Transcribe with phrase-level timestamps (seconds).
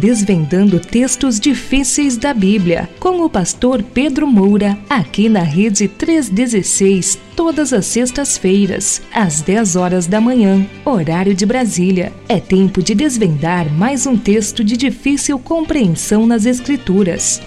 [0.00, 7.70] desvendando textos difíceis da Bíblia, com o pastor Pedro Moura, aqui na Rede 316, todas
[7.74, 12.14] as sextas-feiras, às 10 horas da manhã, horário de Brasília.
[12.26, 17.42] É tempo de desvendar mais um texto de difícil compreensão nas Escrituras.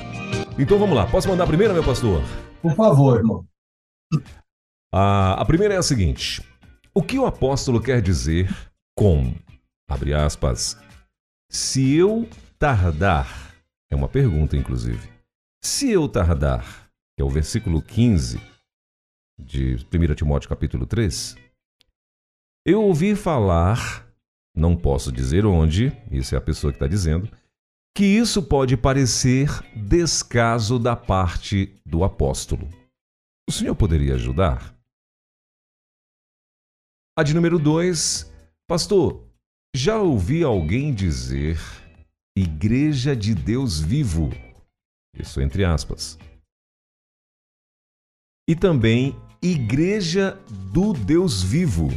[0.57, 2.21] Então vamos lá, posso mandar a primeira, meu pastor?
[2.61, 3.43] Por favor, irmão.
[4.93, 6.43] A, a primeira é a seguinte:
[6.93, 8.55] O que o apóstolo quer dizer
[8.95, 9.33] com,
[9.89, 10.77] abre aspas,
[11.49, 12.27] se eu
[12.63, 13.53] tardar,
[13.91, 15.11] é uma pergunta, inclusive.
[15.61, 18.39] Se eu tardar, que é o versículo 15
[19.37, 21.35] de 1 Timóteo capítulo 3,
[22.65, 24.07] eu ouvi falar,
[24.55, 27.29] não posso dizer onde, isso é a pessoa que está dizendo,
[27.93, 32.69] que isso pode parecer descaso da parte do apóstolo.
[33.45, 34.73] O senhor poderia ajudar?
[37.19, 38.31] A de número 2,
[38.65, 39.21] pastor,
[39.75, 41.57] já ouvi alguém dizer
[42.35, 44.29] Igreja de Deus Vivo.
[45.15, 46.17] Isso entre aspas.
[48.49, 50.33] E também Igreja
[50.73, 51.89] do Deus Vivo.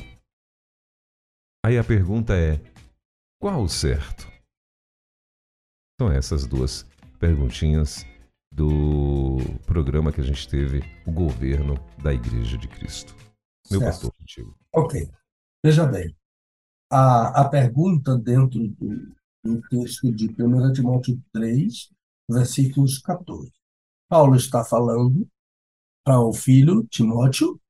[1.65, 2.61] Aí a pergunta é:
[3.41, 4.27] qual o certo?
[5.99, 6.83] São essas duas
[7.19, 8.05] perguntinhas
[8.53, 13.15] do programa que a gente teve, o governo da Igreja de Cristo.
[13.71, 13.93] Meu Certo.
[13.93, 14.59] pastor contigo.
[14.75, 15.11] Ok.
[15.65, 16.17] Veja bem,
[16.93, 19.16] a, a pergunta dentro do,
[19.47, 21.91] do texto de 1 Timóteo 3,
[22.29, 23.53] versículos 14.
[24.09, 25.29] Paulo está falando
[26.05, 27.61] para o filho Timóteo.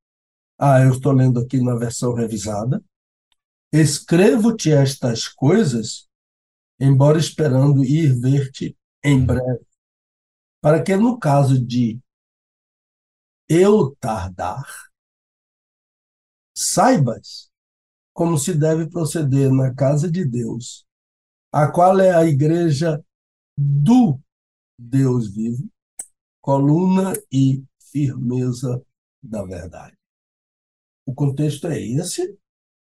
[0.59, 2.83] Ah, eu estou lendo aqui na versão revisada.
[3.71, 6.07] Escrevo-te estas coisas,
[6.79, 9.65] embora esperando ir ver-te em breve,
[10.61, 11.99] para que no caso de
[13.47, 14.65] eu tardar,
[16.55, 17.51] saibas
[18.13, 20.86] como se deve proceder na casa de Deus,
[21.51, 23.03] a qual é a igreja
[23.57, 24.19] do
[24.77, 25.69] Deus vivo,
[26.41, 28.81] coluna e firmeza
[29.23, 29.97] da verdade.
[31.05, 32.37] O contexto é esse.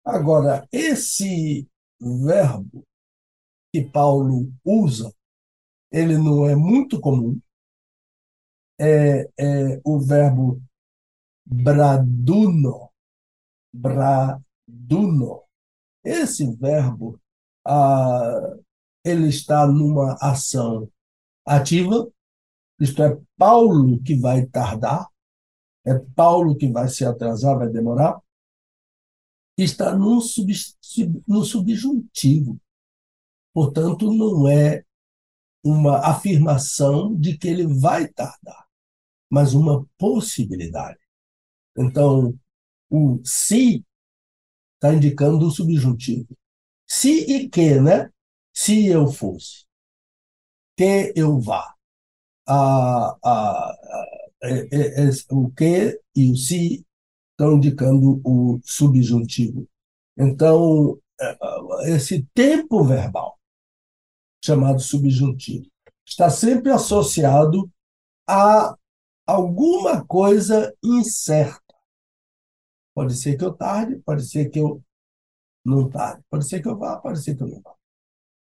[0.04, 1.68] Agora, esse
[2.00, 2.84] verbo
[3.72, 5.14] que Paulo usa,
[5.92, 7.40] ele não é muito comum.
[8.78, 10.62] É, é o verbo
[11.44, 12.90] braduno,
[13.72, 15.44] braduno.
[16.04, 17.20] Esse verbo,
[17.66, 18.56] ah,
[19.04, 20.90] ele está numa ação
[21.44, 22.10] ativa,
[22.80, 25.08] isto é, Paulo que vai tardar,
[25.84, 28.20] é Paulo que vai se atrasar, vai demorar,
[29.56, 32.60] está no, sub, sub, no subjuntivo.
[33.54, 34.84] Portanto, não é
[35.64, 38.66] uma afirmação de que ele vai tardar,
[39.30, 40.98] mas uma possibilidade.
[41.76, 42.38] Então,
[42.90, 43.84] o se
[44.74, 46.36] está indicando o subjuntivo.
[46.86, 48.10] Se e que, né?
[48.54, 49.66] Se eu fosse,
[50.76, 51.74] que eu vá.
[52.48, 53.76] A, a, a,
[54.42, 56.86] é, é, é, o que e o se
[57.32, 59.68] estão indicando o subjuntivo.
[60.16, 60.98] Então,
[61.86, 63.38] esse tempo verbal,
[64.42, 65.66] chamado subjuntivo,
[66.06, 67.70] está sempre associado
[68.28, 68.76] a
[69.26, 71.60] alguma coisa incerta.
[72.94, 74.82] Pode ser que eu tarde, pode ser que eu
[75.66, 77.74] não tarde, pode ser que eu vá, pode ser que eu não vá.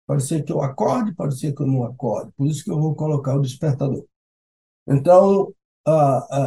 [0.06, 2.32] Pode ser que eu acorde, pode ser que eu não acorde.
[2.34, 4.06] Por isso que eu vou colocar o despertador.
[4.88, 5.54] Então,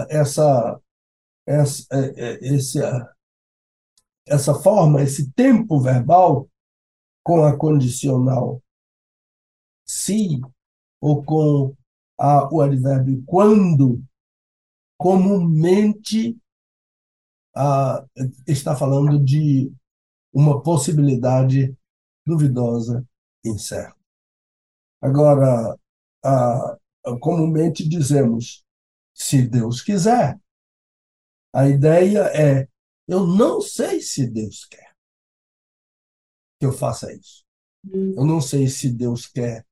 [0.09, 0.81] essa,
[1.47, 1.87] essa,
[2.41, 2.78] esse,
[4.26, 6.48] essa forma, esse tempo verbal
[7.22, 8.62] com a condicional
[9.87, 10.41] se
[11.00, 11.75] ou com
[12.19, 14.03] a, o advérbio quando,
[14.97, 16.38] comumente
[18.47, 19.72] está falando de
[20.32, 21.76] uma possibilidade
[22.26, 23.06] duvidosa,
[23.44, 23.96] incerta.
[25.00, 25.76] Agora,
[26.24, 26.78] ah,
[27.20, 28.64] comumente dizemos,
[29.14, 30.38] se Deus quiser.
[31.52, 32.68] A ideia é,
[33.08, 34.91] eu não sei se Deus quer
[36.60, 37.42] que eu faça isso.
[37.91, 39.66] Eu não sei se Deus quer.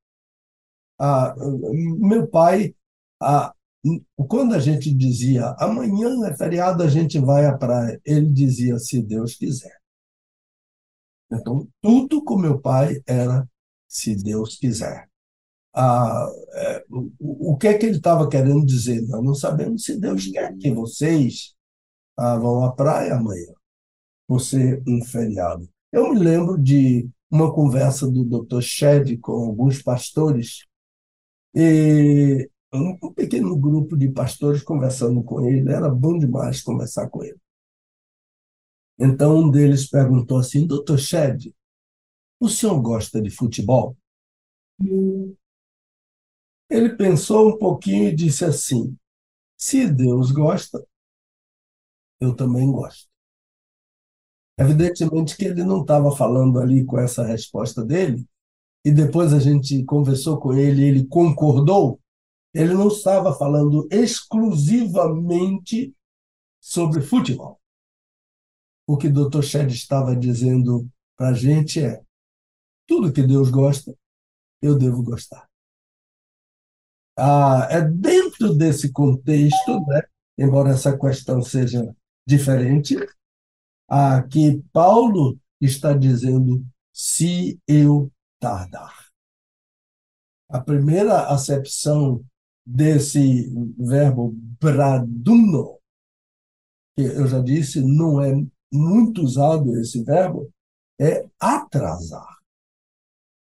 [0.99, 1.35] Ah,
[1.99, 2.75] meu pai,
[3.21, 3.55] ah,
[4.29, 9.03] quando a gente dizia amanhã é feriado, a gente vai à praia, ele dizia se
[9.03, 9.78] Deus quiser.
[11.31, 13.47] Então, tudo com meu pai era
[13.87, 15.09] se Deus quiser.
[15.75, 19.03] Ah, é, o, o que é que ele estava querendo dizer?
[19.09, 21.55] Nós não sabemos se Deus quer que vocês
[22.17, 23.53] ah, vão à praia amanhã,
[24.27, 25.69] por ser um feriado.
[25.93, 28.61] Eu me lembro de uma conversa do Dr.
[28.61, 30.67] Shed com alguns pastores,
[31.55, 37.39] e um pequeno grupo de pastores conversando com ele, era bom demais conversar com ele.
[38.99, 40.99] Então um deles perguntou assim, Dr.
[40.99, 41.55] Shed,
[42.41, 43.97] o senhor gosta de futebol?
[46.71, 48.97] Ele pensou um pouquinho e disse assim:
[49.57, 50.85] se Deus gosta,
[52.21, 53.09] eu também gosto.
[54.59, 58.27] Evidentemente que ele não estava falando ali com essa resposta dele,
[58.85, 62.01] e depois a gente conversou com ele, ele concordou.
[62.55, 65.95] Ele não estava falando exclusivamente
[66.61, 67.58] sobre futebol.
[68.89, 69.43] O que Dr.
[69.43, 72.03] Shed estava dizendo para a gente é:
[72.87, 73.95] tudo que Deus gosta,
[74.63, 75.47] eu devo gostar.
[77.15, 80.01] Ah, é dentro desse contexto, né,
[80.39, 81.95] embora essa questão seja
[82.27, 82.97] diferente,
[83.91, 89.07] ah, que Paulo está dizendo: se eu tardar.
[90.49, 92.25] A primeira acepção
[92.65, 95.79] desse verbo braduno,
[96.97, 98.33] que eu já disse, não é
[98.73, 100.53] muito usado esse verbo,
[101.01, 102.39] é atrasar.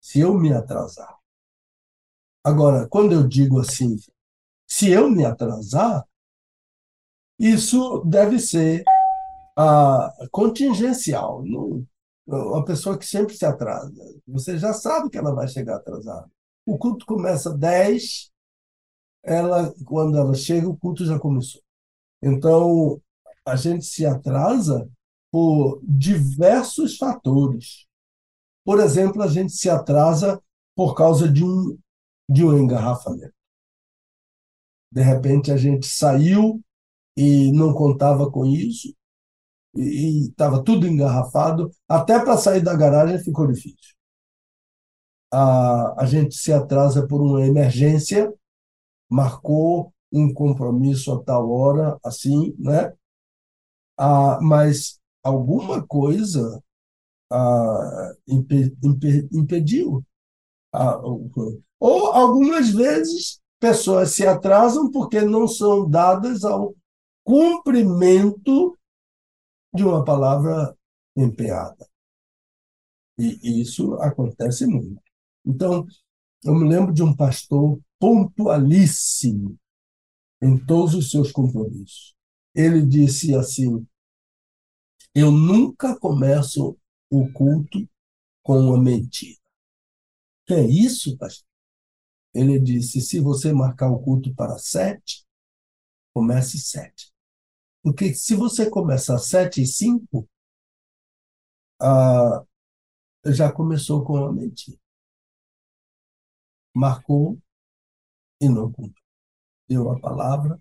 [0.00, 1.18] Se eu me atrasar.
[2.44, 3.96] Agora, quando eu digo assim,
[4.66, 6.06] se eu me atrasar,
[7.38, 8.84] isso deve ser
[9.56, 11.44] ah, contingencial.
[11.44, 11.86] Não,
[12.26, 13.92] uma pessoa que sempre se atrasa.
[14.26, 16.30] Você já sabe que ela vai chegar atrasada.
[16.64, 18.30] O culto começa às 10,
[19.22, 21.60] ela, quando ela chega, o culto já começou.
[22.22, 23.00] Então,
[23.44, 24.88] a gente se atrasa
[25.30, 27.86] por diversos fatores.
[28.64, 30.40] Por exemplo, a gente se atrasa
[30.76, 31.78] por causa de um,
[32.28, 33.34] de um engarrafamento.
[34.92, 36.60] De repente, a gente saiu
[37.16, 38.94] e não contava com isso,
[39.74, 41.70] e estava tudo engarrafado.
[41.88, 43.94] Até para sair da garagem ficou difícil.
[45.32, 48.32] A, a gente se atrasa por uma emergência,
[49.08, 52.92] marcou um compromisso a tal hora, assim, né?
[53.96, 56.62] Ah, mas alguma coisa
[57.30, 60.04] ah, impe, impe, impediu.
[60.72, 61.00] Ah,
[61.78, 66.74] ou algumas vezes pessoas se atrasam porque não são dadas ao
[67.24, 68.78] cumprimento
[69.74, 70.76] de uma palavra
[71.16, 71.86] empenhada.
[73.18, 75.00] E isso acontece muito.
[75.44, 75.86] Então,
[76.44, 79.56] eu me lembro de um pastor pontualíssimo
[80.42, 82.14] em todos os seus compromissos.
[82.54, 83.86] Ele disse assim:
[85.14, 86.76] Eu nunca começo
[87.10, 87.88] o culto
[88.42, 89.38] com uma mentira.
[90.46, 91.46] Que é isso, pastor?
[92.34, 95.24] Ele disse: Se você marcar o culto para sete,
[96.14, 97.12] comece sete.
[97.82, 100.28] Porque se você começar 7 e 5,
[101.80, 102.44] ah,
[103.26, 104.78] já começou com a mentira.
[106.74, 107.38] Marcou
[108.40, 109.04] e não cumpriu.
[109.68, 110.60] Deu a palavra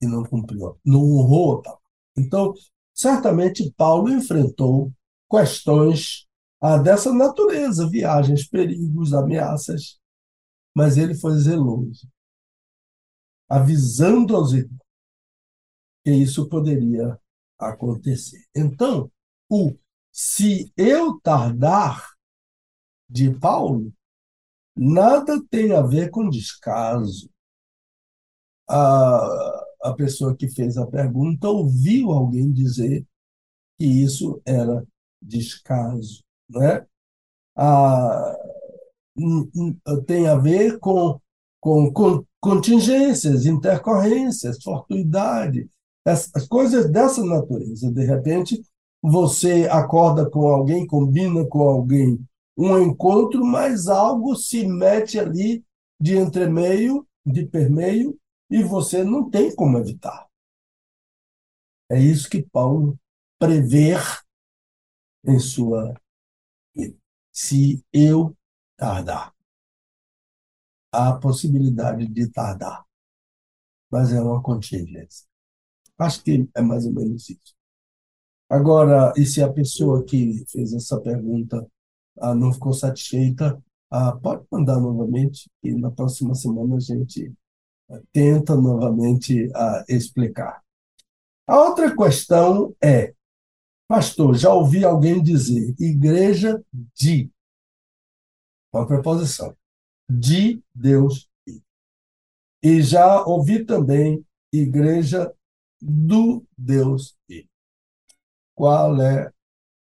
[0.00, 0.78] e não cumpriu.
[0.84, 1.84] Não honrou a palavra.
[2.16, 2.54] Então,
[2.94, 4.92] certamente Paulo enfrentou
[5.30, 6.26] questões
[6.60, 9.98] ah, dessa natureza, viagens, perigos, ameaças,
[10.74, 12.08] mas ele foi zeloso,
[13.48, 14.84] avisando aos irmãos
[16.04, 17.18] que isso poderia
[17.58, 18.44] acontecer.
[18.54, 19.10] Então,
[19.48, 19.74] o
[20.12, 22.14] se eu tardar
[23.08, 23.92] de Paulo
[24.76, 27.30] nada tem a ver com descaso.
[28.68, 29.53] A,
[29.84, 33.06] a pessoa que fez a pergunta ouviu alguém dizer
[33.78, 34.84] que isso era
[35.20, 36.86] descaso, né?
[37.56, 38.36] A,
[40.06, 41.20] tem a ver com,
[41.60, 45.68] com, com contingências, intercorrências, fortuidade,
[46.04, 47.92] as coisas dessa natureza.
[47.92, 48.62] De repente,
[49.02, 52.18] você acorda com alguém, combina com alguém
[52.56, 55.64] um encontro, mas algo se mete ali
[56.00, 58.16] de entremeio, de permeio,
[58.50, 60.28] e você não tem como evitar.
[61.90, 62.98] É isso que Paulo
[63.38, 64.00] prever
[65.26, 65.94] em sua
[66.74, 66.96] vida.
[67.32, 68.36] Se eu
[68.76, 69.34] tardar,
[70.92, 72.84] há a possibilidade de tardar,
[73.90, 75.26] mas é uma contingência.
[75.98, 77.54] Acho que é mais ou menos isso.
[78.48, 81.66] Agora, e se a pessoa que fez essa pergunta
[82.20, 87.32] ah, não ficou satisfeita, ah, pode mandar novamente e na próxima semana a gente
[88.12, 90.62] tenta novamente ah, explicar.
[91.46, 93.14] A outra questão é,
[93.86, 97.30] pastor, já ouvi alguém dizer igreja de,
[98.72, 99.56] uma preposição,
[100.08, 101.28] de Deus.
[102.62, 105.30] E já ouvi também igreja
[105.80, 107.46] do Deus e
[108.54, 109.30] Qual é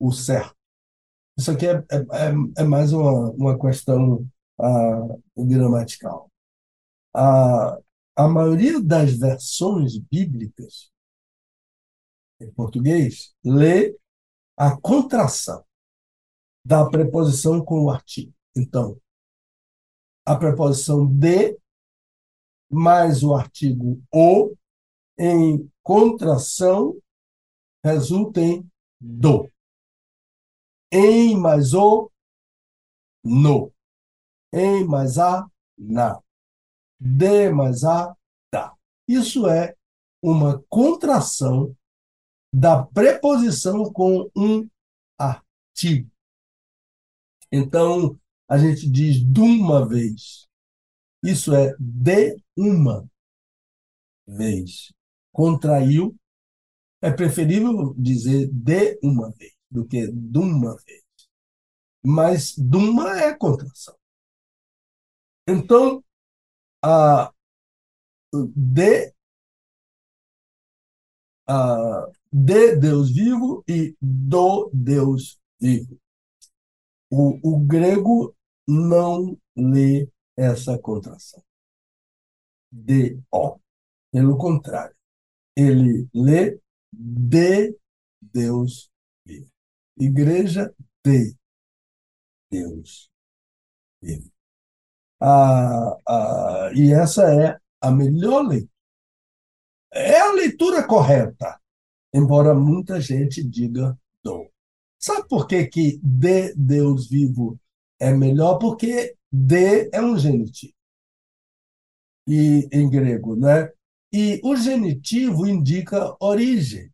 [0.00, 0.56] o certo?
[1.37, 4.26] Isso aqui é, é, é, é mais uma, uma questão
[4.58, 6.31] uh, gramatical.
[7.14, 7.78] A,
[8.16, 10.90] a maioria das versões bíblicas
[12.40, 13.97] em português lê
[14.57, 15.64] a contração
[16.64, 18.33] da preposição com o artigo.
[18.57, 19.00] Então,
[20.25, 21.59] a preposição de
[22.71, 24.54] mais o artigo o
[25.19, 26.97] em contração
[27.85, 28.66] resulta em
[29.00, 29.50] do.
[30.90, 32.11] Em mais o,
[33.25, 33.73] no.
[34.52, 36.21] Em mais a, na.
[37.04, 38.16] De mais a,
[38.52, 38.73] da.
[39.09, 39.75] Isso é
[40.23, 41.76] uma contração
[42.54, 44.68] da preposição com um
[45.18, 46.09] artigo.
[47.50, 48.16] Então,
[48.49, 50.47] a gente diz de uma vez.
[51.25, 53.09] Isso é de uma
[54.26, 54.92] vez.
[55.32, 56.16] Contraiu.
[57.00, 61.02] É preferível dizer de uma vez do que de uma vez.
[62.04, 63.97] Mas de uma é contração.
[65.49, 66.04] Então,
[66.82, 67.32] a
[68.32, 69.12] de,
[71.46, 76.00] a, de Deus vivo e do Deus vivo.
[77.10, 78.34] O, o grego
[78.66, 81.42] não lê essa contração.
[82.70, 83.58] De O.
[84.10, 84.96] Pelo contrário,
[85.56, 86.58] ele lê
[86.92, 87.76] de
[88.20, 88.90] Deus
[89.26, 89.50] vivo.
[89.98, 90.74] Igreja
[91.04, 91.36] de
[92.50, 93.10] Deus
[94.00, 94.31] vivo.
[95.24, 98.72] Ah, e essa é a melhor leitura.
[99.92, 101.60] É a leitura correta,
[102.12, 104.50] embora muita gente diga do.
[104.98, 107.56] Sabe por que, que de Deus vivo
[108.00, 108.58] é melhor?
[108.58, 110.74] Porque de é um genitivo.
[112.26, 113.70] E, em grego, né?
[114.12, 116.92] E o genitivo indica origem.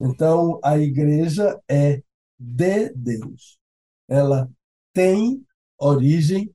[0.00, 2.02] Então, a igreja é
[2.38, 3.58] de Deus.
[4.08, 4.48] Ela
[4.92, 5.44] tem
[5.78, 6.54] origem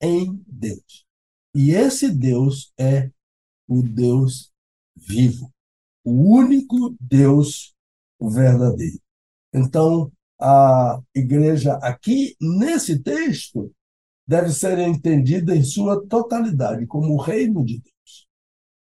[0.00, 1.04] em Deus.
[1.54, 3.10] E esse Deus é
[3.68, 4.50] o Deus
[4.96, 5.52] vivo,
[6.04, 7.74] o único Deus
[8.20, 9.00] verdadeiro.
[9.52, 13.72] Então, a igreja aqui, nesse texto,
[14.26, 17.90] deve ser entendida em sua totalidade, como o reino de Deus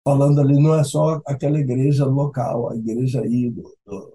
[0.06, 4.14] falando ali não é só aquela igreja local, a igreja aí do, do,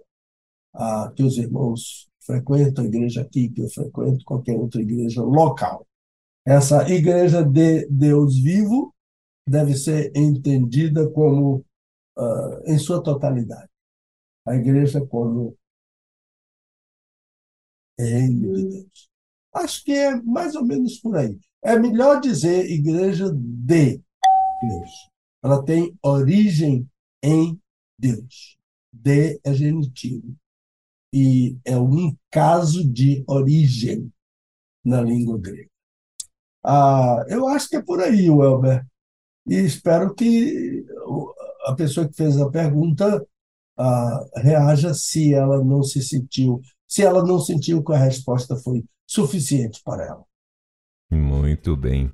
[0.73, 5.85] a, que os irmãos frequentam, a igreja aqui que eu frequento, qualquer outra igreja local.
[6.47, 8.94] Essa igreja de Deus vivo
[9.47, 11.64] deve ser entendida como
[12.16, 13.68] uh, em sua totalidade.
[14.47, 15.56] A igreja como
[17.99, 19.11] reino de Deus.
[19.52, 21.38] Acho que é mais ou menos por aí.
[21.62, 24.00] É melhor dizer igreja de
[24.62, 25.11] Deus
[25.42, 26.88] ela tem origem
[27.23, 27.59] em
[27.99, 28.59] Deus.
[28.92, 30.37] De é genitivo.
[31.12, 34.12] E é um caso de origem
[34.85, 35.70] na língua grega.
[36.64, 38.85] Ah, eu acho que é por aí, Welber.
[39.47, 40.85] E espero que
[41.67, 43.25] a pessoa que fez a pergunta
[43.79, 48.85] ah, reaja se ela não se sentiu, se ela não sentiu que a resposta foi
[49.07, 50.25] suficiente para ela.
[51.11, 52.12] Muito bem.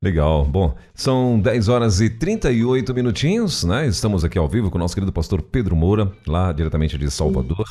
[0.00, 0.44] Legal.
[0.44, 3.86] Bom, são 10 horas e 38 minutinhos, né?
[3.86, 7.66] Estamos aqui ao vivo com o nosso querido pastor Pedro Moura, lá diretamente de Salvador.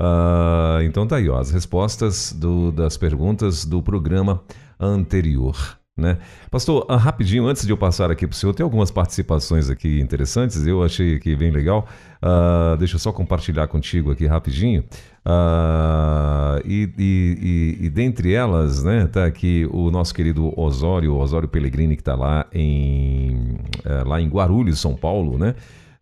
[0.00, 4.42] Uh, então tá aí, ó, as respostas do, das perguntas do programa
[4.78, 5.78] anterior.
[5.96, 6.18] Né?
[6.50, 9.98] Pastor, uh, rapidinho, antes de eu passar aqui para o senhor, tem algumas participações aqui
[9.98, 11.88] interessantes, eu achei aqui bem legal.
[12.22, 14.84] Uh, deixa eu só compartilhar contigo aqui rapidinho.
[15.24, 21.48] Uh, e, e, e, e, dentre elas, né, tá aqui o nosso querido Osório, Osório
[21.48, 25.54] Pellegrini, que está lá em, uh, lá em Guarulhos, São Paulo, né?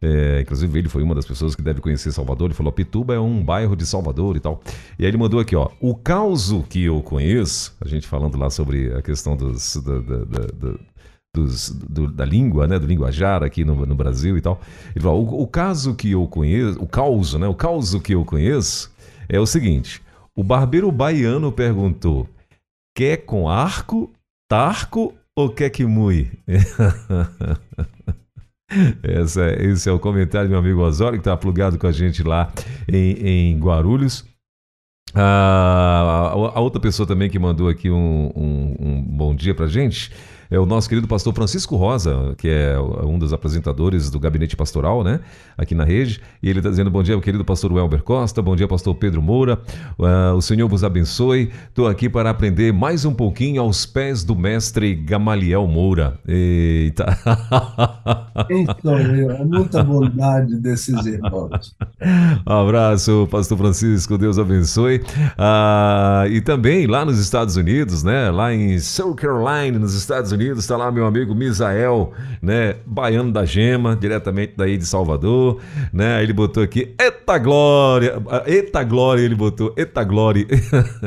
[0.07, 2.49] É, inclusive, ele foi uma das pessoas que deve conhecer Salvador.
[2.49, 4.61] Ele falou: Pituba é um bairro de Salvador e tal.
[4.99, 8.51] E aí ele mandou aqui: ó, o caos que eu conheço, a gente falando lá
[8.51, 10.79] sobre a questão dos, da, da, da,
[11.35, 14.61] dos, do, da língua, né, do linguajar aqui no, no Brasil e tal.
[14.95, 18.27] Ele falou: o, o caso que eu conheço, o caos, né, o caos que eu
[18.27, 18.93] conheço
[19.27, 20.03] é o seguinte:
[20.37, 22.29] o barbeiro baiano perguntou:
[22.95, 24.13] quer com arco,
[24.51, 26.31] tarco ou quer que mui?
[29.03, 31.93] Essa, é, esse é o comentário do meu amigo Osório, que está plugado com a
[31.93, 32.53] gente lá
[32.89, 34.25] em, em Guarulhos.
[35.15, 39.69] Ah, a, a, outra pessoa também que mandou aqui um, um, um bom dia para
[39.69, 40.11] gente
[40.55, 45.03] é o nosso querido pastor Francisco Rosa, que é um dos apresentadores do Gabinete Pastoral,
[45.03, 45.19] né?
[45.59, 46.21] Aqui na rede.
[46.41, 49.59] E ele está dizendo: Bom dia, querido pastor Welber Costa, bom dia, pastor Pedro Moura.
[49.99, 51.51] Uh, o Senhor vos abençoe.
[51.69, 56.19] Estou aqui para aprender mais um pouquinho aos pés do mestre Gamaliel Moura.
[56.27, 57.05] Eita!
[58.51, 61.75] Então, é muita bondade desses irmãos.
[62.47, 64.97] Um abraço, pastor Francisco, Deus abençoe.
[65.39, 68.31] Uh, e também lá nos Estados Unidos, né?
[68.33, 72.77] Lá em South Carolina, nos Estados Unidos Unidos, está lá meu amigo Misael, né?
[72.85, 75.61] Baiano da Gema, diretamente daí de Salvador,
[75.93, 76.23] né?
[76.23, 80.47] Ele botou aqui, eita glória, eita glória, ele botou, eita glória.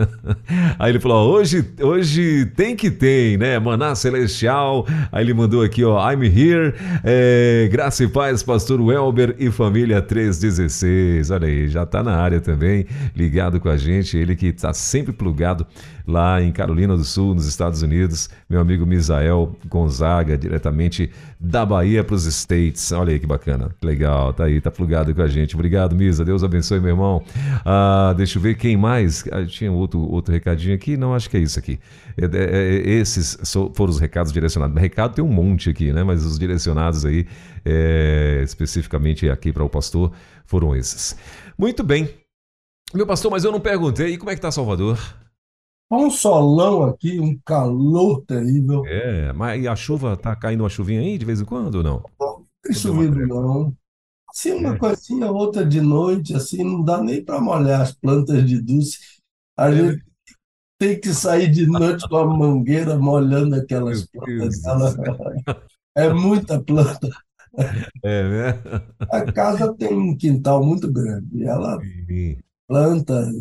[0.80, 3.60] Aí ele falou, hoje, hoje tem que tem, né?
[3.60, 4.86] Maná Celestial.
[5.12, 10.02] Aí ele mandou aqui, ó, I'm here, é, graça e paz, pastor Welber e família
[10.02, 11.30] 316.
[11.30, 15.14] Olha aí, já tá na área também, ligado com a gente, ele que tá sempre
[15.14, 15.66] plugado
[16.08, 18.30] lá em Carolina do Sul, nos Estados Unidos.
[18.50, 22.92] Meu amigo Misael Gonzaga, diretamente da Bahia para os States.
[22.94, 23.70] Olha aí que bacana.
[23.84, 25.54] Legal, tá aí, tá plugado com a gente.
[25.54, 26.24] Obrigado, Misa.
[26.24, 27.22] Deus abençoe, meu irmão.
[27.66, 29.26] Ah, deixa eu ver quem mais.
[29.32, 30.96] Ah, tinha outro, outro recadinho aqui.
[30.96, 31.78] Não, acho que é isso aqui.
[32.18, 33.38] É, é, é, esses
[33.74, 34.80] foram os recados direcionados.
[34.82, 36.04] Recado tem um monte aqui, né?
[36.04, 37.28] Mas os direcionados aí,
[37.66, 40.12] é, especificamente aqui para o pastor,
[40.46, 41.18] foram esses.
[41.58, 42.10] Muito bem.
[42.94, 44.14] Meu pastor, mas eu não perguntei.
[44.14, 44.98] E como é que tá Salvador?
[45.90, 48.86] Um solão aqui, um calor terrível.
[48.86, 51.84] É, mas e a chuva tá caindo uma chuvinha aí de vez em quando ou
[51.84, 52.04] não?
[52.20, 53.74] Não tem chovido, não.
[54.30, 54.78] Assim, uma é.
[54.78, 59.00] coisinha, outra de noite, assim, não dá nem para molhar as plantas de Dulce.
[59.56, 59.76] A é.
[59.76, 60.06] gente
[60.78, 64.62] tem que sair de noite com a mangueira molhando aquelas plantas.
[65.96, 67.10] É muita planta.
[68.04, 68.62] É, né?
[69.10, 71.44] A casa tem um quintal muito grande.
[71.44, 71.80] Ela
[72.68, 73.32] planta.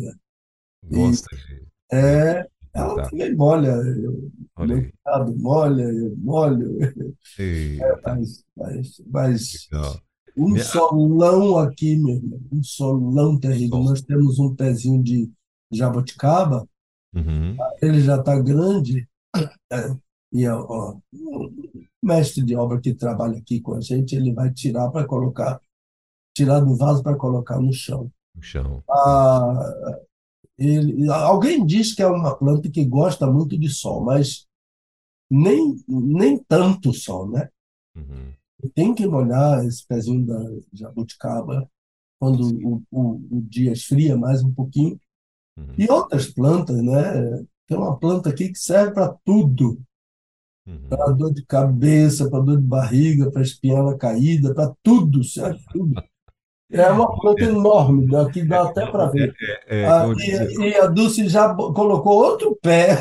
[0.89, 3.09] Gosta de é, ela tá.
[3.09, 3.69] também molha.
[3.69, 4.31] Eu,
[4.65, 6.77] meu cunhado molha, eu molho.
[7.39, 9.69] É, mas, mas, mas
[10.37, 10.63] um Minha...
[10.63, 13.79] solão aqui, meu irmão, um solão terrível.
[13.79, 15.31] Nós temos um pezinho de
[15.71, 16.67] jabuticaba,
[17.13, 17.57] uhum.
[17.81, 19.07] ele já está grande,
[19.71, 19.95] é,
[20.31, 21.51] e ó, o
[22.03, 25.59] mestre de obra que trabalha aqui com a gente, ele vai tirar para colocar,
[26.35, 28.11] tirar do vaso para colocar no chão.
[28.35, 28.83] No chão.
[28.89, 29.99] Ah,
[30.57, 34.47] ele, alguém diz que é uma planta que gosta muito de sol, mas
[35.29, 37.49] nem, nem tanto sol, né?
[37.95, 38.33] Uhum.
[38.73, 40.39] Tem que molhar esse pezinho da
[40.73, 41.69] jabuticaba
[42.19, 44.99] quando o, o, o dia esfria mais um pouquinho.
[45.57, 45.75] Uhum.
[45.77, 47.45] E outras plantas, né?
[47.67, 49.79] Tem uma planta aqui que serve para tudo.
[50.65, 50.89] Uhum.
[50.89, 56.01] Para dor de cabeça, para dor de barriga, para espinhela caída, para tudo, serve tudo.
[56.69, 59.33] É uma planta enorme, daqui dá até para ver.
[59.67, 62.97] É, é, ah, e, e, a Dulce já colocou outro pé.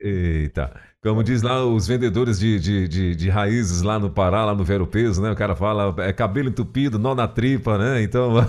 [0.00, 0.72] Eita.
[1.02, 4.64] Como diz lá os vendedores de, de, de, de, raízes lá no Pará, lá no
[4.64, 5.30] Vero Peso, né?
[5.30, 8.02] O cara fala, é cabelo entupido, nó na tripa, né?
[8.02, 8.32] Então.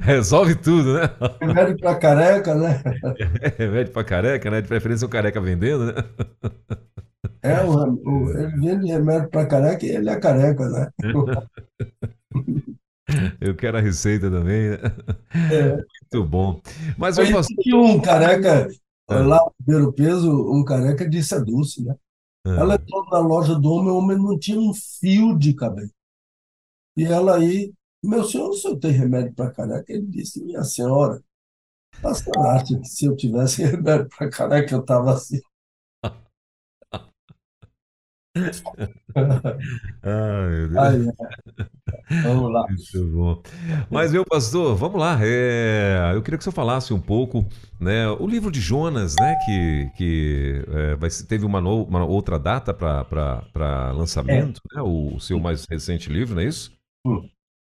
[0.00, 1.10] Resolve tudo, né?
[1.40, 2.82] Remédio para careca, né?
[3.42, 4.62] É, remédio para careca, né?
[4.62, 5.94] De preferência o careca vendendo, né?
[7.42, 10.90] É, o, o, ele vende remédio para careca e ele é careca, né?
[13.40, 14.78] Eu quero a receita também, né?
[15.52, 15.76] É.
[15.76, 16.60] Muito bom.
[16.98, 17.48] Mas eu posso...
[17.74, 18.68] um careca,
[19.08, 19.14] é.
[19.14, 21.94] lá no primeiro peso, um careca disse a Dulce, né?
[22.46, 22.50] É.
[22.50, 25.90] Ela entrou na loja do homem, o homem não tinha um fio de cabelo.
[26.96, 29.84] E ela aí, meu senhor, o senhor tem remédio para careca?
[29.92, 31.22] Ele disse, minha senhora,
[32.02, 35.40] a senhora acha que se eu tivesse remédio para careca eu estava assim?
[40.02, 40.76] Ah, meu Deus.
[40.76, 42.22] Ai, é.
[42.22, 42.66] Vamos lá.
[42.68, 43.42] Muito bom.
[43.90, 45.18] Mas, meu pastor, vamos lá.
[45.22, 47.44] É, eu queria que você falasse um pouco,
[47.80, 48.08] né?
[48.08, 49.36] O livro de Jonas, né?
[49.44, 54.76] Que, que é, vai, teve uma, no, uma outra data para lançamento, é.
[54.76, 54.82] né?
[54.82, 56.72] O, o, seu mais recente livro, não é isso?
[57.06, 57.28] Hum.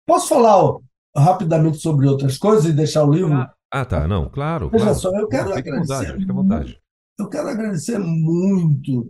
[0.07, 0.81] Posso falar ó,
[1.16, 3.33] rapidamente sobre outras coisas e deixar o livro?
[3.33, 4.09] Ah, ah tá.
[4.09, 4.68] Não, claro.
[4.70, 4.98] Veja claro.
[4.98, 5.94] só, eu quero fique agradecer.
[5.94, 6.81] Vontade, fique à vontade.
[7.18, 9.09] Eu quero agradecer muito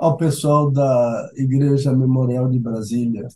[0.00, 3.28] ao pessoal da Igreja Memorial de Brasília.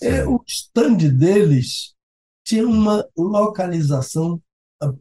[0.00, 1.96] É, o stand deles
[2.44, 4.40] tinha uma localização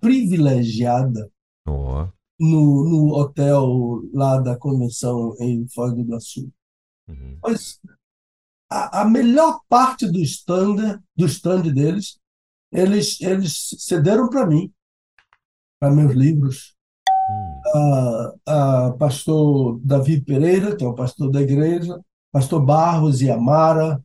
[0.01, 1.31] privilegiada
[1.67, 2.07] oh.
[2.39, 6.51] no, no hotel lá da convenção em Foz do Iguaçu.
[7.07, 7.38] Uhum.
[7.43, 7.79] Mas
[8.67, 12.19] a, a, melhor parte do stand, do stand deles,
[12.71, 14.73] eles, eles cederam para mim,
[15.79, 16.75] para meus livros
[17.74, 22.00] a, a pastor Davi Pereira, que é o pastor da igreja,
[22.32, 24.02] pastor Barros e Amara,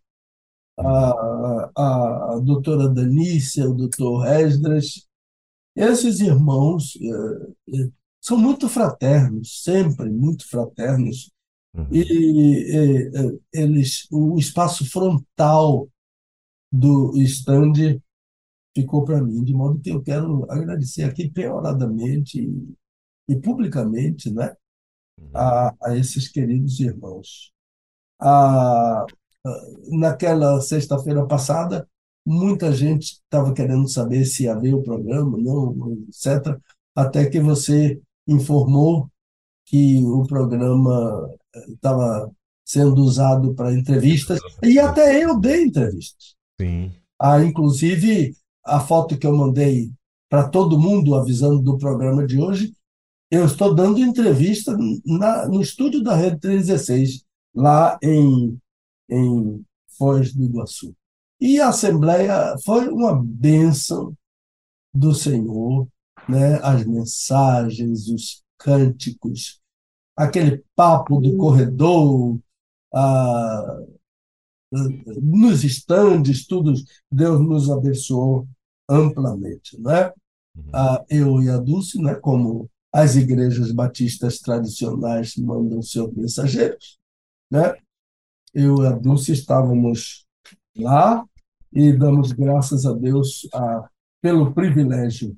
[0.79, 5.07] a, a, a doutora Danícia, o doutor Esdras.
[5.77, 11.31] Esses irmãos eh, eh, são muito fraternos, sempre muito fraternos.
[11.75, 11.87] Uhum.
[11.91, 15.89] E, e, eles, o espaço frontal
[16.71, 18.01] do stand
[18.75, 22.49] ficou para mim, de modo que eu quero agradecer aqui peoradamente
[23.33, 24.55] e publicamente né,
[25.19, 25.31] uhum.
[25.35, 27.53] a, a esses queridos irmãos.
[28.21, 29.07] A,
[29.89, 31.89] naquela sexta-feira passada,
[32.25, 36.59] muita gente estava querendo saber se havia o programa, não, etc.,
[36.95, 39.11] até que você informou
[39.67, 41.31] que o programa
[41.69, 42.31] estava
[42.65, 46.35] sendo usado para entrevistas, e até eu dei entrevistas.
[46.61, 46.93] Sim.
[47.21, 49.91] Ah, inclusive, a foto que eu mandei
[50.29, 52.73] para todo mundo avisando do programa de hoje,
[53.33, 58.61] eu estou dando entrevista na, no estúdio da Rede 316, lá em,
[59.09, 59.65] em
[59.97, 60.95] Foz do Iguaçu.
[61.41, 64.15] E a Assembleia foi uma bênção
[64.93, 65.89] do Senhor,
[66.29, 66.61] né?
[66.63, 69.63] as mensagens, os cânticos,
[70.15, 72.39] aquele papo do corredor,
[72.93, 73.79] ah,
[75.23, 76.75] nos estandes, tudo,
[77.11, 78.47] Deus nos abençoou
[78.87, 79.81] amplamente.
[79.81, 80.13] Né?
[80.55, 80.71] Uhum.
[80.75, 86.99] Ah, eu e a Dulce, né, como as igrejas batistas tradicionais mandam seus mensageiros,
[87.51, 87.75] né?
[88.55, 90.27] eu e a Dulce estávamos
[90.77, 91.25] lá
[91.73, 93.89] e damos graças a Deus a,
[94.21, 95.37] pelo privilégio.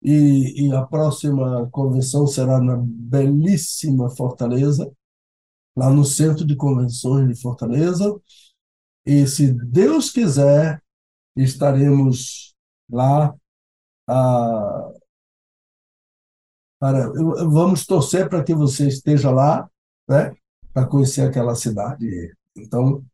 [0.00, 4.90] E, e a próxima convenção será na belíssima Fortaleza,
[5.76, 8.20] lá no Centro de Convenções de Fortaleza.
[9.06, 10.82] E se Deus quiser,
[11.36, 12.54] estaremos
[12.90, 13.34] lá
[14.08, 14.92] ah,
[16.82, 17.12] para
[17.48, 19.70] vamos torcer para que você esteja lá,
[20.08, 20.34] né,
[20.72, 22.34] para conhecer aquela cidade.
[22.56, 23.04] Então,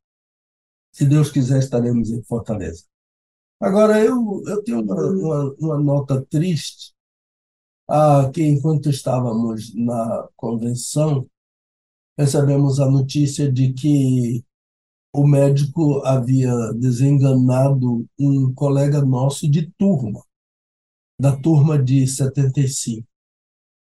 [0.90, 2.84] se Deus quiser, estaremos em Fortaleza.
[3.60, 6.94] Agora, eu, eu tenho uma, uma, uma nota triste,
[7.86, 11.28] ah, que enquanto estávamos na convenção,
[12.18, 14.42] recebemos a notícia de que
[15.12, 20.24] o médico havia desenganado um colega nosso de turma,
[21.20, 23.06] da turma de 75,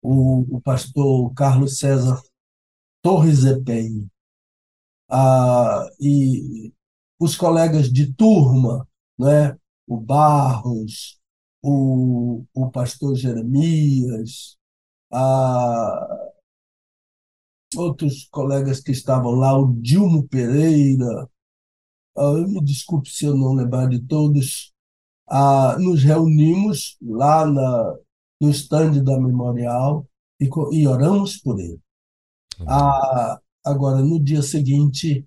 [0.09, 2.23] o, o pastor Carlos César
[3.03, 4.11] Torres Epenho.
[5.11, 6.73] Ah, e
[7.18, 9.57] os colegas de turma, né?
[9.87, 11.18] o Barros,
[11.62, 14.57] o, o pastor Jeremias,
[15.12, 16.31] a,
[17.77, 21.29] outros colegas que estavam lá, o Dilmo Pereira,
[22.16, 24.73] ah, me desculpe se eu não lembrar de todos,
[25.27, 27.99] ah, nos reunimos lá na,
[28.40, 30.07] no estande da Memorial
[30.40, 31.81] e, e oramos por ele.
[32.66, 35.24] Ah, agora, no dia seguinte,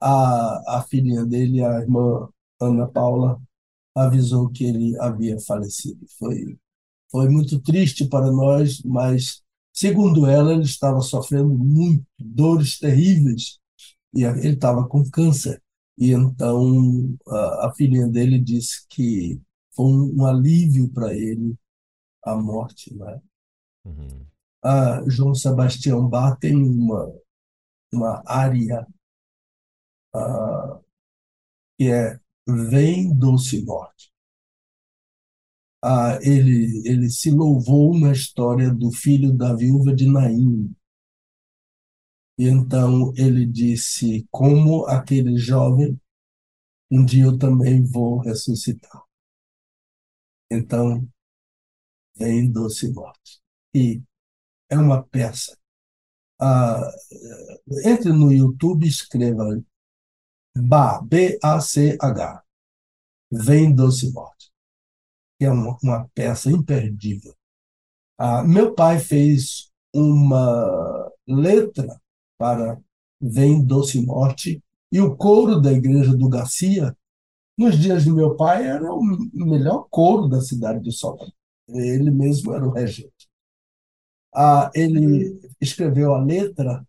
[0.00, 2.28] a, a filhinha dele, a irmã
[2.60, 3.40] Ana Paula,
[3.94, 6.06] avisou que ele havia falecido.
[6.18, 6.58] Foi,
[7.10, 9.42] foi muito triste para nós, mas,
[9.72, 13.58] segundo ela, ele estava sofrendo muito, dores terríveis,
[14.14, 15.62] e ele estava com câncer.
[15.96, 19.40] E então a, a filhinha dele disse que
[19.74, 21.56] foi um, um alívio para ele
[22.24, 22.94] a morte.
[22.94, 23.22] Né?
[23.84, 24.26] Uhum.
[24.62, 27.12] A João Sebastião Bach tem uma,
[27.92, 28.86] uma área
[30.14, 30.84] uh,
[31.78, 34.12] que é Vem Doce Morte.
[35.84, 40.74] Uh, ele, ele se louvou na história do filho da viúva de Naim.
[42.36, 46.00] E então ele disse: Como aquele jovem,
[46.90, 49.04] um dia eu também vou ressuscitar.
[50.50, 51.06] Então,
[52.18, 53.40] vem Doce Morte.
[53.74, 54.02] E
[54.68, 55.56] é uma peça.
[56.40, 56.90] Ah,
[57.84, 59.44] entre no YouTube e escreva
[60.56, 62.42] Ba, B-A-C-H.
[63.30, 64.50] Vem Doce Morte.
[65.40, 67.34] É uma, uma peça imperdível.
[68.18, 72.00] Ah, meu pai fez uma letra
[72.36, 72.80] para
[73.20, 76.96] Vem Doce Morte e o coro da igreja do Garcia,
[77.56, 79.02] nos dias do meu pai, era o
[79.32, 81.37] melhor coro da cidade de Salvador.
[81.70, 83.28] Ele mesmo era o regente.
[84.34, 86.86] Ah, ele escreveu a letra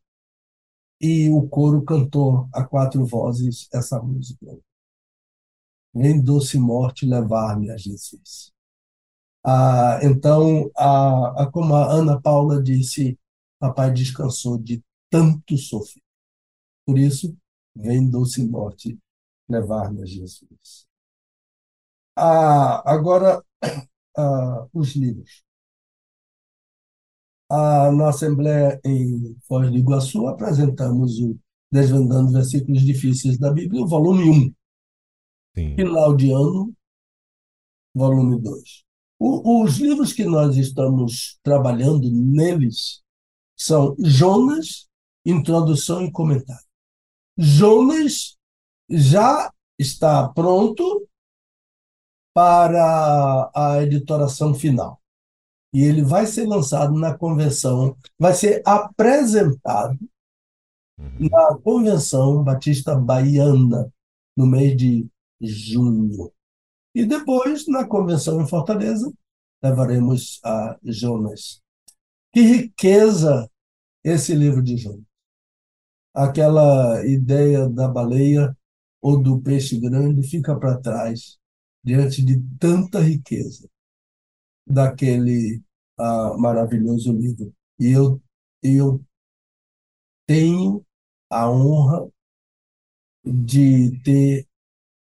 [1.01, 4.57] e o coro cantou a quatro vozes essa música.
[5.93, 8.51] Vem doce morte levar-me a Jesus.
[9.45, 10.69] Ah, então,
[11.53, 13.19] como a Ana Paula disse,
[13.59, 16.03] papai descansou de tanto sofrer.
[16.85, 17.35] Por isso,
[17.75, 18.99] vem doce morte
[19.49, 20.87] levar-me a Jesus.
[22.15, 23.43] Ah, agora,
[24.17, 25.43] ah, os livros.
[27.49, 31.37] Ah, na Assembleia em Foz do Iguaçu, apresentamos o
[31.71, 34.53] Desvendando Versículos Difíceis da Bíblia, o volume 1.
[35.55, 35.75] Sim.
[35.75, 36.73] Final de ano,
[37.93, 38.83] volume 2.
[39.19, 43.01] O, os livros que nós estamos trabalhando neles
[43.55, 44.87] são Jonas,
[45.25, 46.65] Introdução e Comentário.
[47.37, 48.37] Jonas
[48.89, 51.08] já está pronto
[52.39, 55.01] para a editoração final.
[55.73, 59.99] E ele vai ser lançado na convenção, vai ser apresentado
[60.97, 61.29] Uhum.
[61.29, 63.89] na Convenção Batista Baiana,
[64.35, 65.07] no mês de
[65.41, 66.29] junho.
[66.93, 69.09] E depois, na convenção em Fortaleza,
[69.63, 71.61] levaremos a Jonas.
[72.33, 73.49] Que riqueza
[74.03, 75.05] esse livro de Jonas.
[76.13, 78.57] Aquela ideia da baleia
[79.01, 81.38] ou do peixe grande fica para trás
[81.83, 83.69] diante de tanta riqueza
[84.65, 85.61] daquele
[85.97, 87.53] ah, maravilhoso livro.
[87.79, 88.21] E eu,
[88.63, 89.03] eu
[90.25, 90.85] tenho
[91.29, 92.09] a honra
[93.25, 94.47] de ter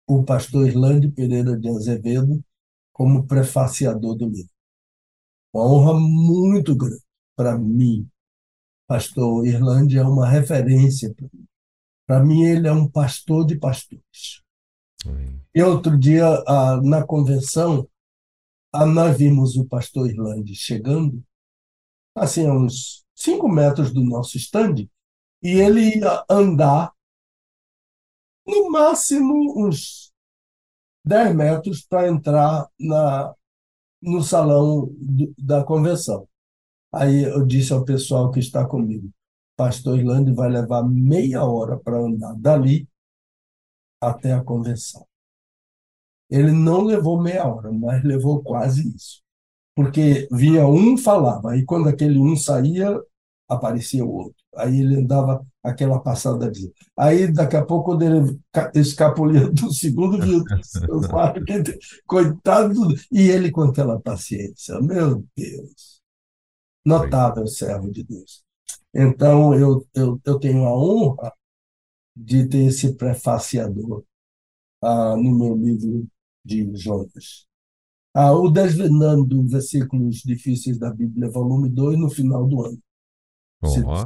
[0.07, 2.43] o pastor Irlande Pereira de Azevedo
[2.93, 4.51] como prefaciador do livro.
[5.53, 7.03] Uma honra muito grande
[7.35, 8.09] para mim.
[8.87, 11.47] Pastor Irlande é uma referência para mim.
[12.07, 14.43] Para mim, ele é um pastor de pastores.
[15.55, 17.89] E outro dia, ah, na convenção,
[18.73, 21.23] ah, nós vimos o pastor Irlande chegando,
[22.15, 24.91] assim, a uns cinco metros do nosso estande,
[25.43, 26.93] e ele ia andar
[28.47, 30.13] no máximo uns
[31.05, 33.35] 10 metros para entrar na,
[34.03, 36.29] no salão do, da convenção.
[36.93, 39.11] Aí eu disse ao pessoal que está comigo,
[39.57, 42.89] pastor Irlande vai levar meia hora para andar dali
[44.09, 45.07] até a convenção.
[46.31, 49.23] Ele não levou meia hora, mas levou quase isso.
[49.75, 52.99] Porque vinha um, falava, e quando aquele um saía,
[53.49, 54.37] aparecia o outro.
[54.57, 56.73] Aí ele andava aquela passada de.
[56.97, 58.41] Aí, daqui a pouco, quando ele
[58.75, 60.43] escapulia do segundo, viu
[62.07, 62.75] coitado,
[63.13, 64.81] e ele com aquela paciência.
[64.81, 66.01] Meu Deus!
[66.85, 68.43] Notável servo de Deus.
[68.95, 71.33] Então, eu, eu, eu tenho a honra
[72.17, 74.03] de ter esse prefaciador
[74.83, 76.09] ah, no meu livro
[76.43, 77.47] de Jonas.
[78.15, 82.79] Ah, o Desvendando Versículos Difíceis da Bíblia, volume 2, no final do ano.
[83.63, 84.05] Uhum.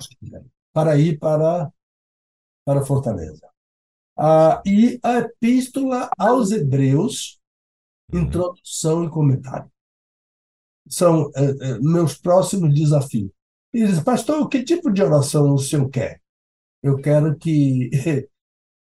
[0.72, 1.72] Para ir para,
[2.64, 3.48] para Fortaleza.
[4.16, 7.40] Ah, e a Epístola aos Hebreus,
[8.12, 8.22] uhum.
[8.22, 9.70] introdução e comentário.
[10.88, 13.30] São é, é, meus próximos desafios.
[13.72, 16.19] E diz, pastor, que tipo de oração o senhor quer?
[16.82, 17.90] Eu quero que,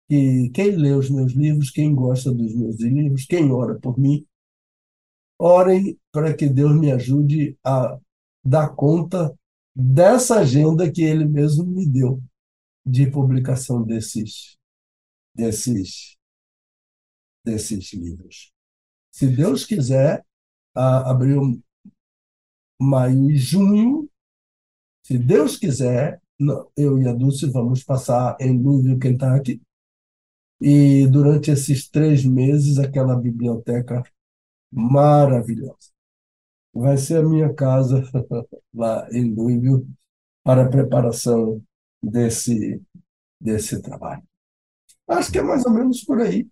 [0.09, 4.27] que quem lê os meus livros, quem gosta dos meus livros, quem ora por mim,
[5.39, 7.99] orem para que Deus me ajude a
[8.45, 9.37] dar conta
[9.75, 12.21] dessa agenda que ele mesmo me deu
[12.85, 14.59] de publicação desses
[15.35, 16.17] desses
[17.45, 18.53] desses livros.
[19.11, 20.25] Se Deus quiser,
[20.75, 21.63] abril,
[22.81, 24.11] maio e junho,
[25.03, 26.21] se Deus quiser,
[26.77, 29.61] eu e a Dulce vamos passar em Louisville, Kentucky,
[30.61, 34.03] e durante esses três meses, aquela biblioteca
[34.73, 35.91] maravilhosa
[36.73, 38.03] vai ser a minha casa
[38.73, 39.87] lá em Louisville
[40.45, 41.63] para a preparação
[42.03, 42.83] desse,
[43.41, 44.23] desse trabalho.
[45.09, 46.49] Acho que é mais ou menos por aí.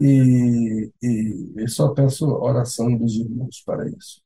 [0.00, 4.22] E, e, e só peço oração dos irmãos para isso.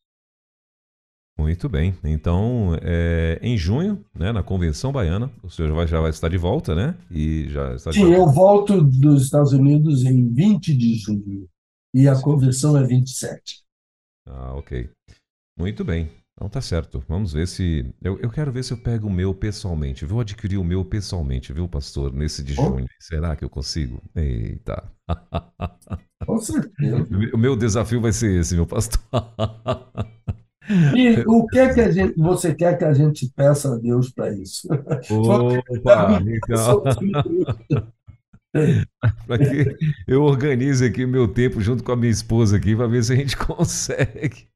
[1.42, 1.92] Muito bem.
[2.04, 6.28] Então, é, em junho, né, na Convenção Baiana, o senhor já vai, já vai estar
[6.28, 6.96] de volta, né?
[7.10, 11.48] E já está Sim, eu volto dos Estados Unidos em 20 de junho.
[11.92, 13.64] E a convenção é 27.
[14.28, 14.88] Ah, ok.
[15.58, 16.08] Muito bem.
[16.34, 17.02] Então tá certo.
[17.08, 17.92] Vamos ver se.
[18.00, 20.06] Eu, eu quero ver se eu pego o meu pessoalmente.
[20.06, 22.12] Vou adquirir o meu pessoalmente, viu, pastor?
[22.12, 22.86] Nesse de junho.
[23.00, 24.00] Será que eu consigo?
[24.14, 24.90] Eita.
[26.24, 27.08] Com certeza.
[27.34, 29.02] O meu desafio vai ser esse, meu pastor.
[30.96, 34.10] E o que, é que a gente, você quer que a gente peça a Deus
[34.10, 34.68] para isso?
[35.10, 36.82] Opa, então.
[39.26, 42.86] para que eu organize aqui o meu tempo junto com a minha esposa aqui para
[42.86, 44.46] ver se a gente consegue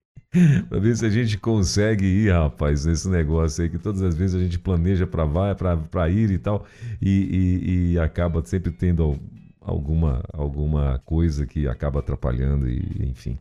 [0.69, 4.37] para ver se a gente consegue ir, rapaz, nesse negócio aí que todas as vezes
[4.37, 6.67] a gente planeja para vai, para ir e tal,
[7.01, 9.19] e, e, e, acaba sempre tendo
[9.61, 13.39] alguma, alguma coisa que acaba atrapalhando, e enfim.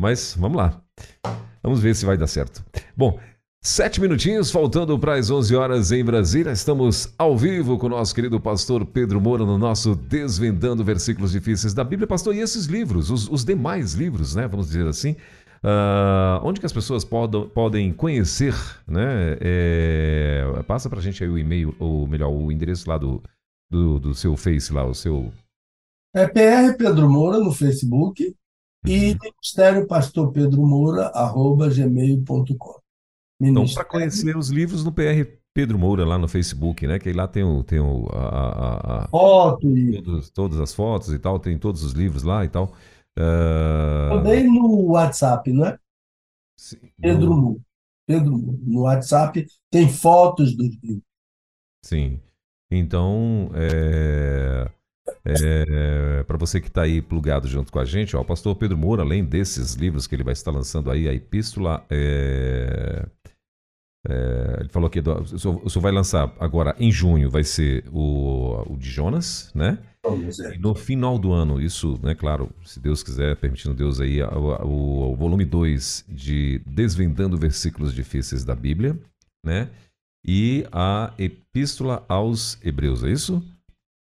[0.00, 0.80] Mas vamos lá.
[1.62, 2.64] Vamos ver se vai dar certo.
[2.96, 3.18] Bom,
[3.60, 6.52] Sete minutinhos, faltando para as 11 horas em Brasília.
[6.52, 11.74] Estamos ao vivo com o nosso querido pastor Pedro Moura no nosso Desvendando Versículos Difíceis
[11.74, 12.06] da Bíblia.
[12.06, 14.46] Pastor, e esses livros, os, os demais livros, né?
[14.46, 15.16] Vamos dizer assim,
[15.58, 18.54] Uh, onde que as pessoas podem, podem conhecer,
[18.86, 19.36] né?
[19.40, 23.20] É, passa pra gente aí o e-mail, ou melhor, o endereço lá do,
[23.68, 25.32] do, do, seu Face lá, o seu...
[26.14, 28.34] É PR Pedro Moura no Facebook.
[28.86, 32.80] E Ministério Pastor Pedro Moura, arroba gmail.com.
[33.40, 36.98] Então, para conhecer os livros no PR Pedro Moura lá no Facebook, né?
[36.98, 40.02] Que lá tem o, tem o a, a, a foto e...
[40.02, 42.72] todos, todas as fotos e tal, tem todos os livros lá e tal.
[43.18, 44.16] Uh...
[44.16, 45.78] Também no WhatsApp, não é?
[46.56, 47.36] Sim, Pedro no...
[47.36, 47.60] Mu.
[48.06, 48.58] Pedro Mu.
[48.62, 51.02] No WhatsApp tem fotos dos livros.
[51.84, 52.20] Sim.
[52.70, 54.70] Então, é,
[55.24, 58.76] é, para você que está aí plugado junto com a gente, ó, o pastor Pedro
[58.78, 63.06] Moura, além desses livros que ele vai estar lançando aí, a Epístola, é,
[64.08, 68.72] É, ele falou que do, o, senhor, vai lançar agora em junho, vai ser o,
[68.72, 69.78] o de Jonas, né?
[70.54, 74.64] E no final do ano, isso, né, claro, se Deus quiser, permitindo Deus aí, o,
[74.64, 78.98] o, o volume 2 de Desvendando Versículos Difíceis da Bíblia,
[79.44, 79.68] né?
[80.24, 83.42] E a Epístola aos Hebreus, é isso?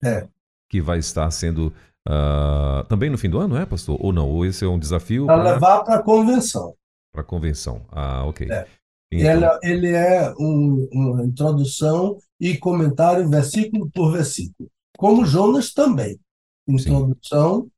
[0.04, 0.28] É.
[0.70, 1.74] Que vai estar sendo
[2.08, 3.98] uh, também no fim do ano, é, pastor?
[4.00, 4.30] Ou não?
[4.30, 6.76] Ou esse é um desafio para levar para a convenção.
[7.12, 7.86] Para a convenção.
[7.92, 8.48] Ah, ok.
[8.52, 8.68] É.
[9.12, 9.60] Então...
[9.64, 14.70] Ele, ele é um, uma introdução e comentário versículo por versículo.
[14.98, 16.20] Como Jonas também.
[16.68, 17.72] Introdução Sim.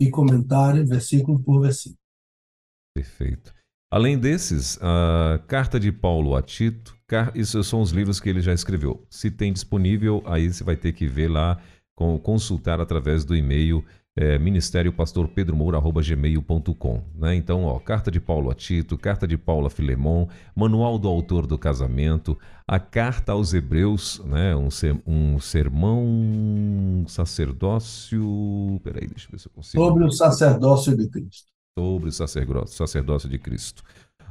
[0.00, 1.98] e comentário versículo por versículo.
[2.94, 3.52] Perfeito.
[3.90, 6.94] Além desses, a carta de Paulo a Tito,
[7.34, 9.06] isso são os livros que ele já escreveu.
[9.08, 11.58] Se tem disponível, aí você vai ter que ver lá,
[12.22, 13.84] consultar através do e-mail
[14.20, 17.02] é, ministério pastor Pedro Moura, gmail.com.
[17.14, 17.36] Né?
[17.36, 21.46] Então, ó, carta de Paulo a Tito, carta de Paulo a Filemon, manual do autor
[21.46, 24.56] do casamento, a carta aos Hebreus, né?
[24.56, 28.80] um, ser, um sermão sacerdócio.
[28.82, 29.84] Peraí, deixa eu ver se eu consigo.
[29.84, 31.46] Sobre o sacerdócio de Cristo.
[31.78, 33.84] Sobre o sacerdócio, sacerdócio de Cristo.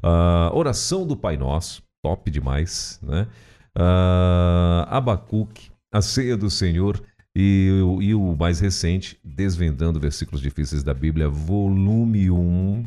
[0.03, 3.25] Uh, oração do Pai Nosso, top demais, né?
[3.73, 7.01] Uh, Abacuque, a ceia do Senhor
[7.39, 7.67] e,
[8.02, 12.84] e o mais recente, Desvendando Versículos Difíceis da Bíblia, volume 1.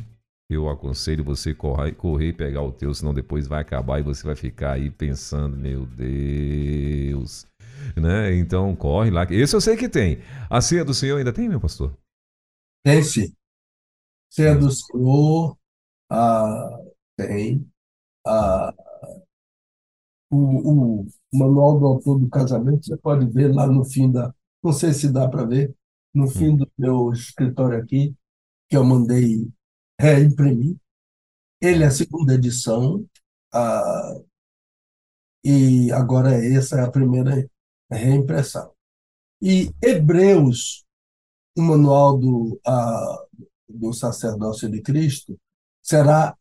[0.51, 4.27] Eu aconselho você correr, correr e pegar o teu, senão depois vai acabar e você
[4.27, 7.47] vai ficar aí pensando, meu Deus.
[7.97, 8.35] Né?
[8.35, 9.23] Então corre lá.
[9.31, 10.19] Esse eu sei que tem.
[10.51, 11.97] A ceia do Senhor ainda tem, meu pastor?
[12.85, 13.33] Tem sim.
[14.33, 15.57] Ceia do Senhor
[16.11, 16.77] ah,
[17.17, 17.65] tem.
[18.27, 18.75] Ah,
[20.29, 24.73] o, o manual do autor do casamento, você pode ver lá no fim da, não
[24.73, 25.75] sei se dá para ver,
[26.15, 28.15] no fim do meu escritório aqui,
[28.69, 29.49] que eu mandei
[29.99, 30.77] reimprimir.
[31.61, 33.07] Ele é a segunda edição,
[35.45, 37.49] e agora essa é a primeira
[37.91, 38.73] reimpressão.
[39.43, 40.85] E Hebreus,
[41.57, 42.61] o manual do,
[43.69, 45.39] do sacerdócio de Cristo,
[45.83, 46.37] será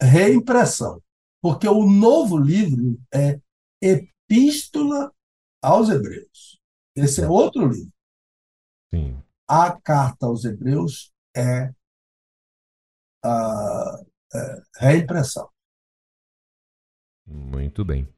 [0.00, 1.02] reimpressão,
[1.42, 3.40] porque o novo livro é
[3.82, 5.12] Epístola
[5.62, 6.60] aos Hebreus.
[6.96, 7.92] Esse é outro livro.
[8.94, 9.20] Sim.
[9.48, 11.72] A carta aos Hebreus é
[13.24, 14.04] a
[14.34, 15.48] é, reimpressão.
[17.26, 18.08] Muito bem.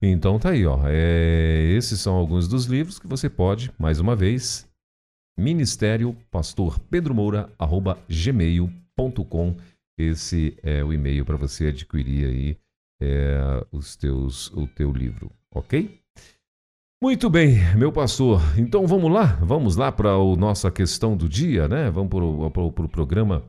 [0.00, 0.80] Então tá aí, ó.
[0.86, 4.68] É, esses são alguns dos livros que você pode, mais uma vez,
[5.36, 9.56] Ministério Pastor Pedro Moura, arroba gmail.com.
[9.98, 12.58] Esse é o e-mail para você adquirir aí
[13.00, 16.00] é, os teus, o teu livro, ok?
[17.00, 18.42] Muito bem, meu pastor.
[18.58, 21.88] Então vamos lá, vamos lá para a nossa questão do dia, né?
[21.92, 23.44] Vamos para o pro, pro programa,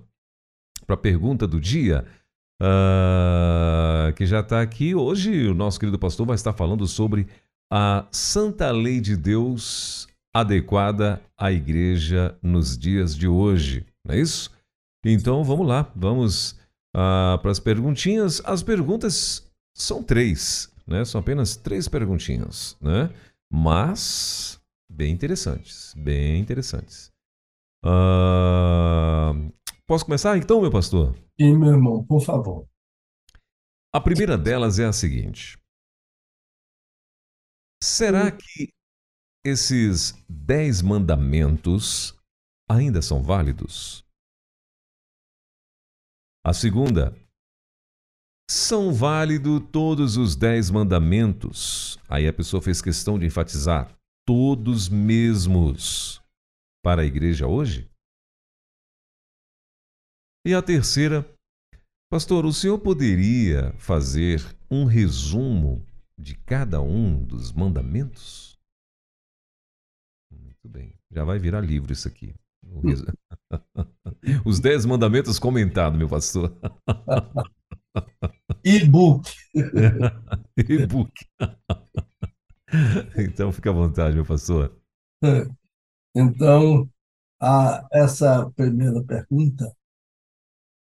[0.86, 2.06] para a pergunta do dia,
[2.62, 4.94] uh, que já está aqui.
[4.94, 7.26] Hoje o nosso querido pastor vai estar falando sobre
[7.74, 14.52] a santa lei de Deus adequada à igreja nos dias de hoje, não é isso?
[15.04, 16.52] Então vamos lá, vamos
[16.96, 18.44] uh, para as perguntinhas.
[18.46, 19.44] As perguntas
[19.76, 21.04] são três, né?
[21.04, 23.10] São apenas três perguntinhas, né?
[23.52, 27.12] Mas bem interessantes, bem interessantes.
[27.84, 29.52] Uh,
[29.88, 31.16] posso começar então, meu pastor?
[31.40, 32.68] Sim, meu irmão, por favor.
[33.94, 35.58] A primeira delas é a seguinte:
[37.82, 38.70] será que
[39.46, 42.14] esses dez mandamentos
[42.70, 44.06] ainda são válidos?
[46.46, 47.16] A segunda,
[48.50, 52.00] são válidos todos os dez mandamentos.
[52.10, 56.20] Aí a pessoa fez questão de enfatizar todos mesmos
[56.84, 57.88] para a igreja hoje?
[60.44, 61.30] E a terceira,
[62.12, 65.86] pastor, o senhor poderia fazer um resumo
[66.18, 68.58] de cada um dos mandamentos?
[70.32, 72.34] Muito bem, já vai virar livro isso aqui.
[74.44, 76.52] Os dez mandamentos comentados, meu pastor.
[78.64, 79.30] E-book.
[80.58, 81.12] E-book.
[83.18, 84.78] então, fica à vontade, meu pastor.
[86.16, 86.90] Então,
[87.42, 89.74] a, essa primeira pergunta,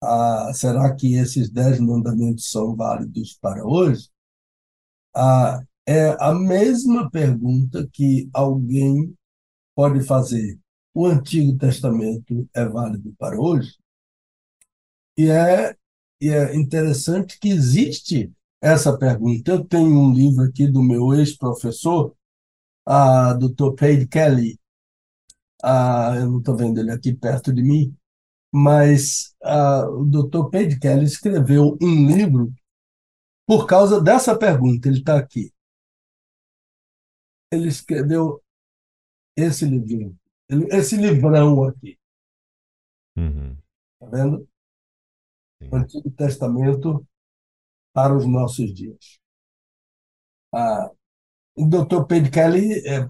[0.02, 4.10] a, será que esses dez mandamentos são válidos para hoje?
[5.14, 9.14] A, é a mesma pergunta que alguém
[9.74, 10.58] pode fazer.
[10.94, 13.76] O Antigo Testamento é válido para hoje?
[15.16, 15.76] E é
[16.22, 19.50] e é interessante que existe essa pergunta.
[19.50, 22.16] Eu tenho um livro aqui do meu ex-professor,
[22.86, 23.74] a Dr.
[23.76, 24.56] Paige Kelly.
[25.60, 27.96] Ah, eu não estou vendo ele aqui perto de mim,
[28.54, 30.48] mas ah, o Dr.
[30.48, 32.52] Paige Kelly escreveu um livro
[33.44, 35.52] Por causa dessa pergunta, ele está aqui.
[37.50, 38.40] Ele escreveu
[39.36, 40.16] esse livrinho,
[40.70, 41.98] esse livrão aqui.
[43.16, 43.56] Uhum.
[43.98, 44.51] Tá vendo?
[45.72, 47.06] Antigo Testamento
[47.92, 49.18] para os nossos dias.
[50.54, 50.90] Ah,
[51.56, 52.04] o Dr.
[52.06, 53.06] Pedro Kelly é,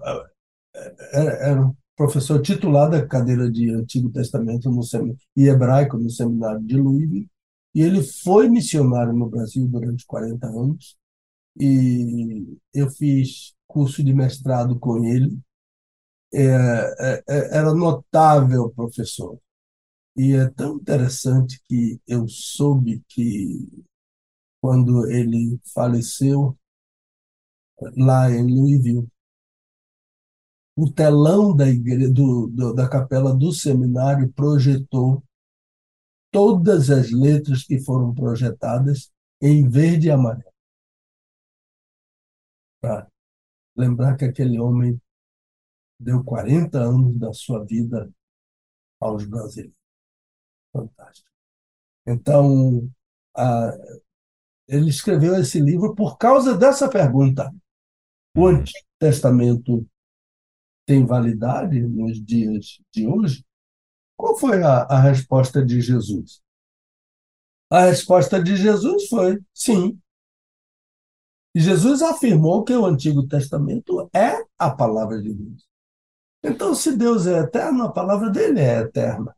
[1.13, 4.81] é, era um professor titular da cadeira de Antigo Testamento no
[5.35, 7.29] e hebraico no seminário de Louisville,
[7.73, 10.97] e ele foi missionário no Brasil durante 40 anos,
[11.59, 15.39] e eu fiz curso de mestrado com ele.
[16.33, 16.45] É,
[16.99, 19.39] é, é era notável professor.
[20.15, 23.85] E é tão interessante que eu soube que,
[24.61, 26.57] quando ele faleceu,
[27.97, 29.07] lá em Louisville,
[30.75, 35.23] o telão da, igreja, do, do, da capela do seminário projetou
[36.31, 39.11] todas as letras que foram projetadas
[39.41, 40.51] em verde e amarelo.
[42.81, 43.07] Para
[43.75, 44.99] lembrar que aquele homem
[45.99, 48.11] deu 40 anos da sua vida
[48.99, 49.82] aos brasileiros.
[50.73, 51.29] Fantástico.
[52.05, 52.89] Então,
[53.35, 53.71] a,
[54.67, 57.53] ele escreveu esse livro por causa dessa pergunta.
[58.35, 58.47] O uhum.
[58.47, 59.87] Antigo Testamento
[60.85, 63.45] tem validade nos dias de hoje?
[64.17, 66.41] Qual foi a, a resposta de Jesus?
[67.69, 69.99] A resposta de Jesus foi sim.
[71.55, 75.67] Jesus afirmou que o Antigo Testamento é a palavra de Deus.
[76.43, 79.35] Então, se Deus é eterno, a palavra dele é eterna.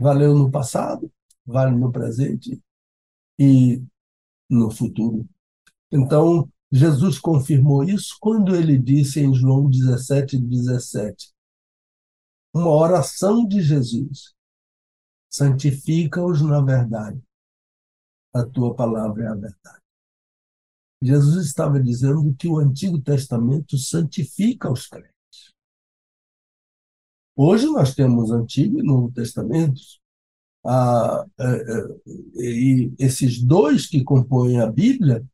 [0.00, 1.12] Valeu no passado,
[1.44, 2.58] vale no presente
[3.38, 3.84] e
[4.48, 5.28] no futuro.
[5.92, 11.34] Então, Jesus confirmou isso quando ele disse em João 17, 17,
[12.54, 14.34] uma oração de Jesus:
[15.28, 17.22] santifica-os na verdade,
[18.34, 19.82] a tua palavra é a verdade.
[21.02, 25.19] Jesus estava dizendo que o Antigo Testamento santifica os crentes.
[27.42, 29.98] Hoje nós temos Antigo e Novo Testamentos.
[32.36, 35.24] E esses dois que compõem a Bíblia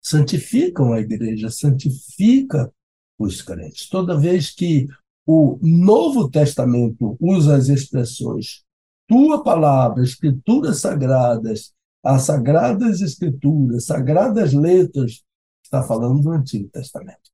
[0.00, 2.72] santificam a igreja, santifica
[3.18, 3.90] os crentes.
[3.90, 4.88] Toda vez que
[5.26, 8.64] o Novo Testamento usa as expressões
[9.06, 15.22] tua palavra, escrituras sagradas, as sagradas escrituras, sagradas letras,
[15.62, 17.30] está falando do Antigo Testamento.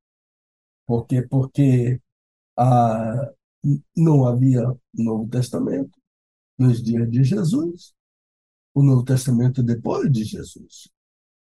[0.85, 1.22] Por quê?
[1.22, 2.01] Porque
[2.59, 3.33] ah,
[3.96, 4.62] não havia
[4.94, 5.98] Novo Testamento
[6.59, 7.94] nos dias de Jesus,
[8.74, 10.88] o Novo Testamento depois de Jesus.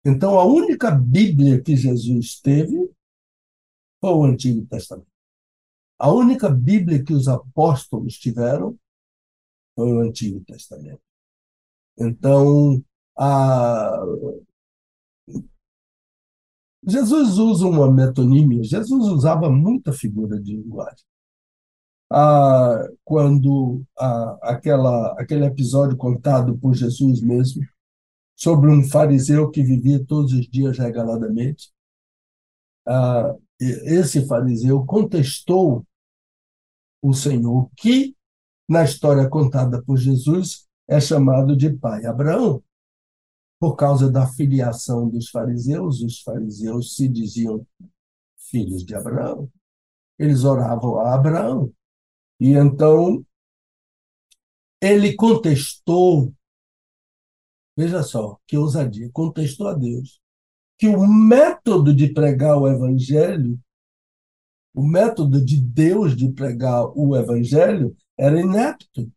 [0.04, 2.90] Então, a única Bíblia que Jesus teve
[4.00, 5.11] foi o Antigo Testamento.
[5.98, 8.78] A única Bíblia que os apóstolos tiveram
[9.74, 11.02] foi o Antigo Testamento.
[11.98, 12.82] Então,
[13.18, 14.00] a...
[16.82, 18.64] Jesus usa uma metonímia.
[18.64, 21.04] Jesus usava muita figura de linguagem.
[22.11, 27.62] Ah, quando ah, aquela, aquele episódio contado por Jesus mesmo,
[28.34, 31.70] sobre um fariseu que vivia todos os dias regaladamente.
[32.86, 35.86] Ah, esse fariseu contestou
[37.02, 38.16] o Senhor, que
[38.68, 42.62] na história contada por Jesus é chamado de pai Abraão.
[43.58, 47.66] Por causa da filiação dos fariseus, os fariseus se diziam
[48.50, 49.50] filhos de Abraão.
[50.18, 51.70] Eles oravam a Abraão.
[52.41, 53.24] E então
[54.80, 56.32] ele contestou
[57.80, 59.09] Veja só, que ousadia.
[59.11, 60.20] Contestou a Deus
[60.76, 63.59] que o método de pregar o evangelho,
[64.74, 69.11] o método de Deus de pregar o evangelho era inepto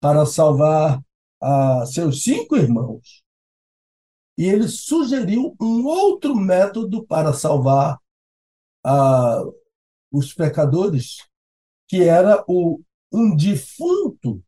[0.00, 1.02] para salvar
[1.38, 3.22] a seus cinco irmãos.
[4.38, 7.98] E ele sugeriu um outro método para salvar
[8.82, 9.42] a,
[10.10, 11.18] os pecadores,
[11.88, 12.80] que era o,
[13.12, 14.42] um defunto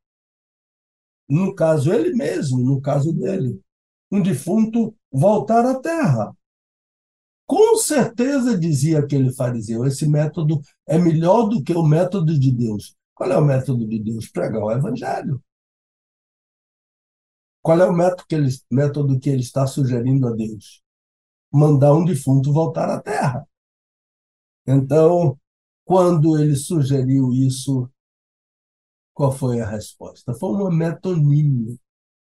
[1.30, 3.60] no caso ele mesmo, no caso dele,
[4.10, 6.36] um defunto voltar à terra.
[7.46, 12.96] Com certeza, dizia aquele fariseu, esse método é melhor do que o método de Deus.
[13.14, 14.28] Qual é o método de Deus?
[14.28, 15.40] Pregar o evangelho.
[17.62, 20.82] Qual é o método que ele, método que ele está sugerindo a Deus?
[21.52, 23.46] Mandar um defunto voltar à terra.
[24.66, 25.38] Então,
[25.90, 27.90] quando ele sugeriu isso
[29.12, 30.32] qual foi a resposta?
[30.32, 31.76] Foi uma metonímia,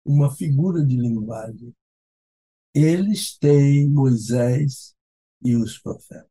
[0.03, 1.77] uma figura de linguagem.
[2.75, 4.97] Eles têm Moisés
[5.45, 6.31] e os profetas.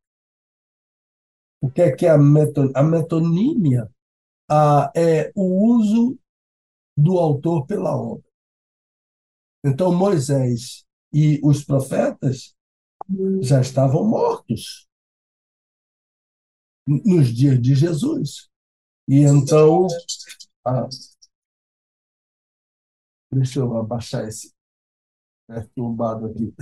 [1.60, 3.88] O que é que é a, meton a metonímia?
[4.50, 6.18] Ah, é o uso
[6.96, 8.28] do autor pela obra.
[9.64, 12.56] Então, Moisés e os profetas
[13.40, 14.89] já estavam mortos
[16.86, 18.48] nos dias de Jesus.
[19.08, 19.86] E então.
[20.64, 20.88] Ah,
[23.32, 24.52] deixa eu abaixar esse
[25.46, 26.54] perturbado aqui.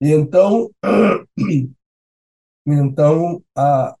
[0.00, 0.70] E então,
[2.66, 3.96] então a,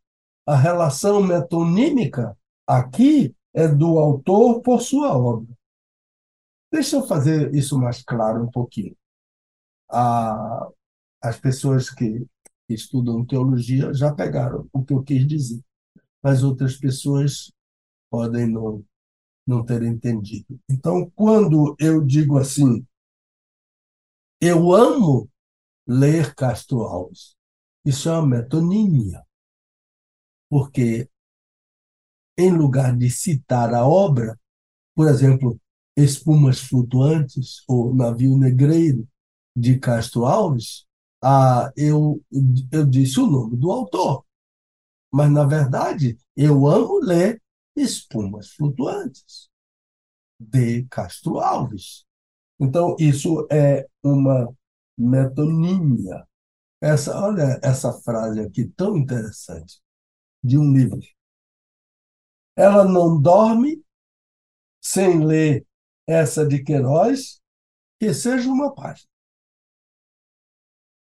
[0.46, 2.36] a relação metonímica
[2.66, 5.52] aqui é do autor por sua obra.
[6.72, 8.96] Deixa eu fazer isso mais claro um pouquinho.
[9.90, 10.68] A,
[11.22, 12.26] as pessoas que
[12.74, 15.62] estudam teologia já pegaram o que eu quis dizer,
[16.22, 17.52] mas outras pessoas
[18.10, 18.84] podem não,
[19.46, 20.58] não ter entendido.
[20.68, 22.86] Então, quando eu digo assim,
[24.40, 25.30] eu amo
[25.86, 27.36] ler Castro Alves,
[27.84, 29.24] isso é uma metonímia,
[30.48, 31.08] porque
[32.38, 34.38] em lugar de citar a obra,
[34.94, 35.60] por exemplo,
[35.96, 39.06] Espumas Flutuantes ou Navio Negreiro
[39.54, 40.86] de Castro Alves,
[41.22, 42.22] ah, eu,
[42.72, 44.24] eu disse o nome do autor.
[45.12, 47.42] Mas, na verdade, eu amo ler
[47.76, 49.50] Espumas Flutuantes,
[50.38, 52.04] de Castro Alves.
[52.58, 54.48] Então, isso é uma
[54.96, 56.26] metonímia.
[56.80, 59.80] Essa, olha essa frase aqui tão interessante
[60.42, 61.00] de um livro.
[62.56, 63.82] Ela não dorme
[64.80, 65.66] sem ler
[66.06, 67.40] essa de Queiroz,
[67.98, 69.08] que seja uma página.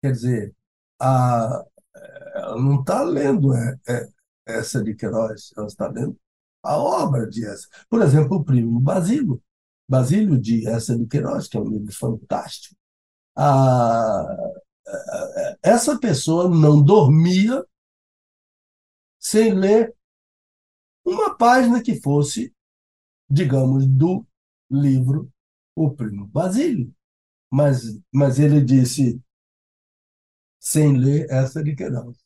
[0.01, 0.55] Quer dizer,
[0.99, 1.65] a,
[2.35, 4.09] ela não está lendo é, é,
[4.47, 6.17] essa de Queiroz, ela está lendo
[6.63, 7.67] a obra de essa.
[7.89, 9.41] Por exemplo, o primo Basílio,
[9.87, 12.75] Basílio de essa de Queiroz, que é um livro fantástico.
[13.35, 14.25] A,
[15.61, 17.63] essa pessoa não dormia
[19.19, 19.93] sem ler
[21.05, 22.53] uma página que fosse,
[23.29, 24.25] digamos, do
[24.69, 25.31] livro
[25.75, 26.93] O Primo Basílio.
[27.51, 29.21] Mas, mas ele disse:
[30.59, 32.17] sem ler essa de Queiroz.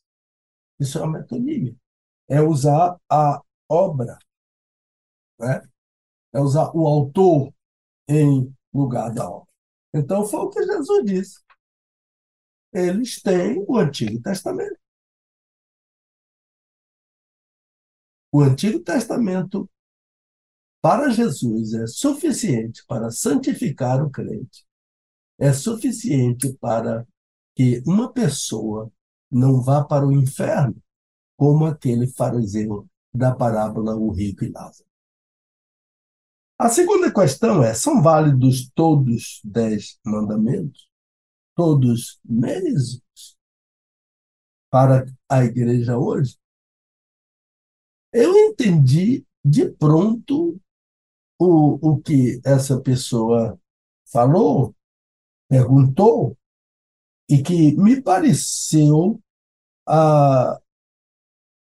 [0.78, 1.74] Isso é uma metonímia.
[2.28, 4.18] É usar a obra,
[5.38, 5.62] né?
[6.32, 7.52] é usar o autor
[8.08, 9.48] em lugar da obra.
[9.94, 11.44] Então foi o que Jesus disse.
[12.72, 14.78] Eles têm o Antigo Testamento.
[18.32, 19.70] O Antigo Testamento,
[20.82, 24.66] para Jesus, é suficiente para santificar o crente,
[25.38, 27.06] é suficiente para
[27.54, 28.90] que uma pessoa
[29.30, 30.76] não vá para o inferno
[31.36, 34.88] como aquele fariseu da parábola O Rico e Lázaro.
[36.58, 40.88] A segunda questão é: são válidos todos dez mandamentos?
[41.54, 43.02] Todos mesmos?
[44.70, 46.36] Para a igreja hoje?
[48.12, 50.60] Eu entendi de pronto
[51.38, 53.58] o, o que essa pessoa
[54.06, 54.74] falou,
[55.48, 56.36] perguntou,
[57.34, 59.20] e que me pareceu
[59.88, 60.60] ah,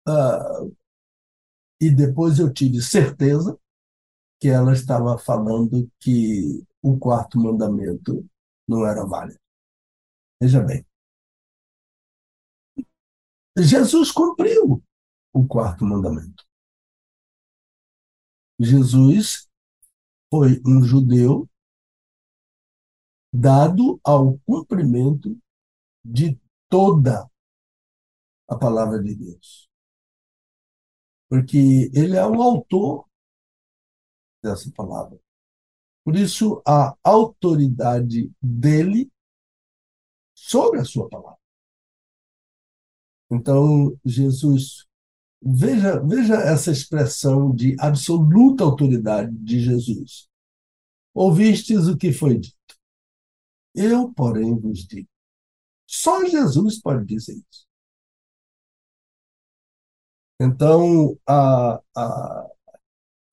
[0.08, 0.64] ah,
[1.78, 3.58] e depois eu tive certeza
[4.40, 8.26] que ela estava falando que o quarto mandamento
[8.66, 9.38] não era válido.
[10.40, 10.86] Veja bem.
[13.58, 14.82] Jesus cumpriu
[15.34, 16.42] o quarto mandamento.
[18.58, 19.46] Jesus
[20.30, 21.46] foi um judeu
[23.32, 25.38] dado ao cumprimento
[26.04, 26.38] de
[26.68, 27.30] toda
[28.48, 29.68] a palavra de Deus.
[31.28, 33.08] Porque ele é o autor
[34.42, 35.18] dessa palavra.
[36.04, 39.10] Por isso, a autoridade dele
[40.34, 41.38] sobre a sua palavra.
[43.30, 44.86] Então, Jesus,
[45.40, 50.28] veja, veja essa expressão de absoluta autoridade de Jesus.
[51.14, 52.56] Ouvistes o que foi dito.
[53.74, 55.09] Eu, porém, vos digo.
[55.92, 57.66] Só Jesus pode dizer isso.
[60.40, 62.46] Então, a, a,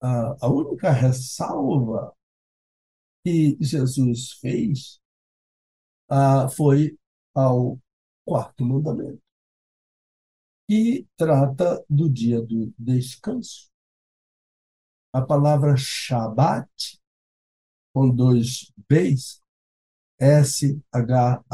[0.02, 2.12] a, única ressalva
[3.24, 5.00] que Jesus fez
[6.10, 6.98] ah, foi
[7.32, 7.78] ao
[8.24, 9.22] quarto mandamento,
[10.68, 13.70] que trata do dia do descanso.
[15.12, 17.00] A palavra Shabat,
[17.94, 19.40] com dois Bs,
[20.18, 21.46] S-H-A-B-B-A-T,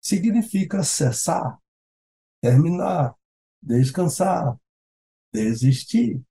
[0.00, 1.58] significa cessar,
[2.40, 3.14] terminar,
[3.62, 4.58] descansar,
[5.32, 6.22] desistir.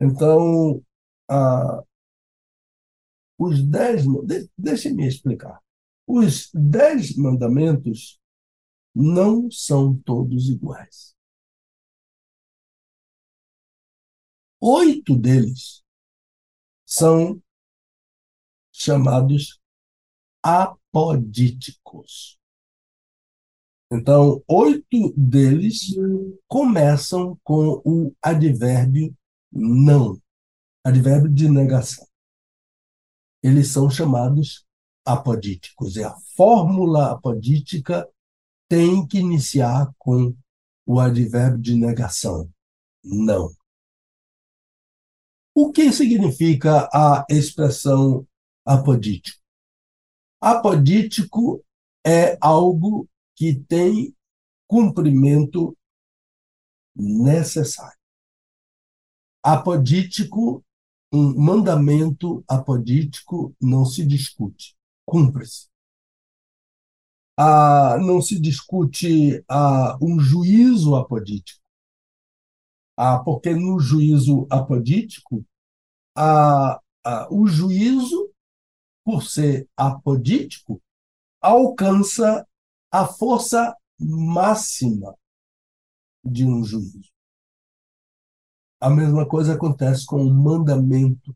[0.00, 0.82] Então,
[1.28, 1.82] ah,
[3.38, 4.02] os dez,
[4.56, 5.62] deixe-me explicar.
[6.06, 8.18] Os dez mandamentos
[8.94, 11.14] não são todos iguais.
[14.60, 15.84] Oito deles
[16.86, 17.42] são
[18.76, 19.58] chamados
[20.42, 22.38] apodíticos.
[23.90, 25.94] Então, oito deles
[26.46, 29.16] começam com o advérbio
[29.50, 30.20] não,
[30.84, 32.06] advérbio de negação.
[33.42, 34.66] Eles são chamados
[35.04, 35.96] apodíticos.
[35.96, 38.08] E a fórmula apodítica
[38.68, 40.36] tem que iniciar com
[40.84, 42.50] o advérbio de negação,
[43.02, 43.50] não.
[45.54, 48.26] O que significa a expressão
[48.66, 49.40] apodítico?
[50.40, 51.64] Apodítico
[52.04, 54.14] é algo que tem
[54.66, 55.76] cumprimento
[56.94, 57.98] necessário.
[59.42, 60.64] Apodítico,
[61.12, 65.68] um mandamento apodítico não se discute, cumpre-se.
[67.38, 71.60] Ah, não se discute ah, um juízo apodítico.
[72.96, 75.44] Ah, porque no juízo apodítico,
[76.16, 78.25] ah, ah, o juízo,
[79.06, 80.82] por ser apodítico,
[81.40, 82.44] alcança
[82.90, 85.16] a força máxima
[86.24, 87.12] de um juízo.
[88.80, 91.32] A mesma coisa acontece com o mandamento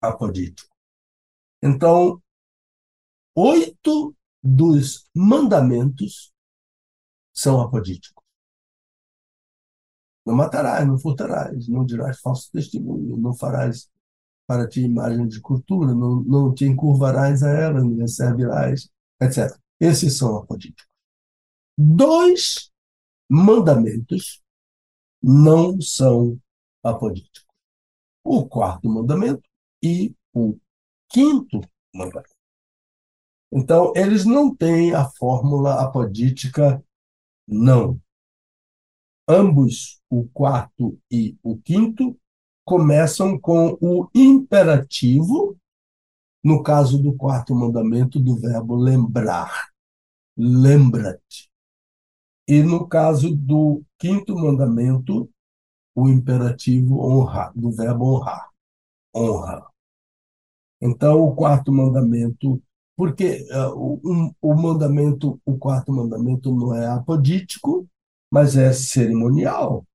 [0.00, 0.74] apodítico.
[1.62, 2.22] Então,
[3.34, 6.32] oito dos mandamentos
[7.30, 8.24] são apodíticos.
[10.24, 13.90] Não matarás, não furtarás, não dirás falso testemunho, não farás
[14.48, 18.88] para ti imagem de cultura, não, não te encurvarás a ela, nem servirás,
[19.20, 19.54] etc.
[19.78, 20.88] Esses são apodíticos.
[21.76, 22.70] Dois
[23.28, 24.42] mandamentos
[25.22, 26.40] não são
[26.82, 27.44] apodíticos.
[28.24, 29.42] O quarto mandamento
[29.82, 30.58] e o
[31.10, 31.60] quinto
[31.94, 32.34] mandamento.
[33.52, 36.82] Então, eles não têm a fórmula apodítica
[37.46, 38.00] não.
[39.28, 42.18] Ambos, o quarto e o quinto,
[42.68, 45.56] começam com o imperativo,
[46.44, 49.70] no caso do quarto mandamento, do verbo lembrar.
[50.36, 51.48] Lembra-te.
[52.46, 55.30] E no caso do quinto mandamento,
[55.94, 58.50] o imperativo honrar, do verbo honrar.
[59.16, 59.66] Honra.
[60.78, 62.62] Então, o quarto mandamento,
[62.94, 67.88] porque uh, o, o mandamento, o quarto mandamento não é apodítico,
[68.30, 69.86] mas é cerimonial.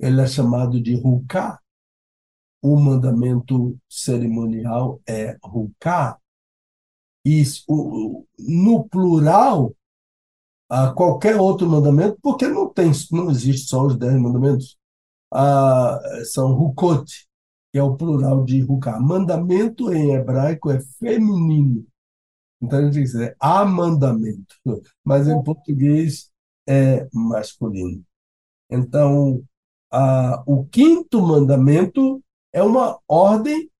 [0.00, 1.60] Ele é chamado de ruká.
[2.68, 6.18] O mandamento cerimonial é ruká.
[7.24, 7.44] E
[8.36, 9.72] no plural,
[10.68, 14.76] a qualquer outro mandamento, porque não tem, não existe só os dez mandamentos.
[16.32, 17.04] São Hukot,
[17.72, 18.98] que é o plural de Huká.
[18.98, 21.86] Mandamento em hebraico é feminino.
[22.60, 24.56] Então a gente diz é a mandamento,
[25.04, 26.32] mas em português
[26.68, 28.02] é masculino.
[28.68, 29.40] Então,
[30.44, 32.20] o quinto mandamento
[32.56, 33.70] é uma ordem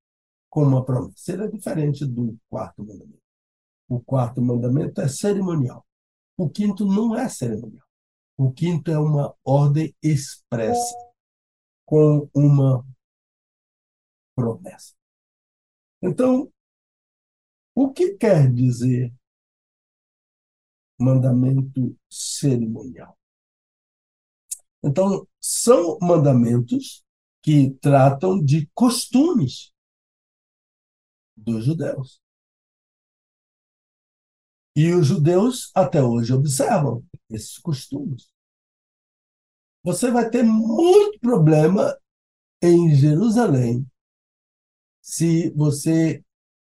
[0.51, 1.33] com uma promessa.
[1.33, 3.23] É diferente do quarto mandamento.
[3.89, 5.87] O quarto mandamento é cerimonial.
[6.37, 7.87] O quinto não é cerimonial.
[8.37, 10.95] O quinto é uma ordem expressa,
[11.87, 12.87] com uma
[14.35, 14.95] promessa.
[16.03, 16.53] Então,
[17.75, 19.11] o que quer dizer
[21.01, 23.19] mandamento cerimonial?
[24.85, 27.06] Então, são mandamentos
[27.47, 29.73] que tratam de costumes
[31.37, 32.21] dos judeus.
[34.75, 38.29] E os judeus até hoje observam esses costumes.
[39.85, 41.97] Você vai ter muito problema
[42.61, 43.87] em Jerusalém
[45.01, 46.25] se você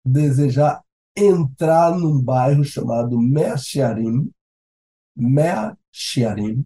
[0.04, 0.84] desejar
[1.16, 4.32] entrar num bairro chamado Mea Shearim.
[5.16, 6.64] Mea Shearim.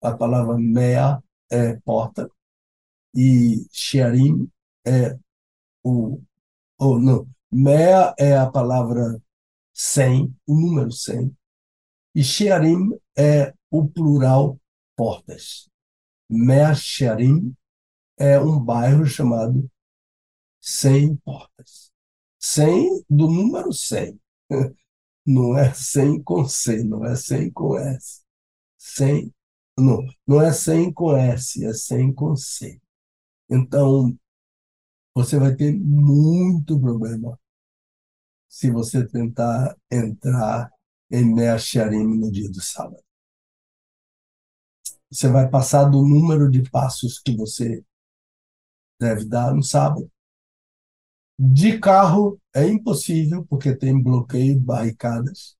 [0.00, 2.30] A palavra Mea é porta
[3.14, 4.50] e Shearim
[4.86, 5.18] é
[5.84, 6.20] o.
[6.78, 9.20] Ou não, Mea é a palavra
[9.74, 11.36] 100, o número 100.
[12.14, 14.58] E Shearim é o plural
[14.96, 15.68] portas.
[16.28, 17.54] Mea Shearim
[18.18, 19.70] é um bairro chamado
[20.60, 21.92] 100 portas.
[22.38, 24.18] 100 do número 100.
[25.26, 28.22] Não é 100 com C, não é 100 com S.
[28.76, 29.32] 100,
[29.78, 32.80] não, não é 100 com S, é 100 com C.
[33.54, 34.18] Então,
[35.14, 37.38] você vai ter muito problema
[38.48, 40.70] se você tentar entrar
[41.10, 43.02] em Meacharim no dia do sábado.
[45.10, 47.84] Você vai passar do número de passos que você
[48.98, 50.10] deve dar no sábado.
[51.38, 55.56] De carro é impossível, porque tem bloqueio, barricadas.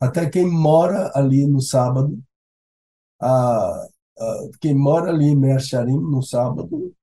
[0.00, 2.22] Até quem mora ali no sábado,
[3.20, 3.88] a,
[4.18, 6.94] a quem mora ali em Meacharim no sábado,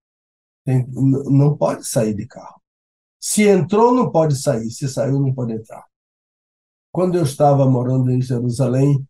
[0.86, 2.62] não pode sair de carro.
[3.20, 4.70] Se entrou, não pode sair.
[4.70, 5.86] Se saiu, não pode entrar.
[6.92, 9.08] Quando eu estava morando em Jerusalém,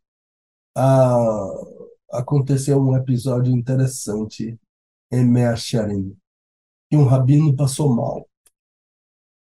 [0.75, 1.47] ah,
[2.11, 4.59] aconteceu um episódio interessante
[5.11, 6.15] em Meacharim,
[6.89, 8.27] que um rabino passou mal.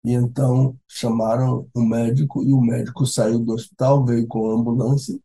[0.04, 5.18] E então chamaram o médico e o médico saiu do hospital, veio com a ambulância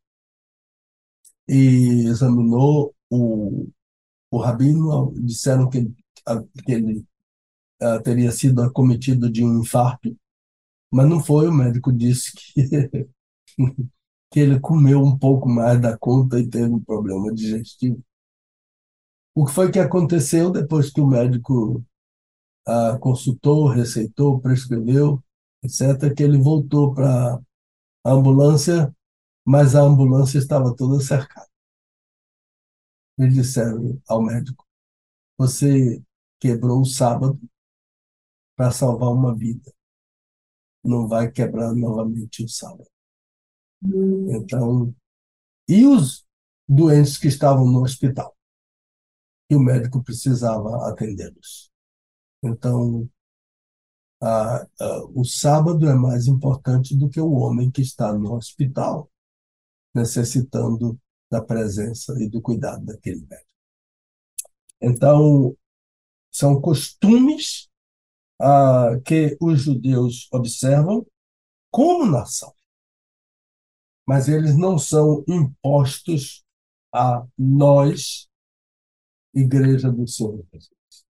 [1.47, 3.67] e examinou o,
[4.31, 5.13] o rabino.
[5.21, 6.02] Disseram que, que
[6.67, 7.05] ele
[7.81, 10.15] uh, teria sido acometido de um infarto,
[10.91, 11.47] mas não foi.
[11.47, 12.63] O médico disse que,
[14.31, 18.03] que ele comeu um pouco mais da conta e teve um problema digestivo.
[19.35, 21.83] O que foi que aconteceu depois que o médico
[22.67, 25.23] uh, consultou, receitou, prescreveu,
[25.63, 27.39] etc., que ele voltou para
[28.03, 28.93] a ambulância,
[29.45, 31.47] mas a ambulância estava toda cercada.
[33.17, 34.65] Eles disseram ao médico:
[35.37, 36.01] Você
[36.43, 37.39] quebrou o sábado
[38.53, 39.73] para salvar uma vida.
[40.83, 42.89] Não vai quebrar novamente o sábado.
[43.81, 44.93] Então,
[45.69, 46.25] e os
[46.67, 48.35] doentes que estavam no hospital?
[49.49, 51.71] E o médico precisava atendê-los.
[52.43, 53.09] Então,
[54.21, 59.09] a, a, o sábado é mais importante do que o homem que está no hospital,
[59.95, 60.99] necessitando
[61.31, 63.47] da presença e do cuidado daquele médico.
[64.81, 65.55] Então,
[66.33, 67.69] são costumes
[68.41, 71.05] ah, que os judeus observam
[71.71, 72.53] como nação,
[74.05, 76.43] mas eles não são impostos
[76.91, 78.27] a nós,
[79.35, 81.05] Igreja do Senhor Jesus.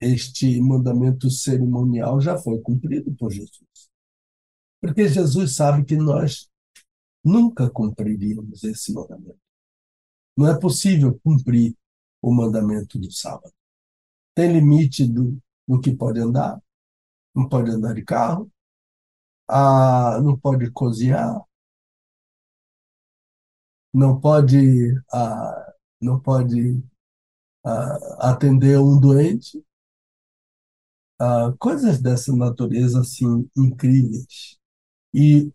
[0.00, 3.90] Este mandamento cerimonial já foi cumprido por Jesus.
[4.80, 6.50] Porque Jesus sabe que nós
[7.24, 9.40] nunca cumpriríamos esse mandamento.
[10.36, 11.74] Não é possível cumprir
[12.22, 13.52] o mandamento do sábado.
[14.34, 16.60] Tem limite do, do que pode andar,
[17.34, 18.50] não pode andar de carro,
[19.48, 21.42] ah, não pode cozinhar,
[23.92, 26.82] não pode, ah, não pode
[27.64, 29.64] ah, atender um doente,
[31.20, 34.58] ah, coisas dessa natureza assim incríveis.
[35.14, 35.52] E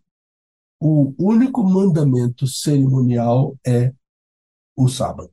[0.80, 3.94] o único mandamento cerimonial é
[4.76, 5.32] o sábado.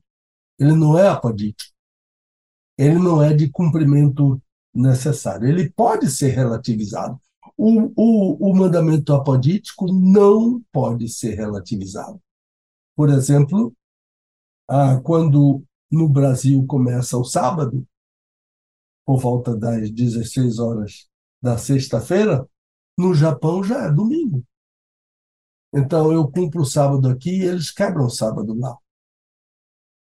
[0.61, 1.71] Ele não é apodítico
[2.81, 4.41] ele não é de cumprimento
[4.73, 5.47] necessário.
[5.47, 7.19] Ele pode ser relativizado.
[7.55, 12.19] O, o, o mandamento apodítico não pode ser relativizado.
[12.95, 13.71] Por exemplo,
[14.67, 17.85] ah, quando no Brasil começa o sábado,
[19.05, 21.07] por volta das 16 horas
[21.39, 22.49] da sexta-feira,
[22.97, 24.43] no Japão já é domingo.
[25.71, 28.75] Então eu cumpro o sábado aqui e eles quebram o sábado lá.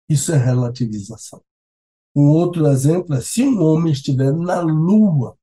[0.10, 1.44] Isso é relativização.
[2.16, 5.38] Um outro exemplo é se um homem estiver na lua,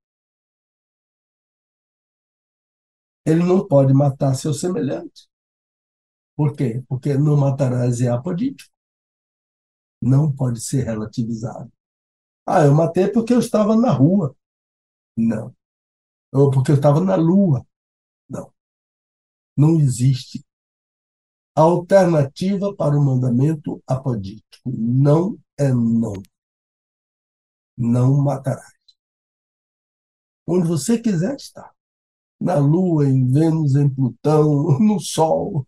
[3.27, 5.29] ele não pode matar seu semelhante.
[6.37, 6.83] Por quê?
[6.89, 8.73] Porque não matarás é apodítico.
[10.01, 11.71] Não pode ser relativizado.
[12.47, 14.35] Ah, eu matei porque eu estava na rua.
[15.17, 15.55] Não.
[16.33, 17.67] Ou porque eu estava na lua.
[18.29, 18.53] Não.
[19.57, 20.45] Não existe
[21.55, 24.63] alternativa para o mandamento apodítico.
[24.67, 26.15] Não é não
[27.77, 28.73] não matarás.
[30.47, 31.71] Onde você quiser estar.
[32.41, 35.67] Na Lua, em Vênus, em Plutão, no Sol.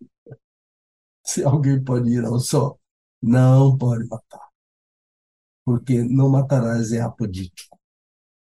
[1.25, 2.81] Se alguém pode ir ao Sol,
[3.23, 4.49] não pode matar.
[5.65, 7.79] Porque não matarás é apodítico.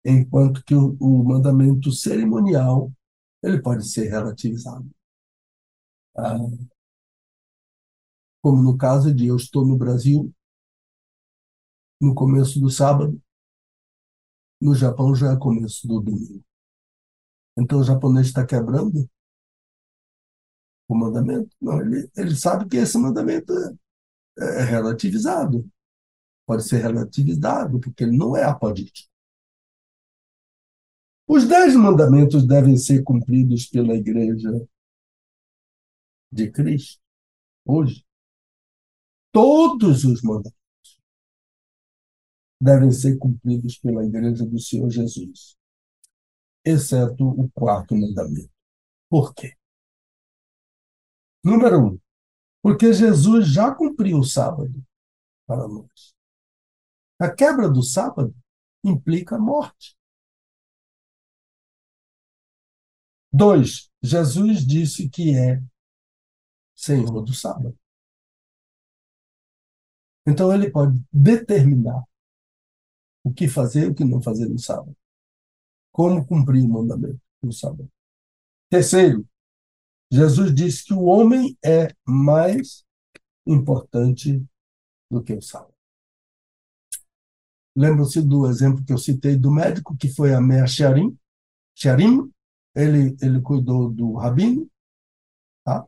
[0.05, 2.91] Enquanto que o, o mandamento cerimonial
[3.43, 4.89] ele pode ser relativizado.
[6.15, 6.37] Ah,
[8.41, 10.33] como no caso de eu estou no Brasil,
[11.99, 13.21] no começo do sábado,
[14.59, 16.43] no Japão já é começo do domingo.
[17.57, 19.09] Então o japonês está quebrando
[20.87, 21.49] o mandamento?
[21.59, 23.53] Não, ele, ele sabe que esse mandamento
[24.39, 25.69] é, é relativizado.
[26.45, 29.09] Pode ser relativizado, porque ele não é apodítico.
[31.27, 34.49] Os dez mandamentos devem ser cumpridos pela igreja
[36.31, 37.01] de Cristo
[37.65, 38.03] hoje.
[39.31, 41.01] Todos os mandamentos
[42.59, 45.57] devem ser cumpridos pela Igreja do Senhor Jesus,
[46.65, 48.51] exceto o quarto mandamento.
[49.09, 49.55] Por quê?
[51.43, 51.99] Número um,
[52.61, 54.85] porque Jesus já cumpriu o sábado
[55.47, 56.13] para nós.
[57.19, 58.35] A quebra do sábado
[58.83, 59.97] implica morte.
[63.33, 65.61] Dois, Jesus disse que é
[66.75, 67.77] Senhor do sábado.
[70.25, 72.03] Então ele pode determinar
[73.23, 74.95] o que fazer e o que não fazer no sábado.
[75.91, 77.91] como cumprir o mandamento do sábado.
[78.69, 79.27] Terceiro,
[80.09, 82.85] Jesus disse que o homem é mais
[83.45, 84.41] importante
[85.09, 85.73] do que o sábado.
[87.75, 91.17] Lembra-se do exemplo que eu citei do médico, que foi a Mea Sharim?
[91.75, 92.31] Sharim,
[92.75, 94.69] ele, ele cuidou do rabino,
[95.63, 95.85] tá?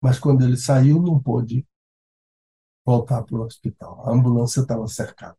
[0.00, 1.66] mas quando ele saiu, não pôde
[2.86, 4.08] voltar para o hospital.
[4.08, 5.36] A ambulância estava cercada.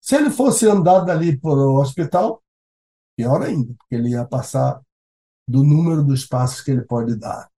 [0.00, 2.42] Se ele fosse andar dali para o hospital,
[3.16, 4.80] pior ainda, porque ele ia passar
[5.46, 7.50] do número dos passos que ele pode dar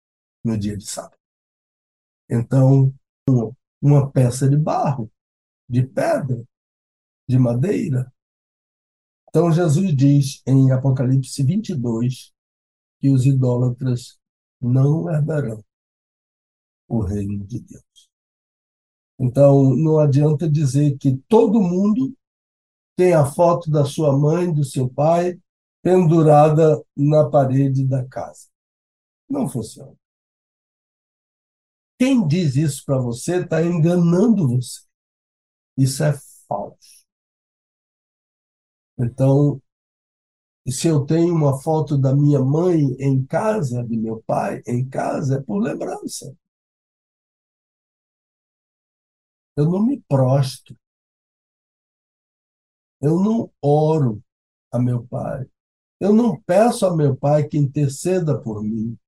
[0.45, 1.19] no dia de sábado.
[2.31, 2.95] Então,
[3.81, 5.11] uma peça de barro,
[5.69, 6.43] de pedra,
[7.29, 8.13] de madeira.
[9.29, 12.33] Então, Jesus diz em Apocalipse 22
[13.01, 14.19] que os idólatras
[14.61, 15.63] não herdarão
[16.89, 17.92] o reino de Deus.
[19.23, 22.13] Então, não adianta dizer que todo mundo
[22.97, 25.41] tem a foto da sua mãe, do seu pai,
[25.81, 28.49] pendurada na parede da casa.
[29.31, 29.95] Não funciona.
[31.97, 34.81] Quem diz isso para você está enganando você.
[35.77, 36.13] Isso é
[36.49, 37.07] falso.
[38.99, 39.63] Então,
[40.67, 45.37] se eu tenho uma foto da minha mãe em casa, de meu pai em casa,
[45.37, 46.37] é por lembrança.
[49.57, 50.77] Eu não me prosto.
[53.01, 54.23] Eu não oro
[54.71, 55.47] a meu pai.
[56.01, 58.99] Eu não peço a meu pai que interceda por mim.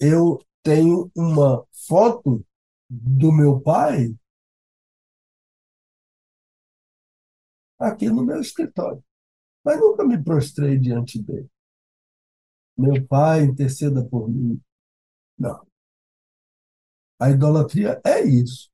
[0.00, 2.44] Eu tenho uma foto
[2.88, 4.16] do meu pai
[7.78, 9.02] aqui no meu escritório.
[9.64, 11.50] Mas nunca me prostrei diante dele.
[12.76, 14.60] Meu pai interceda por mim.
[15.38, 15.66] Não.
[17.20, 18.70] A idolatria é isso.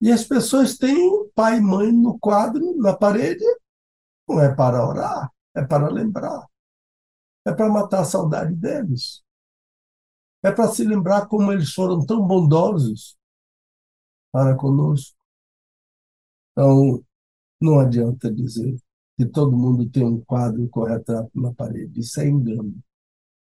[0.00, 3.44] E as pessoas têm pai e mãe no quadro, na parede,
[4.28, 6.46] não é para orar, é para lembrar.
[7.46, 9.22] É para matar a saudade deles.
[10.42, 13.16] É para se lembrar como eles foram tão bondosos
[14.32, 15.16] para conosco.
[16.52, 17.04] Então,
[17.60, 18.76] não adianta dizer
[19.16, 22.00] que todo mundo tem um quadro com retrato na parede.
[22.00, 22.74] Isso é engano.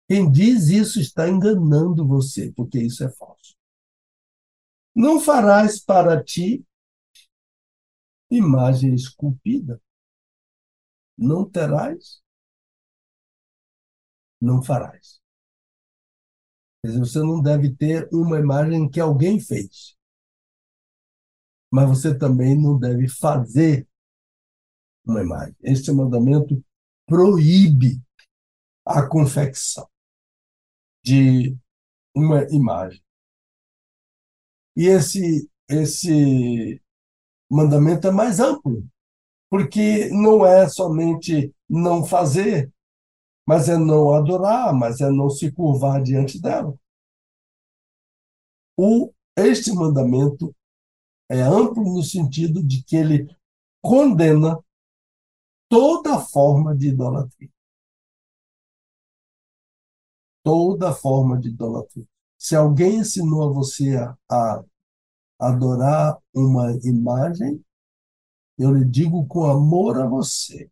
[0.08, 3.54] Quem diz isso está enganando você, porque isso é falso.
[4.94, 6.64] Não farás para ti
[8.30, 9.80] imagem esculpida.
[11.16, 12.22] Não terás,
[14.40, 15.20] não farás.
[16.82, 19.96] Quer dizer, você não deve ter uma imagem que alguém fez.
[21.70, 23.86] Mas você também não deve fazer
[25.04, 25.54] uma imagem.
[25.62, 26.62] Este mandamento
[27.06, 28.02] proíbe
[28.86, 29.88] a confecção
[31.04, 31.56] de
[32.14, 33.02] uma imagem.
[34.80, 36.80] E esse, esse
[37.50, 38.82] mandamento é mais amplo,
[39.50, 42.72] porque não é somente não fazer,
[43.46, 46.74] mas é não adorar, mas é não se curvar diante dela.
[48.74, 50.56] O, este mandamento
[51.28, 53.28] é amplo no sentido de que ele
[53.82, 54.64] condena
[55.68, 57.50] toda forma de idolatria.
[60.42, 62.08] Toda forma de idolatria.
[62.38, 64.64] Se alguém ensinou a você a, a
[65.40, 67.64] adorar uma imagem,
[68.58, 70.70] eu lhe digo com amor a você.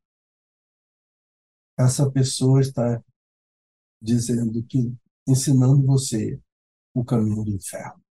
[1.78, 3.02] Essa pessoa está
[4.00, 4.94] dizendo que
[5.26, 6.40] ensinando você
[6.94, 8.02] o caminho do inferno.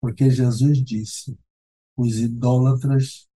[0.00, 1.38] Porque Jesus disse:
[1.96, 3.28] os idólatras,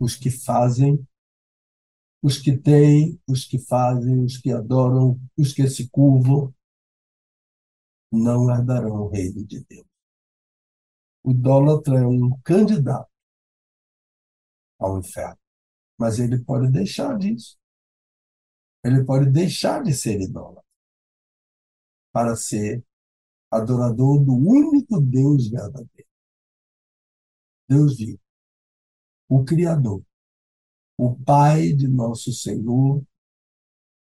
[0.00, 1.06] os que fazem,
[2.22, 6.54] os que têm, os que fazem, os que adoram, os que se curvam,
[8.10, 9.93] não herdarão o reino de Deus.
[11.24, 13.10] O idólatra é um candidato
[14.78, 15.38] ao inferno,
[15.98, 17.56] mas ele pode deixar disso.
[18.84, 20.62] Ele pode deixar de ser idólatra
[22.12, 22.84] para ser
[23.50, 26.08] adorador do único Deus verdadeiro.
[27.66, 28.20] Deus vivo,
[29.26, 30.04] o Criador,
[30.98, 33.02] o Pai de nosso Senhor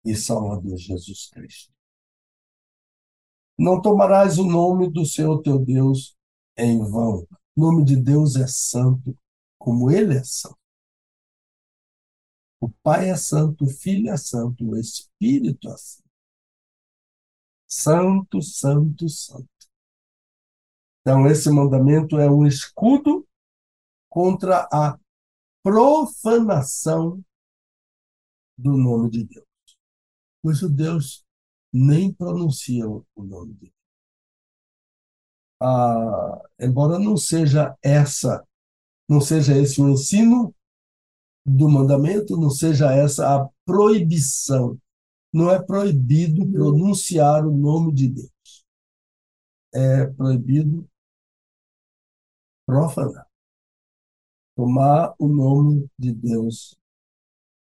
[0.04, 1.74] e Salvador Jesus Cristo.
[3.58, 6.17] Não tomarás o nome do Senhor teu Deus
[6.58, 7.28] em vão.
[7.56, 9.18] O nome de Deus é santo,
[9.58, 10.58] como ele é santo.
[12.60, 16.08] O Pai é santo, o Filho é santo, o Espírito é santo.
[17.68, 19.48] Santo, santo, santo.
[21.02, 23.28] Então, esse mandamento é um escudo
[24.10, 25.00] contra a
[25.64, 27.24] profanação
[28.58, 29.46] do nome de Deus.
[30.44, 31.26] Os judeus
[31.72, 33.77] nem pronunciam o nome de Deus.
[35.60, 38.46] Ah, embora não seja essa,
[39.10, 40.54] não seja esse o ensino
[41.48, 44.78] do mandamento não seja essa a proibição.
[45.34, 48.66] Não é proibido pronunciar o nome de Deus.
[49.74, 50.90] É proibido
[52.66, 53.28] profanar.
[54.58, 56.76] Tomar o nome de Deus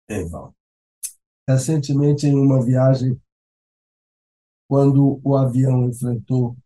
[0.08, 0.54] em vão.
[1.46, 3.20] Recentemente, em uma viagem,
[4.66, 6.56] quando o avião enfrentou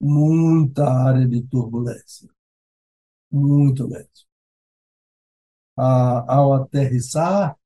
[0.00, 2.28] muita área de turbulência,
[3.30, 4.26] muito mesmo.
[5.76, 7.56] ao aterrissar,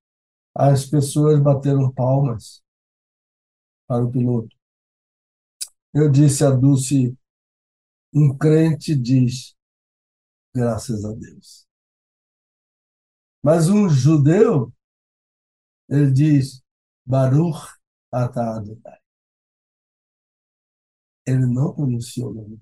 [0.54, 2.62] as pessoas bateram palmas
[3.86, 4.56] para o piloto.
[5.92, 7.16] Eu disse a Dulce,
[8.12, 9.56] um crente diz,
[10.54, 11.66] graças a Deus.
[13.42, 14.72] Mas um judeu,
[15.88, 16.62] ele diz,
[17.06, 17.58] Baruch
[18.12, 18.99] atah Adonai.
[21.30, 22.60] Ele não pronunciou o nome.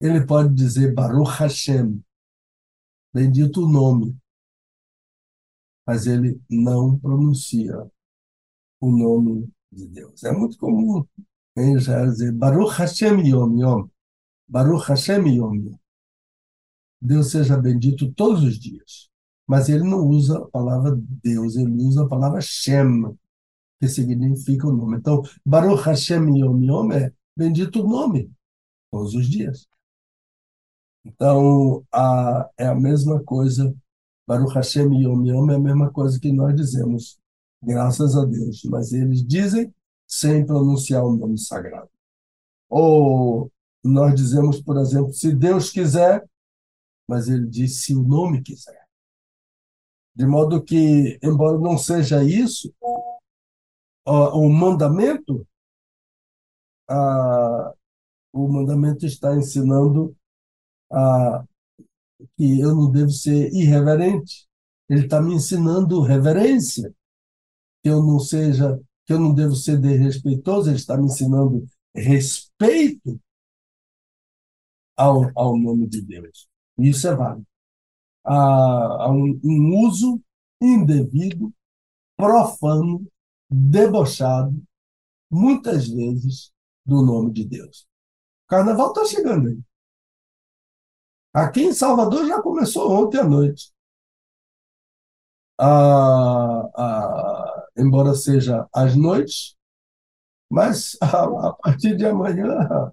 [0.00, 2.04] Ele pode dizer Baruch Hashem,
[3.12, 4.16] bendito o nome,
[5.86, 7.74] mas ele não pronuncia
[8.80, 10.22] o nome de Deus.
[10.22, 11.06] É muito comum
[11.56, 13.88] em Israel dizer Baruch Hashem Yom Yom,
[14.46, 15.78] Baruch Hashem Yom Yom.
[17.00, 19.08] Deus seja bendito todos os dias.
[19.46, 23.16] Mas ele não usa a palavra Deus, ele usa a palavra Shem,
[23.80, 24.96] que significa o nome.
[24.96, 28.30] Então, Baruch Hashem Yom Yom é bendito o nome,
[28.90, 29.68] todos os dias.
[31.04, 33.74] Então, a, é a mesma coisa,
[34.26, 37.18] Baruch Hashem Yom Yom é a mesma coisa que nós dizemos,
[37.62, 39.72] graças a Deus, mas eles dizem
[40.06, 41.90] sem pronunciar o nome sagrado.
[42.68, 43.50] Ou
[43.84, 46.28] nós dizemos, por exemplo, se Deus quiser,
[47.08, 48.86] mas ele diz se o nome quiser.
[50.14, 52.74] De modo que, embora não seja isso,
[54.10, 55.46] o mandamento,
[58.32, 60.16] o mandamento está ensinando
[60.90, 61.44] a,
[62.36, 64.48] que eu não devo ser irreverente.
[64.88, 66.94] Ele está me ensinando reverência,
[67.82, 70.70] que eu não seja, que eu não devo ser desrespeitoso.
[70.70, 73.20] Ele está me ensinando respeito
[74.96, 76.48] ao, ao nome de Deus.
[76.78, 77.46] Isso é válido.
[78.24, 80.20] Há, há um, um uso
[80.60, 81.52] indevido,
[82.16, 83.06] profano,
[83.50, 84.62] debochado,
[85.30, 86.52] muitas vezes,
[86.84, 87.86] do nome de Deus.
[88.46, 89.60] O carnaval está chegando aí.
[91.32, 93.72] Aqui em Salvador já começou ontem à noite.
[95.60, 99.56] Ah, ah, embora seja às noites,
[100.50, 102.92] mas a, a partir de amanhã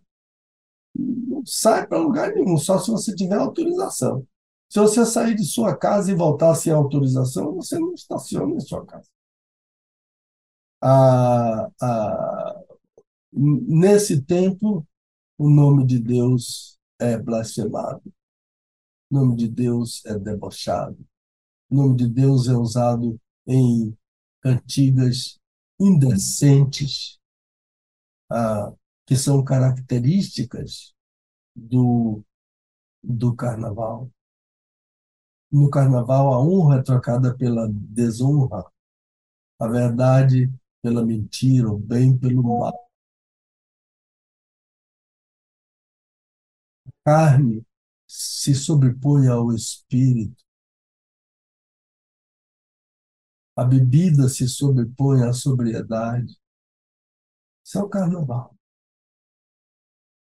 [0.95, 4.25] não sai para lugar nenhum, só se você tiver autorização.
[4.69, 8.85] Se você sair de sua casa e voltar sem autorização, você não estaciona em sua
[8.85, 9.07] casa.
[10.87, 12.61] Ah, ah,
[13.33, 14.87] nesse tempo,
[15.37, 18.03] o nome de Deus é blasfemado.
[19.09, 20.97] O nome de Deus é debochado.
[21.71, 23.97] O nome de Deus é usado em
[24.41, 25.39] cantigas
[25.79, 27.19] indecentes,
[28.29, 28.71] ah,
[29.07, 30.93] que são características
[31.55, 32.23] do,
[33.03, 34.11] do carnaval.
[35.51, 38.63] No carnaval, a honra é trocada pela desonra,
[39.59, 40.51] a verdade
[40.85, 42.71] pela mentira, o bem pelo mal.
[46.85, 47.65] A carne
[48.07, 50.43] se sobrepõe ao espírito.
[53.55, 56.39] A bebida se sobrepõe à sobriedade.
[57.63, 58.55] Isso é o carnaval.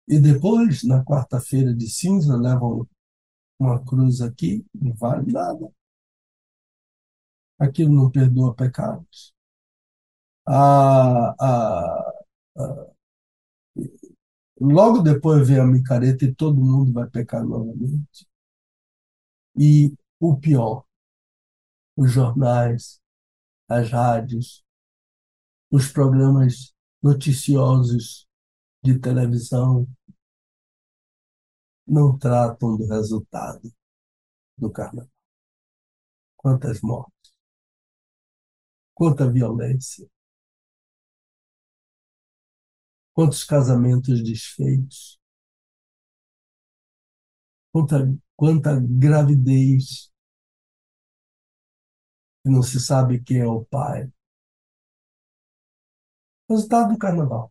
[0.09, 2.88] E depois, na quarta-feira de cinza, levam
[3.57, 5.72] uma cruz aqui, não vale nada.
[7.57, 9.32] Aquilo não perdoa pecados.
[10.53, 12.12] Ah, ah,
[12.57, 12.86] ah,
[14.61, 18.26] Logo depois vem a micareta e todo mundo vai pecar novamente.
[19.57, 20.84] E o pior,
[21.96, 23.01] os jornais,
[23.68, 24.64] as rádios,
[25.70, 26.72] os programas
[27.03, 28.26] noticiosos
[28.82, 29.88] de televisão
[31.86, 33.70] não tratam do resultado
[34.59, 35.11] do carnaval.
[36.36, 37.32] Quantas mortes,
[38.94, 40.09] quanta violência,
[43.14, 45.16] Quantos casamentos desfeitos?
[47.72, 47.98] Quanta,
[48.36, 50.11] quanta gravidez
[52.42, 54.11] que não se sabe quem é o pai.
[56.50, 57.50] Resultado do carnaval.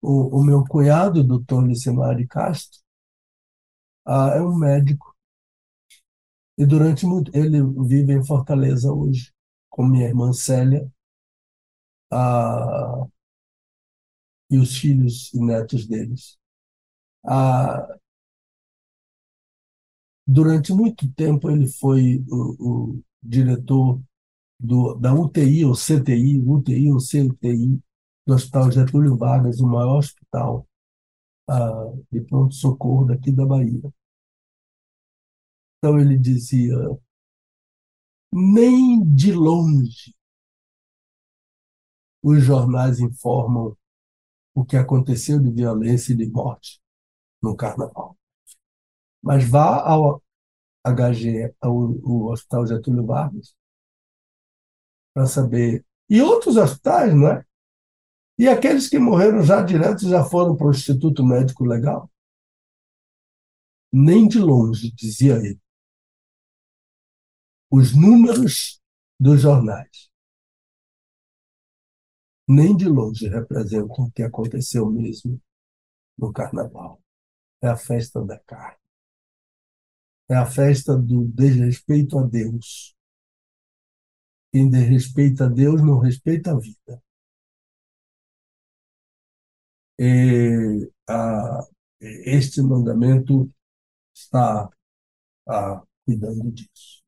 [0.00, 2.78] O, o meu cunhado, doutor Licimari Castro,
[4.06, 5.14] ah, é um médico.
[6.58, 7.30] E durante muito.
[7.32, 9.32] Ele vive em Fortaleza hoje,
[9.70, 10.90] com minha irmã Célia.
[12.10, 13.06] Ah,
[14.54, 16.38] e os filhos e netos deles.
[17.26, 17.86] Ah,
[20.26, 24.00] Durante muito tempo, ele foi o, o diretor
[24.60, 27.80] do, da UTI ou CTI, UTI ou CTI,
[28.26, 30.66] do Hospital Getúlio Vargas, o maior hospital
[31.48, 33.82] ah, de pronto-socorro daqui da Bahia.
[35.78, 36.74] Então ele dizia:
[38.32, 40.12] nem de longe
[42.24, 43.76] os jornais informam
[44.54, 46.80] o que aconteceu de violência e de morte
[47.42, 48.16] no Carnaval.
[49.22, 50.22] Mas vá ao
[50.86, 53.54] HG, ao, ao Hospital Getúlio Vargas,
[55.12, 55.84] para saber.
[56.08, 57.44] E outros hospitais, não é?
[58.38, 62.10] E aqueles que morreram já direto já foram para o Instituto Médico Legal?
[63.92, 65.60] Nem de longe, dizia ele.
[67.70, 68.80] Os números
[69.18, 70.10] dos jornais
[72.46, 75.40] nem de longe representam o que aconteceu mesmo
[76.16, 77.00] no Carnaval.
[77.62, 78.78] É a festa da carne.
[80.28, 82.94] É a festa do desrespeito a Deus.
[84.52, 87.02] Quem desrespeita a Deus não respeita a vida.
[89.98, 91.60] E, a,
[92.00, 93.50] este mandamento
[94.14, 94.68] está
[95.48, 97.02] a, cuidando disso.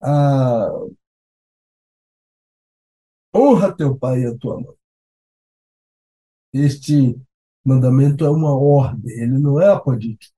[0.00, 0.68] A,
[3.36, 4.74] honra teu pai e a tua mãe.
[6.52, 7.20] Este
[7.64, 10.34] mandamento é uma ordem, ele não é apodítico,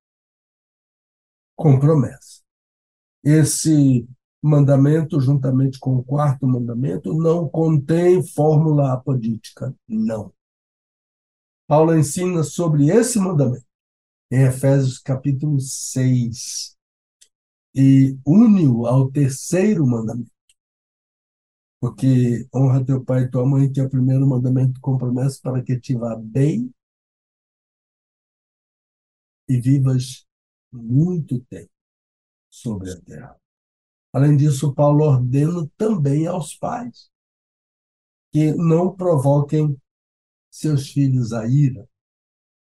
[1.54, 2.42] com promessa.
[3.22, 4.08] Esse
[4.42, 10.32] mandamento, juntamente com o quarto mandamento, não contém fórmula apodítica, não.
[11.66, 13.66] Paulo ensina sobre esse mandamento
[14.30, 16.76] em Efésios capítulo 6
[17.74, 20.37] e une-o ao terceiro mandamento.
[21.80, 25.62] Porque honra teu pai e tua mãe, que é o primeiro mandamento com promessa para
[25.62, 26.72] que te vá bem
[29.48, 30.26] e vivas
[30.72, 31.70] muito tempo
[32.50, 33.36] sobre a terra.
[34.12, 37.10] Além disso, Paulo ordena também aos pais
[38.32, 39.80] que não provoquem
[40.50, 41.88] seus filhos a ira,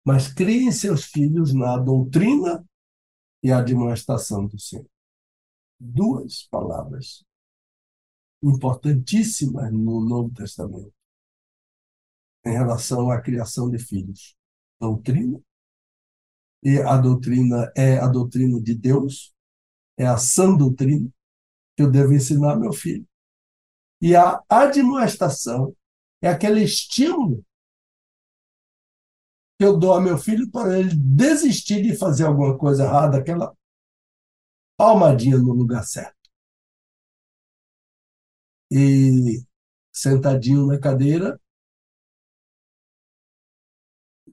[0.04, 2.66] mas criem seus filhos na doutrina
[3.42, 4.88] e admoestação do Senhor.
[5.78, 7.24] Duas palavras
[8.42, 10.92] importantíssimas no Novo Testamento
[12.44, 14.36] em relação à criação de filhos.
[14.80, 15.40] Doutrina,
[16.62, 19.34] e a doutrina é a doutrina de Deus,
[19.96, 21.08] é a sã doutrina,
[21.76, 23.06] que eu devo ensinar meu filho.
[24.00, 25.74] E a admoestação
[26.22, 27.44] é aquele estímulo
[29.58, 33.56] que eu dou a meu filho para ele desistir de fazer alguma coisa errada, aquela
[34.76, 36.17] palmadinha no lugar certo.
[38.70, 39.42] E
[39.92, 41.40] sentadinho na cadeira,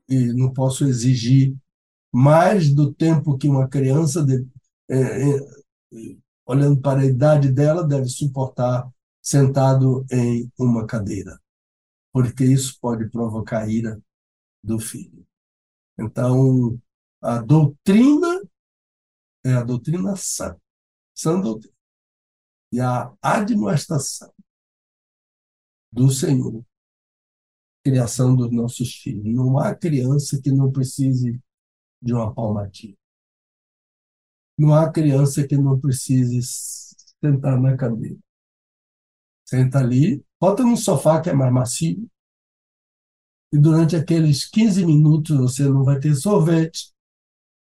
[0.07, 1.55] e não posso exigir
[2.11, 4.47] mais do tempo que uma criança, de,
[4.89, 5.39] é, é,
[6.45, 8.89] olhando para a idade dela, deve suportar
[9.21, 11.39] sentado em uma cadeira,
[12.13, 13.99] porque isso pode provocar ira
[14.63, 15.25] do filho.
[15.99, 16.79] Então,
[17.21, 18.41] a doutrina
[19.43, 20.55] é a doutrina sã,
[21.13, 21.74] sã doutrina.
[22.71, 24.33] E a admoestação
[25.91, 26.63] do Senhor,
[27.83, 29.23] criação dos nossos filhos.
[29.33, 31.39] Não há criança que não precise
[32.01, 32.97] de uma palmatinha.
[34.57, 36.41] Não há criança que não precise
[37.21, 38.17] sentar na cadeira.
[39.45, 42.09] Senta ali, bota no sofá que é mais macio,
[43.53, 46.93] e durante aqueles 15 minutos você não vai ter sorvete,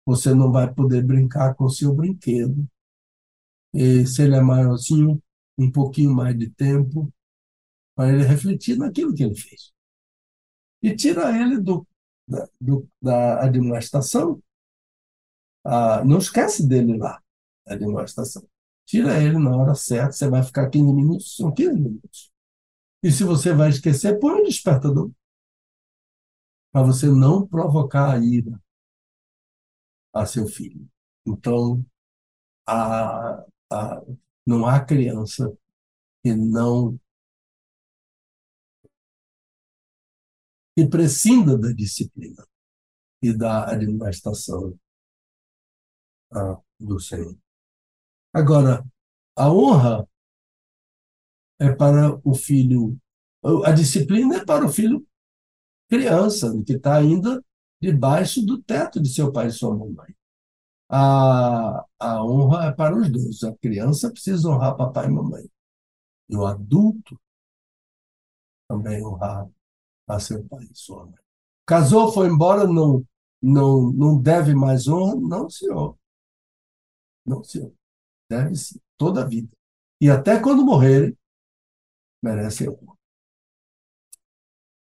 [0.06, 2.68] você não vai poder brincar com seu brinquedo.
[3.72, 5.22] E se ele é maiorzinho,
[5.58, 7.12] um pouquinho mais de tempo
[7.94, 9.72] para ele refletir naquilo que ele fez.
[10.82, 11.86] E tira ele do,
[12.26, 14.42] da, do, da administração.
[15.64, 17.22] Ah, não esquece dele lá,
[17.66, 18.42] a administração.
[18.86, 22.30] Tira ele na hora certa, você vai ficar 15 minutos, são 15 minutos.
[23.02, 25.10] E se você vai esquecer, põe um despertador.
[26.72, 28.60] Para você não provocar a ira
[30.12, 30.88] a seu filho.
[31.26, 31.84] Então,
[32.66, 33.44] a,
[34.46, 35.56] não há criança
[36.22, 36.98] que não
[40.76, 42.46] que prescinda da disciplina
[43.22, 44.78] e da administração
[46.32, 47.36] ah, do Senhor.
[48.32, 48.84] Agora,
[49.36, 50.08] a honra
[51.58, 52.96] é para o filho,
[53.64, 55.06] a disciplina é para o filho
[55.88, 57.44] criança, que está ainda
[57.80, 60.14] debaixo do teto de seu pai e sua mãe.
[60.90, 63.42] A, a honra é para os dois.
[63.44, 65.48] A criança precisa honrar papai e mamãe.
[66.28, 67.18] E o adulto
[68.68, 69.48] também honrar
[70.08, 71.20] a seu pai e sua mãe.
[71.66, 73.04] Casou, foi embora, não,
[73.42, 75.16] não, não deve mais honra?
[75.16, 75.96] Não, senhor.
[77.24, 77.72] Não, senhor.
[78.30, 79.50] Deve sim, toda a vida.
[80.00, 81.16] E até quando morrerem,
[82.22, 82.96] merecem honra.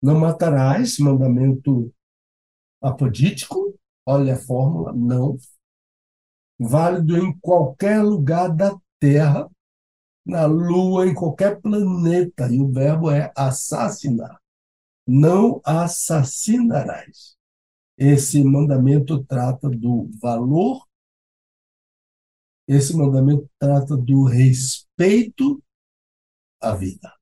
[0.02, 1.92] Não matarás, mandamento
[2.82, 3.76] apodítico,
[4.06, 5.38] olha a fórmula, não.
[6.66, 9.50] Válido em qualquer lugar da Terra,
[10.26, 12.48] na Lua, em qualquer planeta.
[12.50, 14.40] E o verbo é assassinar.
[15.06, 17.36] Não assassinarás.
[17.98, 20.88] Esse mandamento trata do valor,
[22.68, 25.62] esse mandamento trata do respeito
[26.62, 27.14] à vida.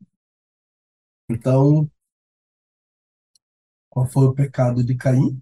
[1.30, 1.90] Então,
[3.90, 5.42] qual foi o pecado de Caim?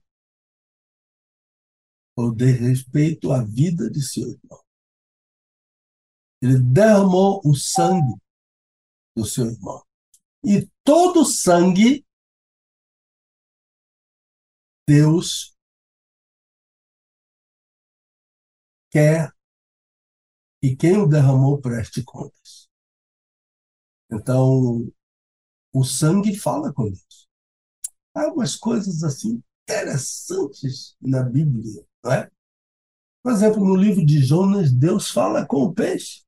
[2.21, 4.61] O desrespeito à vida de seu irmão.
[6.41, 8.19] Ele derramou o sangue
[9.15, 9.81] do seu irmão.
[10.43, 12.05] E todo sangue
[14.85, 15.55] Deus
[18.91, 19.31] quer
[20.61, 22.69] que quem o derramou preste contas.
[24.11, 24.91] Então,
[25.71, 27.29] o sangue fala com Deus.
[28.13, 32.29] Há algumas coisas assim interessantes na Bíblia, não é?
[33.23, 36.23] Por exemplo, no livro de Jonas, Deus fala com o peixe.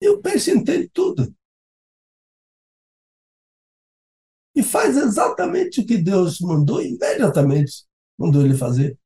[0.00, 1.34] E o peixe entende tudo.
[4.54, 7.84] e faz exatamente o que Deus mandou, imediatamente
[8.18, 8.96] mandou ele fazer.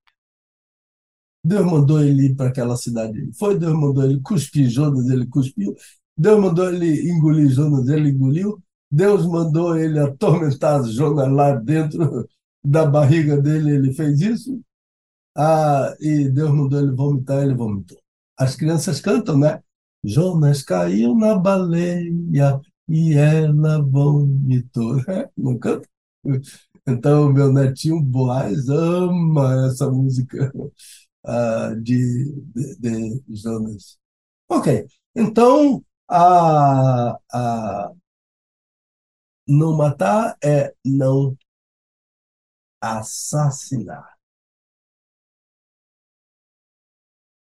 [1.42, 3.30] Deus mandou ele ir para aquela cidade.
[3.38, 5.74] Foi, Deus mandou ele cuspir Jonas, ele cuspiu.
[6.16, 8.62] Deus mandou ele engolir Jonas, ele engoliu.
[8.90, 12.28] Deus mandou ele atormentar Jonas lá dentro
[12.62, 14.60] da barriga dele, ele fez isso.
[15.38, 17.98] Ah, e Deus mandou ele vomitar, ele vomitou.
[18.36, 19.62] As crianças cantam, né?
[20.04, 24.96] Jonas caiu na baleia, e ela vomitou.
[25.36, 25.88] Não canta?
[26.86, 30.50] Então, meu netinho Boaz ama essa música
[31.24, 32.76] uh, de, de,
[33.20, 33.98] de, Jonas.
[34.48, 37.92] Ok, então, a, a,
[39.46, 41.36] não matar é não
[42.80, 44.17] assassinar.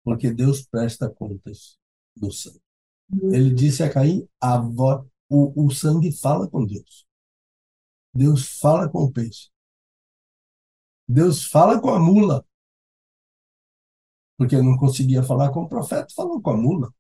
[0.04, 1.78] Porque Deus presta contas
[2.16, 2.62] do sangue.
[3.32, 7.08] Ele disse a Caim: a voz o, o sangue fala com Deus.
[8.14, 9.50] Deus fala com o peixe.
[11.08, 12.46] Deus fala com a mula.
[14.38, 16.94] Porque não conseguia falar com o profeta, falou com a mula.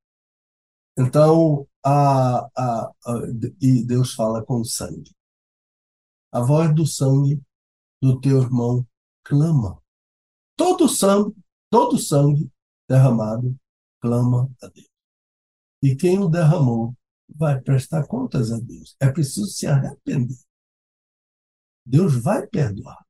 [0.97, 3.13] Então, a, a, a,
[3.61, 5.13] e Deus fala com o sangue.
[6.31, 7.41] A voz do sangue
[8.01, 8.87] do teu irmão
[9.23, 9.81] clama.
[10.55, 11.35] Todo sangue,
[11.69, 12.49] todo sangue
[12.91, 13.57] derramado
[14.01, 14.89] clama a Deus.
[15.81, 16.95] E quem o derramou
[17.33, 18.95] vai prestar contas a Deus.
[18.99, 20.37] É preciso se arrepender.
[21.85, 23.03] Deus vai perdoar.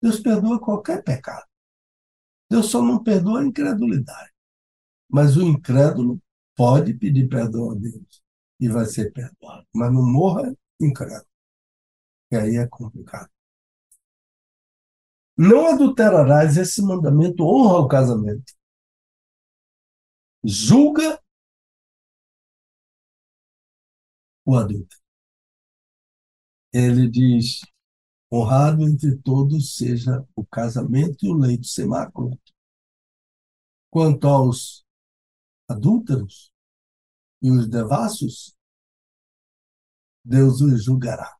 [0.00, 1.46] Deus perdoa qualquer pecado.
[2.48, 4.30] Deus só não perdoa a incredulidade.
[5.08, 6.20] Mas o incrédulo
[6.56, 8.22] pode pedir perdão a Deus
[8.58, 9.66] e vai ser perdoado.
[9.74, 11.26] Mas não morra incrédulo.
[12.30, 13.28] E aí é complicado.
[15.36, 18.59] Não adulterarás, esse mandamento honra o casamento.
[20.44, 21.20] Julga
[24.44, 24.96] o adulto.
[26.72, 27.60] Ele diz:
[28.32, 32.38] honrado entre todos seja o casamento e o leito sem mácula.
[33.90, 34.84] Quanto aos
[35.68, 36.52] adúlteros
[37.42, 38.56] e os devassos,
[40.24, 41.36] Deus os julgará.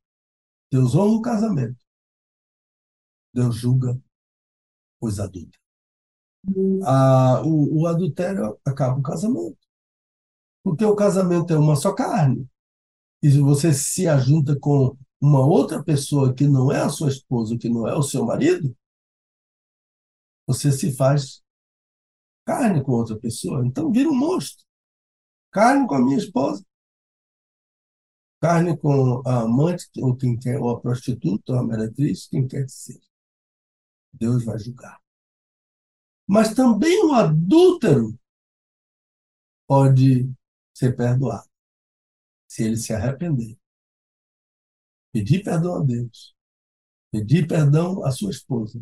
[0.70, 1.84] Deus honra o casamento.
[3.32, 4.00] Deus julga
[5.00, 5.59] os adúlteros.
[6.84, 9.56] Ah, o, o adultério acaba o casamento.
[10.62, 12.46] Porque o casamento é uma só carne
[13.22, 17.68] e você se ajunta com uma outra pessoa que não é a sua esposa, que
[17.68, 18.74] não é o seu marido,
[20.46, 21.42] você se faz
[22.44, 23.64] carne com outra pessoa.
[23.66, 24.64] Então vira um monstro.
[25.52, 26.64] Carne com a minha esposa.
[28.38, 32.64] Carne com a amante, ou quem quer, ou a prostituta, ou a meretriz, quem quer
[32.66, 33.00] que seja.
[34.12, 34.99] Deus vai julgar.
[36.32, 38.16] Mas também o adúltero
[39.66, 40.32] pode
[40.72, 41.50] ser perdoado
[42.46, 43.58] se ele se arrepender,
[45.12, 46.32] pedir perdão a Deus,
[47.10, 48.80] pedir perdão à sua esposa,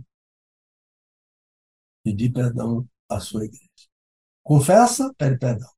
[2.05, 3.89] pedir perdão à sua igreja.
[4.43, 5.71] Confessa, pede perdão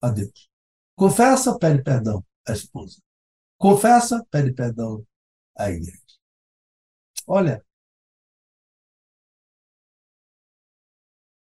[0.00, 0.48] a Deus.
[0.96, 2.98] Confessa, pede perdão à esposa.
[3.58, 5.06] Confessa, pede perdão
[5.54, 6.00] à igreja.
[7.26, 7.62] Olha,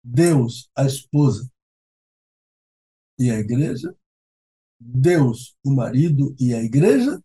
[0.04, 1.50] Deus, a esposa
[3.18, 3.96] e a igreja
[4.86, 7.22] Deus, o marido e a igreja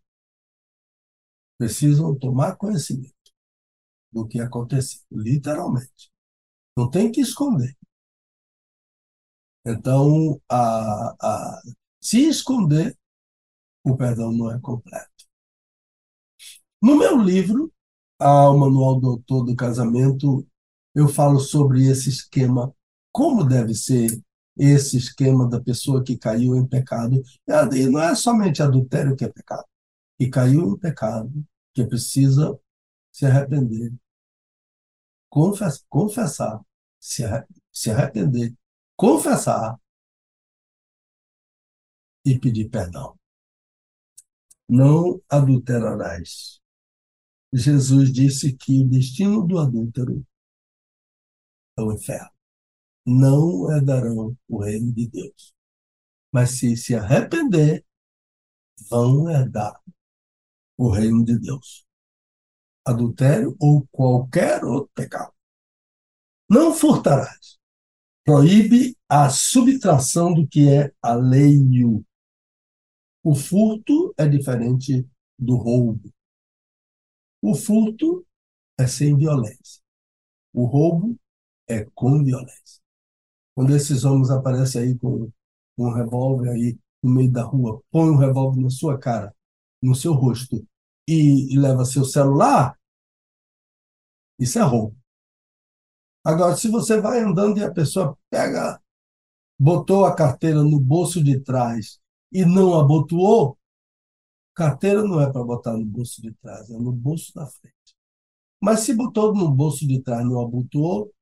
[1.57, 3.13] precisam tomar conhecimento
[4.11, 6.09] do que aconteceu, literalmente.
[6.77, 7.77] Não tem que esconder.
[9.65, 11.61] Então, a, a,
[12.01, 12.97] se esconder,
[13.83, 15.27] o perdão não é completo.
[16.81, 17.73] No meu livro,
[18.19, 20.47] o Manual do Autor do Casamento,
[20.93, 22.73] eu falo sobre esse esquema,
[23.11, 24.21] como deve ser
[24.57, 27.21] esse esquema da pessoa que caiu em pecado.
[27.73, 29.65] E não é somente adultério que é pecado,
[30.17, 31.31] que caiu em pecado,
[31.73, 32.59] que precisa
[33.11, 33.93] se arrepender,
[35.29, 36.61] confessar, confessar
[36.99, 37.23] se,
[37.71, 38.53] se arrepender,
[38.95, 39.79] confessar
[42.25, 43.17] e pedir perdão.
[44.67, 46.59] Não adulterarás.
[47.51, 50.23] Jesus disse que o destino do adúltero
[51.79, 52.29] é o inferno.
[53.05, 55.53] Não herdarão o reino de Deus.
[56.31, 57.85] Mas se se arrepender,
[58.89, 59.81] vão herdar
[60.77, 61.85] o reino de Deus.
[62.85, 65.33] Adultério ou qualquer outro pecado.
[66.49, 67.57] Não furtarás.
[68.23, 72.05] Proíbe a subtração do que é alheio.
[73.23, 75.07] O furto é diferente
[75.37, 76.13] do roubo.
[77.41, 78.25] O furto
[78.77, 79.81] é sem violência.
[80.53, 81.19] O roubo
[81.69, 82.81] é com violência.
[83.55, 85.31] Quando esses homens aparecem aí com
[85.77, 89.33] um revólver aí no meio da rua, põe um revólver na sua cara,
[89.81, 90.65] no seu rosto
[91.07, 92.77] e, e leva seu celular,
[94.37, 94.97] isso é roubo.
[96.23, 98.81] Agora, se você vai andando e a pessoa pega,
[99.57, 101.99] botou a carteira no bolso de trás
[102.31, 103.57] e não abotoou,
[104.53, 107.75] carteira não é para botar no bolso de trás, é no bolso da frente.
[108.61, 111.13] Mas se botou no bolso de trás e não abotoou,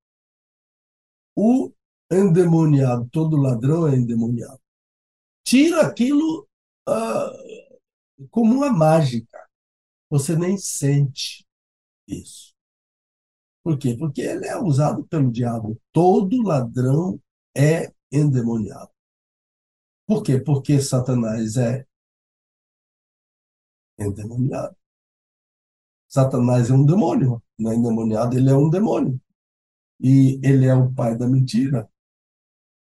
[1.37, 1.71] o
[2.11, 4.59] endemoniado, todo ladrão é endemoniado.
[5.45, 6.49] Tira aquilo
[6.89, 9.47] uh, como uma mágica.
[10.09, 11.45] Você nem sente
[12.07, 12.55] isso.
[13.63, 13.95] Por quê?
[13.95, 15.79] Porque ele é usado pelo diabo.
[15.91, 17.21] Todo ladrão
[17.55, 18.89] é endemoniado.
[20.07, 20.39] Por quê?
[20.39, 21.85] Porque Satanás é
[23.99, 24.75] endemoniado.
[26.07, 29.19] Satanás é um demônio, não é endemoniado, ele é um demônio.
[29.99, 31.89] E ele é o pai da mentira.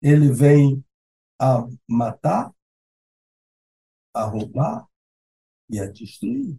[0.01, 0.85] Ele vem
[1.41, 2.53] a matar,
[4.15, 4.87] a roubar
[5.69, 6.59] e a destruir.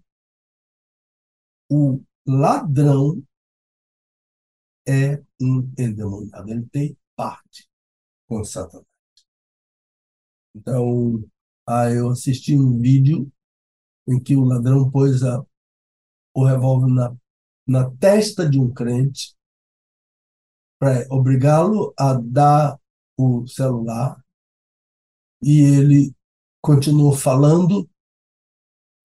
[1.69, 3.23] O ladrão
[4.87, 7.67] é um endemoniado, ele tem parte
[8.27, 8.85] com Satanás.
[10.55, 11.23] Então,
[11.67, 13.31] ah, eu assisti um vídeo
[14.07, 15.43] em que o ladrão pôs a,
[16.33, 17.15] o revólver na,
[17.65, 19.35] na testa de um crente
[20.83, 22.77] para obrigá-lo a dar
[23.17, 24.21] o celular
[25.41, 26.13] e ele
[26.61, 27.89] continuou falando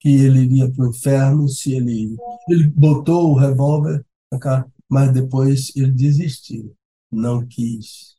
[0.01, 2.17] que ele iria para o inferno se ele
[2.49, 6.75] ele botou o revólver na cara mas depois ele desistiu,
[7.11, 8.17] não quis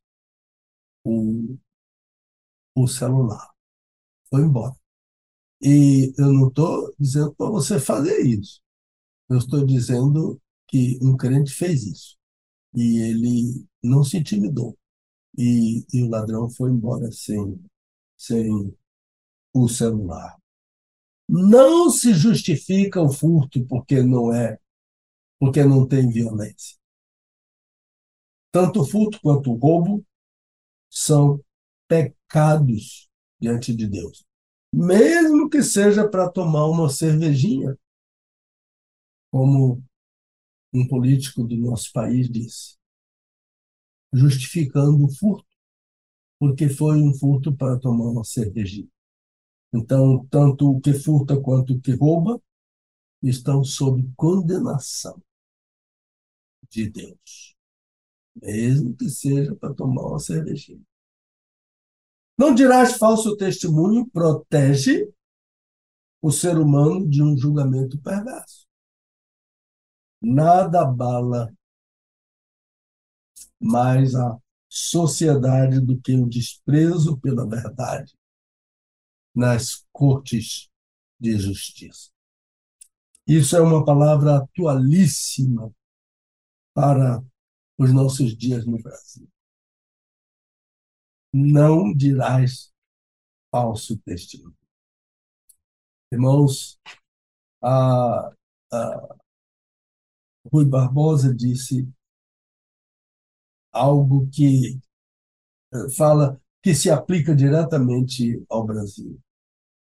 [1.04, 1.58] o,
[2.76, 3.50] o celular.
[4.30, 4.76] Foi embora.
[5.62, 8.62] E eu não estou dizendo para você fazer isso.
[9.28, 12.19] Eu estou dizendo que um crente fez isso.
[12.74, 14.78] E ele não se intimidou.
[15.38, 17.60] E, e o ladrão foi embora sem,
[18.18, 18.76] sem
[19.54, 20.38] o celular.
[21.28, 24.60] Não se justifica o furto porque não é
[25.40, 26.78] porque não tem violência.
[28.52, 30.06] Tanto o furto quanto o roubo
[30.90, 31.40] são
[31.88, 33.08] pecados
[33.40, 34.26] diante de Deus.
[34.74, 37.78] Mesmo que seja para tomar uma cervejinha,
[39.32, 39.84] como
[40.74, 42.78] um político do nosso país disse,
[44.14, 45.48] justificando o furto,
[46.40, 48.90] porque foi um furto para tomar uma cervejinha.
[49.74, 52.42] Então, tanto o que furta quanto o que rouba
[53.22, 55.22] estão sob condenação
[56.70, 57.56] de Deus,
[58.36, 60.82] mesmo que seja para tomar uma cervejinha.
[62.38, 65.12] Não dirás falso testemunho protege
[66.22, 68.69] o ser humano de um julgamento perverso.
[70.22, 71.54] Nada abala
[73.60, 74.38] mais a
[74.68, 78.14] sociedade do que o desprezo pela verdade
[79.34, 80.70] nas cortes
[81.20, 82.12] de justiça.
[83.28, 85.74] Isso é uma palavra atualíssima
[86.74, 87.24] para
[87.78, 89.30] os nossos dias no Brasil.
[91.32, 92.74] Não dirás
[93.52, 94.58] falso testemunho.
[96.12, 96.80] Irmãos,
[97.62, 98.32] a,
[98.72, 99.19] a
[100.46, 101.88] Rui Barbosa disse
[103.72, 104.80] algo que
[105.74, 109.20] eh, fala que se aplica diretamente ao Brasil.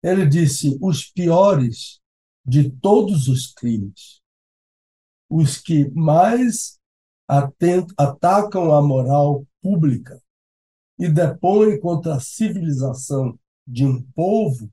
[0.03, 2.01] Ele disse: os piores
[2.45, 4.23] de todos os crimes
[5.33, 6.79] os que mais
[7.97, 10.23] atacam a moral pública
[10.99, 14.71] e depõem contra a civilização de um povo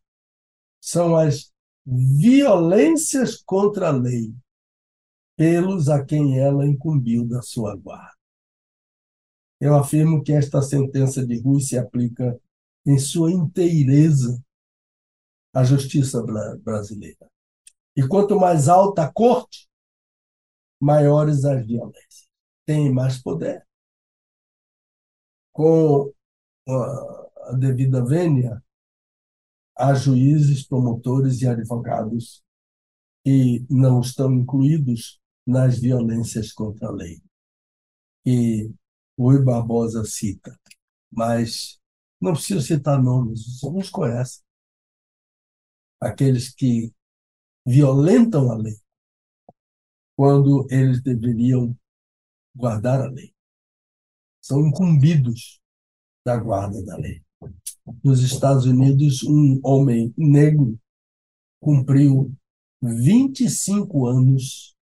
[0.82, 1.54] são as
[1.86, 4.34] violências contra a lei
[5.40, 8.20] pelos a quem ela incumbiu da sua guarda.
[9.58, 12.38] Eu afirmo que esta sentença de Rui se aplica
[12.86, 14.44] em sua inteireza
[15.54, 16.22] à justiça
[16.62, 17.32] brasileira.
[17.96, 19.70] E quanto mais alta a corte,
[20.78, 22.28] maiores as violências.
[22.66, 23.66] Tem mais poder.
[25.54, 26.14] Com
[26.68, 28.62] a devida vênia,
[29.74, 32.44] há juízes, promotores e advogados
[33.24, 35.18] que não estão incluídos
[35.50, 37.20] nas violências contra a lei.
[38.24, 38.72] E
[39.18, 40.58] Rui Barbosa cita,
[41.12, 41.82] mas
[42.22, 44.44] não preciso citar nomes, alguns conhecem.
[46.00, 46.94] Aqueles que
[47.66, 48.78] violentam a lei
[50.16, 51.76] quando eles deveriam
[52.56, 53.34] guardar a lei.
[54.42, 55.60] São incumbidos
[56.26, 57.24] da guarda da lei.
[58.04, 60.80] Nos Estados Unidos, um homem negro
[61.60, 62.34] cumpriu
[62.82, 64.78] 25 anos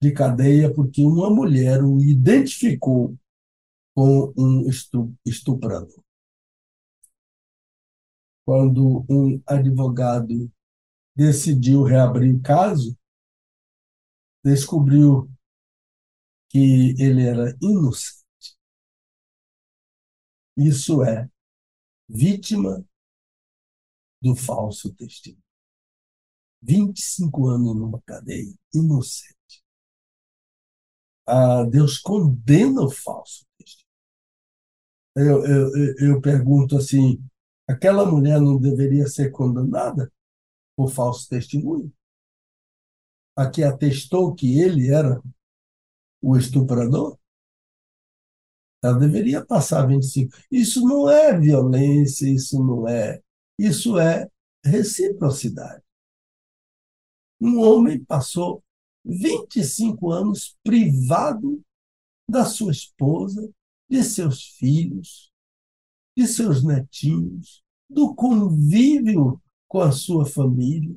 [0.00, 3.16] de cadeia porque uma mulher o identificou
[3.94, 4.64] com um
[5.24, 6.02] estuprador.
[8.44, 10.50] Quando um advogado
[11.14, 12.96] decidiu reabrir o caso,
[14.44, 15.28] descobriu
[16.48, 18.24] que ele era inocente.
[20.56, 21.28] Isso é
[22.08, 22.84] vítima
[24.22, 25.42] do falso testemunho.
[26.62, 29.37] 25 anos numa cadeia, inocente
[31.28, 33.46] ah, Deus condena o falso.
[35.14, 37.22] Eu, eu, eu pergunto assim:
[37.66, 40.12] aquela mulher não deveria ser condenada
[40.76, 41.92] por falso testemunho?
[43.36, 45.20] A que atestou que ele era
[46.22, 47.18] o estuprador?
[48.82, 50.36] Ela deveria passar 25.
[50.50, 53.20] Isso não é violência, isso não é.
[53.58, 54.28] Isso é
[54.64, 55.82] reciprocidade.
[57.40, 58.62] Um homem passou
[59.04, 61.62] 25 anos privado
[62.28, 63.50] da sua esposa,
[63.88, 65.32] de seus filhos,
[66.16, 70.94] de seus netinhos, do convívio com a sua família,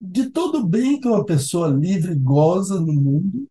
[0.00, 3.48] de todo o bem que uma pessoa livre goza no mundo,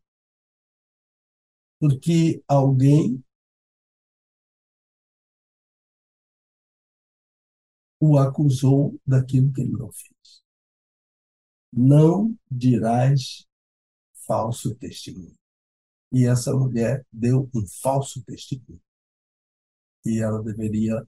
[1.79, 3.23] porque alguém
[7.99, 10.43] o acusou daquilo que ele não fez.
[11.71, 13.44] Não dirás
[14.25, 15.35] falso testemunho.
[16.11, 18.81] E essa mulher deu um falso testemunho.
[20.05, 21.05] E ela deveria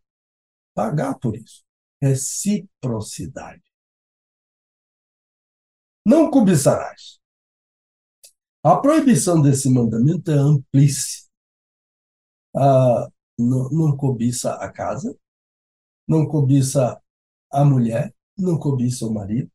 [0.74, 1.64] pagar por isso.
[2.02, 3.64] Reciprocidade.
[6.06, 7.20] Não cobiçarás.
[8.64, 11.28] A proibição desse mandamento é amplíssima.
[12.56, 13.08] Ah,
[13.38, 15.16] não, não cobiça a casa,
[16.08, 17.00] não cobiça
[17.52, 19.52] a mulher, não cobiça o marido,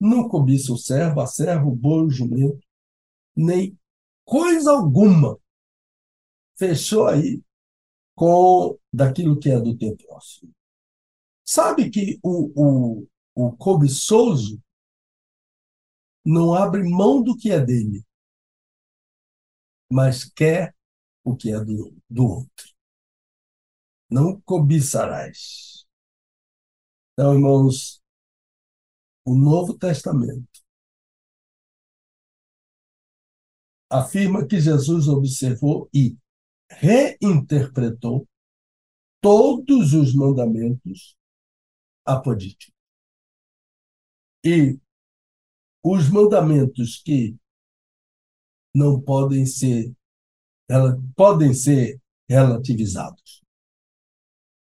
[0.00, 2.64] não cobiça o servo, a servo, o boi, o jumento,
[3.36, 3.78] nem
[4.24, 5.38] coisa alguma
[6.56, 7.42] fechou aí
[8.14, 10.52] com daquilo que é do teu próximo.
[11.44, 14.62] Sabe que o, o, o cobiçoso
[16.24, 18.04] não abre mão do que é dele,
[19.90, 20.74] mas quer
[21.22, 22.74] o que é do, do outro.
[24.10, 25.86] Não cobiçarás.
[27.12, 28.00] Então, irmãos,
[29.24, 30.53] o Novo Testamento
[33.94, 36.16] afirma que Jesus observou e
[36.68, 38.28] reinterpretou
[39.20, 41.16] todos os mandamentos
[42.04, 42.74] apodíticos.
[44.44, 44.76] E
[45.82, 47.36] os mandamentos que
[48.74, 49.94] não podem ser
[51.14, 53.44] podem ser relativizados.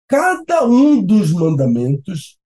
[0.08, 2.38] Cada um dos mandamentos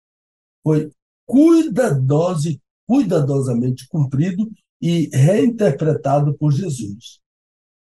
[0.64, 0.90] foi
[1.26, 4.50] cuidadoso, cuidadosamente cumprido
[4.82, 7.22] e reinterpretado por Jesus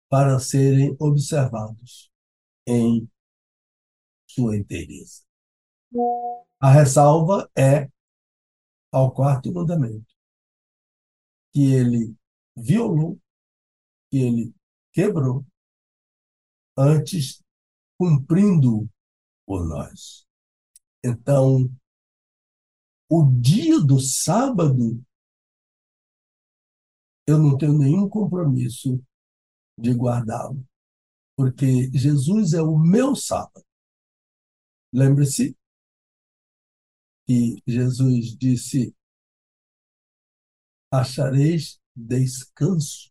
[0.06, 2.12] para serem observados
[2.66, 3.10] em
[4.28, 5.22] sua inteireza.
[6.60, 7.90] A ressalva é
[8.93, 10.14] ao quarto mandamento,
[11.55, 12.14] que ele
[12.55, 13.18] violou,
[14.10, 14.55] que ele
[14.93, 15.47] quebrou,
[16.77, 17.43] antes
[17.98, 18.89] cumprindo
[19.47, 20.27] por nós.
[21.02, 21.70] Então,
[23.09, 25.02] o dia do sábado
[27.31, 29.02] eu não tenho nenhum compromisso
[29.78, 30.66] de guardá-lo,
[31.36, 33.65] porque Jesus é o meu sábado.
[34.93, 35.57] Lembre-se
[37.27, 38.94] que Jesus disse:
[40.93, 43.11] achareis descanso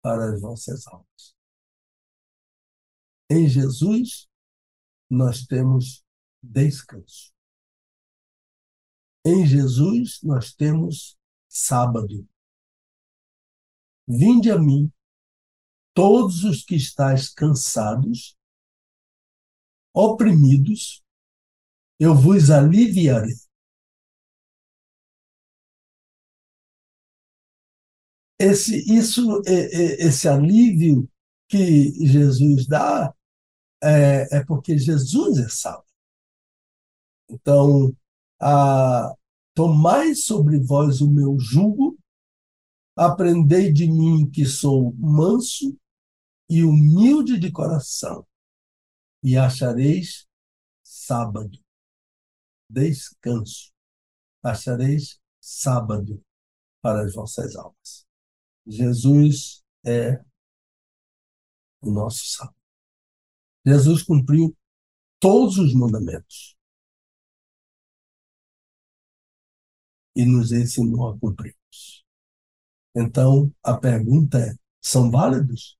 [0.00, 1.36] para as vossas almas.
[3.30, 4.28] Em Jesus,
[5.10, 6.04] nós temos
[6.42, 7.32] descanso.
[9.24, 11.18] Em Jesus, nós temos
[11.48, 12.26] sábado.
[14.08, 14.90] Vinde a mim,
[15.92, 18.38] todos os que estáis cansados,
[19.92, 21.02] oprimidos,
[22.00, 23.34] eu vos aliviarei.
[28.40, 31.10] Esse, isso, esse alívio
[31.48, 33.12] que Jesus dá
[33.82, 35.84] é, é porque Jesus é sábio.
[37.28, 37.94] Então,
[38.40, 39.12] a,
[39.54, 41.97] tomai sobre vós o meu jugo,
[42.98, 45.78] aprendei de mim que sou manso
[46.50, 48.26] e humilde de coração,
[49.22, 50.26] e achareis
[50.82, 51.56] sábado,
[52.68, 53.72] descanso,
[54.42, 56.20] achareis sábado
[56.82, 58.04] para as vossas almas.
[58.66, 60.20] Jesus é
[61.80, 62.56] o nosso sábado.
[63.64, 64.56] Jesus cumpriu
[65.20, 66.56] todos os mandamentos
[70.16, 71.57] e nos ensinou a cumpri-los.
[73.00, 75.78] Então, a pergunta é: são válidos?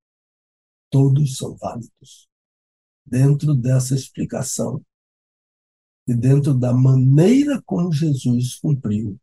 [0.89, 2.29] Todos são válidos.
[3.05, 4.81] Dentro dessa explicação
[6.07, 9.19] e dentro da maneira como Jesus cumpriu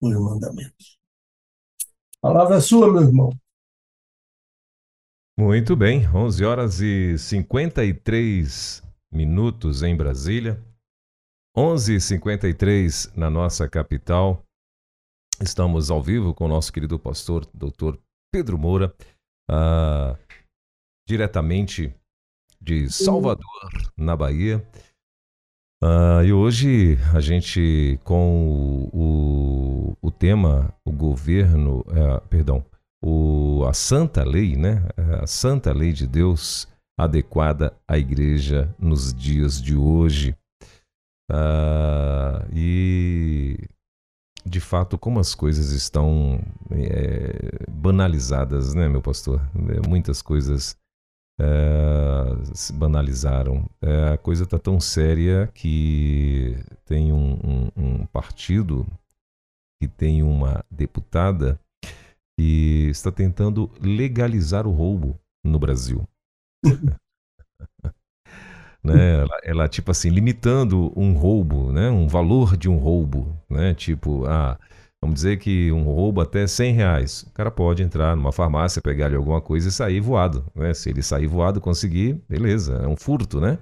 [0.00, 0.98] os mandamentos.
[2.18, 3.30] A palavra é sua, meu irmão.
[5.36, 10.64] Muito bem, 11 horas e 53 minutos em Brasília,
[11.56, 14.47] 11h53 na nossa capital.
[15.40, 17.96] Estamos ao vivo com o nosso querido pastor, doutor
[18.32, 18.92] Pedro Moura,
[19.48, 20.18] uh,
[21.08, 21.94] diretamente
[22.60, 24.66] de Salvador, na Bahia.
[25.80, 32.66] Uh, e hoje a gente, com o, o, o tema, o governo, uh, perdão,
[33.00, 34.88] o, a santa lei, né?
[35.22, 36.66] A santa lei de Deus
[36.98, 40.34] adequada à igreja nos dias de hoje.
[41.30, 43.68] Uh, e
[44.48, 49.40] de fato, como as coisas estão é, banalizadas, né, meu pastor?
[49.54, 50.76] É, muitas coisas
[51.40, 53.68] é, se banalizaram.
[53.80, 58.86] É, a coisa está tão séria que tem um, um, um partido
[59.80, 61.58] que tem uma deputada
[62.38, 66.06] que está tentando legalizar o roubo no Brasil.
[68.82, 69.20] né?
[69.20, 71.90] Ela, ela, tipo assim, limitando um roubo, né?
[71.90, 73.74] Um valor de um roubo, né?
[73.74, 74.58] Tipo, ah,
[75.00, 77.22] vamos dizer que um roubo até 100 reais.
[77.22, 80.72] O cara pode entrar numa farmácia, pegar ali alguma coisa e sair voado, né?
[80.74, 83.58] Se ele sair voado, conseguir, beleza, é um furto, né?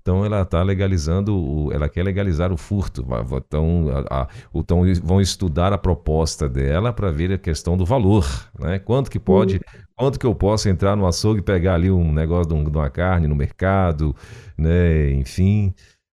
[0.00, 3.06] Então ela está legalizando, ela quer legalizar o furto.
[3.46, 8.26] Então, a, a, então vão estudar a proposta dela para ver a questão do valor,
[8.58, 8.78] né?
[8.78, 9.82] Quanto que pode, uhum.
[9.96, 12.90] quanto que eu posso entrar no açougue e pegar ali um negócio de, um, uma
[12.90, 14.14] carne no mercado,
[14.56, 15.10] né?
[15.12, 15.74] Enfim,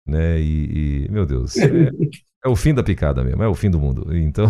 [0.07, 0.39] né?
[0.39, 1.89] E, e meu Deus, é,
[2.45, 4.15] é, o fim da picada mesmo, é o fim do mundo.
[4.15, 4.47] Então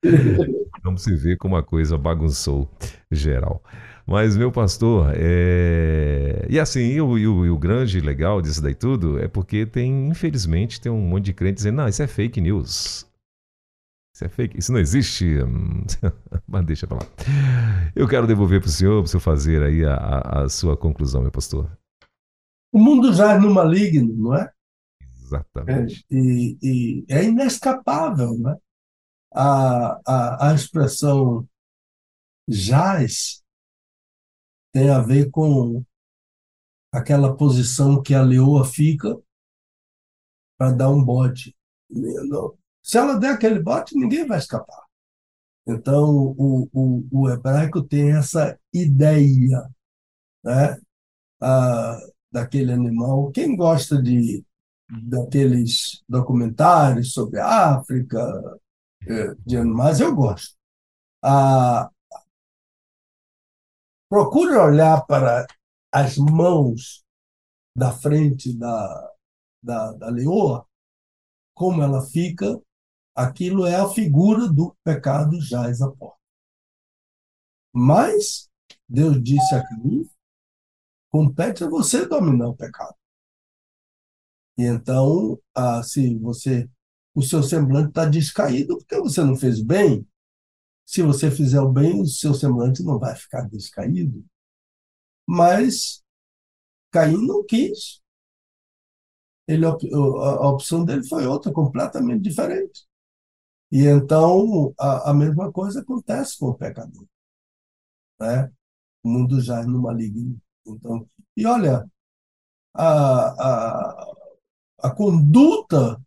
[0.84, 2.70] vamos se ver como a coisa bagunçou
[3.10, 3.62] geral.
[4.06, 6.46] Mas, meu pastor, é...
[6.48, 9.66] e assim, e o, e, o, e o, grande legal disso daí tudo é porque
[9.66, 13.04] tem, infelizmente, tem um monte de crente dizendo, não, isso é fake news.
[14.14, 15.38] Isso é fake, isso não existe.
[16.46, 17.06] Mas deixa pra lá.
[17.96, 20.76] Eu quero devolver para o senhor, para o senhor fazer aí a, a, a sua
[20.76, 21.68] conclusão, meu pastor.
[22.72, 24.52] O mundo jaz no maligno, não é?
[25.20, 26.06] Exatamente.
[26.10, 28.56] É, e, e, é inescapável, né?
[29.34, 31.46] A, a, a expressão
[32.48, 33.42] jaz
[34.76, 35.82] tem a ver com
[36.92, 39.18] aquela posição que a leoa fica
[40.58, 41.56] para dar um bote.
[42.82, 44.84] Se ela der aquele bote, ninguém vai escapar.
[45.66, 49.66] Então, o, o, o hebraico tem essa ideia
[50.44, 50.78] né,
[52.30, 53.30] daquele animal.
[53.32, 54.44] Quem gosta de
[54.88, 58.20] daqueles documentários sobre a África,
[59.08, 60.54] eh, de animais, eu gosto.
[61.22, 61.90] Ah,
[64.08, 65.46] Procure olhar para
[65.92, 67.04] as mãos
[67.74, 69.12] da frente da,
[69.62, 70.66] da, da leoa,
[71.54, 72.60] como ela fica,
[73.14, 76.16] aquilo é a figura do pecado jaz a porta.
[77.72, 78.48] Mas
[78.88, 80.08] Deus disse a Caim,
[81.10, 82.94] compete a você dominar o pecado.
[84.56, 86.68] E então, ah, se você,
[87.14, 90.06] o seu semblante está descaído porque você não fez bem,
[90.86, 94.24] se você fizer o bem, o seu semblante não vai ficar descaído.
[95.26, 96.02] Mas
[96.92, 98.02] Caim não quis.
[99.48, 102.84] Ele, a opção dele foi outra, completamente diferente.
[103.72, 107.06] E então a, a mesma coisa acontece com o pecador.
[108.20, 108.50] né?
[109.04, 110.40] O mundo jaz no maligno.
[110.66, 111.86] Então, e olha,
[112.74, 114.14] a, a,
[114.84, 116.00] a conduta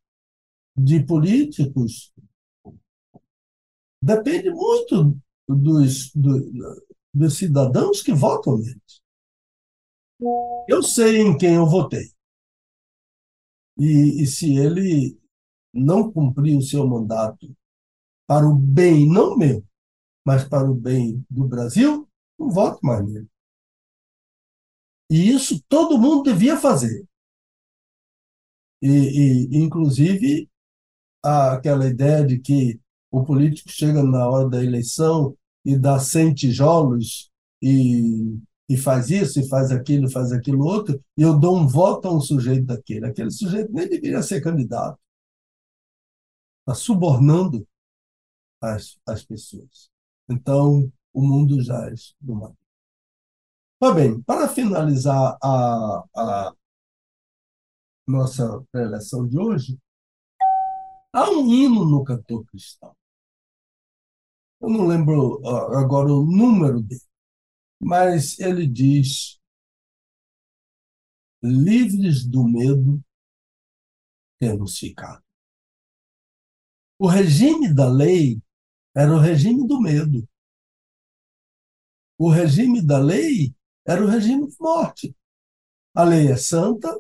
[0.78, 2.14] de políticos
[4.02, 5.18] depende muito
[5.48, 9.02] dos, do, dos cidadãos que votam neles.
[10.68, 12.12] Eu sei em quem eu votei.
[13.78, 15.18] E, e se ele
[15.74, 17.56] não cumprir o seu mandato
[18.28, 19.66] para o bem, não meu,
[20.26, 22.08] mas para o bem do Brasil,
[22.38, 23.28] não voto mais nele.
[25.10, 27.08] E isso todo mundo devia fazer.
[28.82, 30.50] E, e inclusive,
[31.24, 32.80] aquela ideia de que
[33.12, 37.30] o político chega na hora da eleição e dá 100 tijolos
[37.62, 38.38] e,
[38.70, 42.16] e faz isso, e faz aquilo, faz aquilo outro, e eu dou um voto a
[42.16, 43.06] um sujeito daquele.
[43.06, 45.00] Aquele sujeito nem deveria ser candidato.
[46.62, 47.68] Está subornando
[48.62, 49.90] as, as pessoas.
[50.30, 52.54] Então, o mundo jaz no mar.
[53.80, 56.54] Tá bem, para finalizar a, a
[58.06, 59.80] nossa preleção de hoje,
[61.14, 62.96] há um hino no cantor cristão.
[64.62, 65.42] Eu não lembro
[65.78, 67.02] agora o número dele,
[67.80, 69.40] mas ele diz:
[71.42, 73.02] livres do medo
[74.40, 75.24] temos ficado.
[76.98, 78.42] O regime da lei
[78.96, 80.28] era o regime do medo.
[82.18, 83.56] O regime da lei
[83.88, 85.16] era o regime de morte.
[85.96, 86.94] A lei é santa,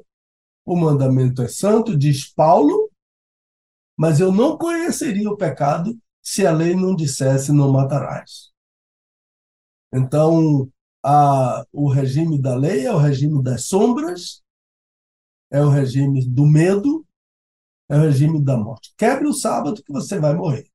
[0.65, 2.89] o mandamento é santo, diz Paulo,
[3.97, 5.99] mas eu não conheceria o pecado
[6.29, 8.51] se a lei não dissesse não matarás.
[9.91, 10.71] Então,
[11.03, 14.43] a, o regime da lei é o regime das sombras,
[15.49, 17.03] é o regime do medo,
[17.89, 18.93] é o regime da morte.
[18.95, 20.69] Quebre o sábado que você vai morrer.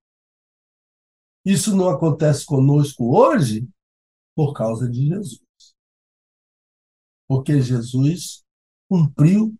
[1.45, 3.65] Isso não acontece conosco hoje
[4.35, 5.41] por causa de Jesus.
[7.29, 8.45] Porque Jesus
[8.89, 9.57] cumpriu,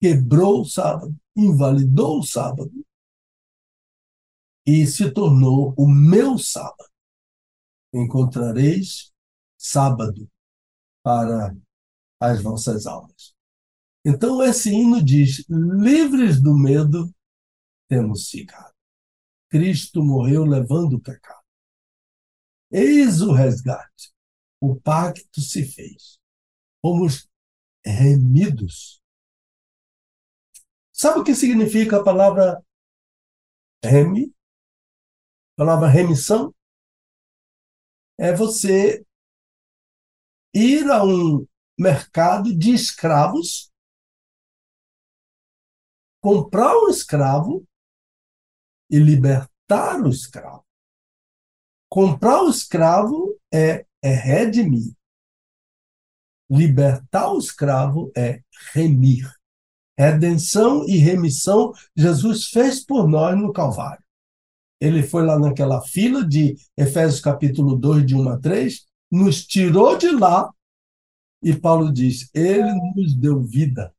[0.00, 2.72] quebrou o sábado, invalidou o sábado
[4.66, 6.90] e se tornou o meu sábado.
[7.92, 9.12] Encontrareis
[9.58, 10.30] sábado
[11.02, 11.54] para
[12.20, 13.34] as vossas almas.
[14.04, 17.12] Então, esse hino diz: livres do medo,
[17.88, 18.72] temos ficado.
[19.48, 21.42] Cristo morreu levando o pecado.
[22.70, 24.12] Eis o resgate.
[24.60, 26.18] O pacto se fez.
[26.80, 27.28] Fomos
[27.84, 29.02] remidos.
[30.92, 32.64] Sabe o que significa a palavra
[33.84, 34.32] remi?
[35.54, 36.54] A palavra remissão?
[38.18, 39.04] É você
[40.54, 41.46] ir a um
[41.78, 43.70] mercado de escravos,
[46.20, 47.66] comprar um escravo
[48.90, 50.64] e libertar o escravo.
[51.90, 54.94] Comprar o escravo é, é redimir.
[56.50, 58.42] Libertar o escravo é
[58.72, 59.30] remir.
[59.98, 64.02] Redenção e remissão Jesus fez por nós no Calvário.
[64.82, 69.96] Ele foi lá naquela fila de Efésios capítulo 2, de 1 a 3, nos tirou
[69.96, 70.52] de lá
[71.40, 73.94] e Paulo diz: Ele nos deu vida,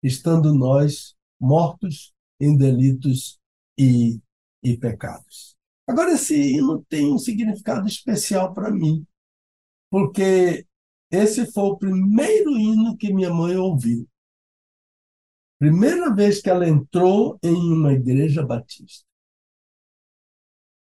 [0.00, 3.40] estando nós mortos em delitos
[3.76, 4.20] e,
[4.62, 5.56] e pecados.
[5.88, 9.04] Agora, esse hino tem um significado especial para mim,
[9.90, 10.64] porque
[11.10, 14.08] esse foi o primeiro hino que minha mãe ouviu.
[15.58, 19.04] Primeira vez que ela entrou em uma igreja batista.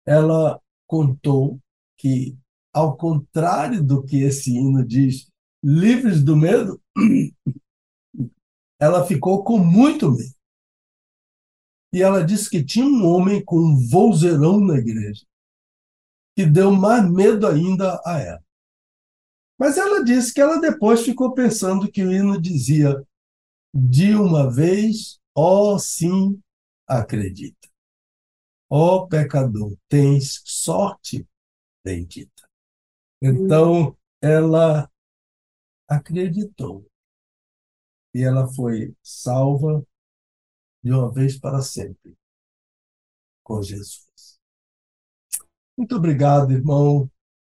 [0.05, 1.59] Ela contou
[1.97, 2.37] que,
[2.73, 5.29] ao contrário do que esse hino diz,
[5.63, 6.81] livres do medo,
[8.79, 10.35] ela ficou com muito medo.
[11.93, 15.23] E ela disse que tinha um homem com um vozeirão na igreja,
[16.35, 18.43] que deu mais medo ainda a ela.
[19.59, 23.01] Mas ela disse que ela depois ficou pensando que o hino dizia:
[23.73, 26.41] De uma vez, ó oh, sim,
[26.87, 27.69] acredita.
[28.75, 31.27] Ó oh, pecador, tens sorte
[31.85, 32.49] bendita.
[33.21, 34.89] Então, ela
[35.87, 36.83] acreditou.
[38.15, 39.85] E ela foi salva
[40.83, 42.17] de uma vez para sempre
[43.43, 44.39] com Jesus.
[45.77, 47.07] Muito obrigado, irmão,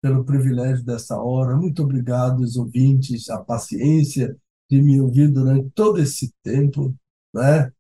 [0.03, 1.57] pelo privilégio dessa hora.
[1.57, 4.37] Muito obrigado, os ouvintes, a paciência
[4.69, 6.95] de me ouvir durante todo esse tempo,
[7.33, 7.73] né?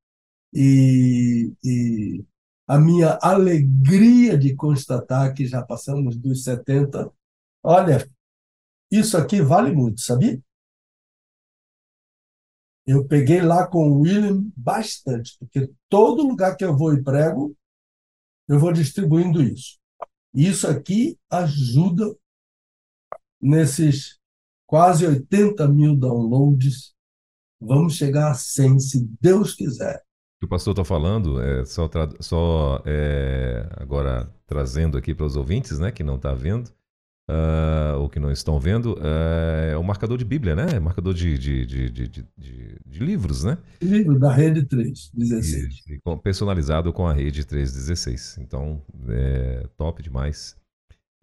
[0.54, 2.24] E, e
[2.66, 7.12] a minha alegria de constatar que já passamos dos 70.
[7.62, 8.08] Olha,
[8.90, 10.40] isso aqui vale muito, sabia?
[12.86, 17.56] Eu peguei lá com o William bastante, porque todo lugar que eu vou e prego,
[18.48, 19.78] eu vou distribuindo isso.
[20.32, 22.16] Isso aqui ajuda
[23.40, 24.18] nesses
[24.66, 26.94] quase 80 mil downloads.
[27.60, 30.05] Vamos chegar a 100, se Deus quiser.
[30.46, 31.90] O pastor está falando, é só,
[32.20, 36.68] só é, agora trazendo aqui para os ouvintes, né, que não está vendo,
[37.28, 40.78] uh, ou que não estão vendo, uh, é o marcador de Bíblia, né?
[40.78, 42.08] Marcador de, de, de, de,
[42.86, 43.58] de, livros, né?
[43.82, 45.84] Livro da Rede 316.
[45.88, 48.38] E, e, personalizado com a Rede 316.
[48.38, 50.56] Então, é top demais.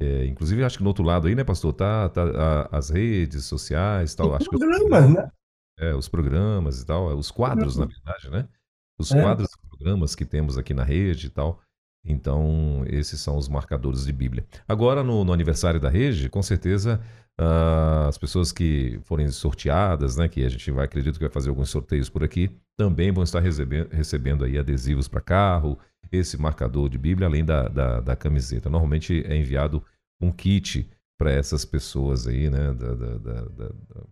[0.02, 3.46] É, inclusive, acho que no outro lado aí, né, pastor, tá, tá a, as redes
[3.46, 4.32] sociais tal.
[4.32, 5.32] Os acho programas, que, né?
[5.80, 8.50] É, os programas e tal, os quadros, na verdade, né?
[9.00, 9.22] Os é.
[9.22, 11.62] quadros e programas que temos aqui na rede e tal.
[12.06, 14.46] Então, esses são os marcadores de Bíblia.
[14.68, 17.00] Agora, no, no aniversário da rede, com certeza,
[17.40, 21.50] uh, as pessoas que forem sorteadas, né, que a gente vai, acredito que vai fazer
[21.50, 25.80] alguns sorteios por aqui, também vão estar recebendo, recebendo aí adesivos para carro,
[26.12, 28.70] esse marcador de Bíblia, além da, da, da, camiseta.
[28.70, 29.84] Normalmente é enviado
[30.22, 30.88] um kit
[31.18, 33.72] para essas pessoas aí, né, da, da,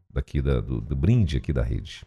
[0.10, 2.06] daqui da, do, do brinde aqui da rede.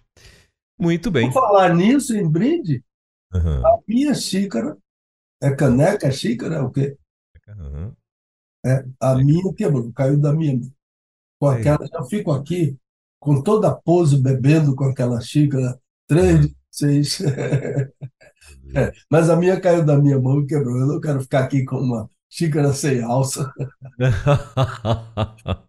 [0.78, 1.30] Muito bem.
[1.30, 2.84] Por falar nisso, em brinde,
[3.32, 3.66] uhum.
[3.66, 4.76] a minha xícara
[5.40, 6.96] é caneca, é xícara, é o quê?
[7.48, 7.92] Uhum.
[8.64, 10.72] É, a minha quebrou, caiu da minha mão.
[11.38, 12.76] Com aquela, eu fico aqui
[13.20, 16.55] com toda a pose bebendo com aquela xícara, três, uhum.
[16.70, 17.20] seis.
[18.74, 20.78] é, mas a minha caiu da minha mão e quebrou.
[20.78, 23.52] Eu não quero ficar aqui com uma xícara sem alça.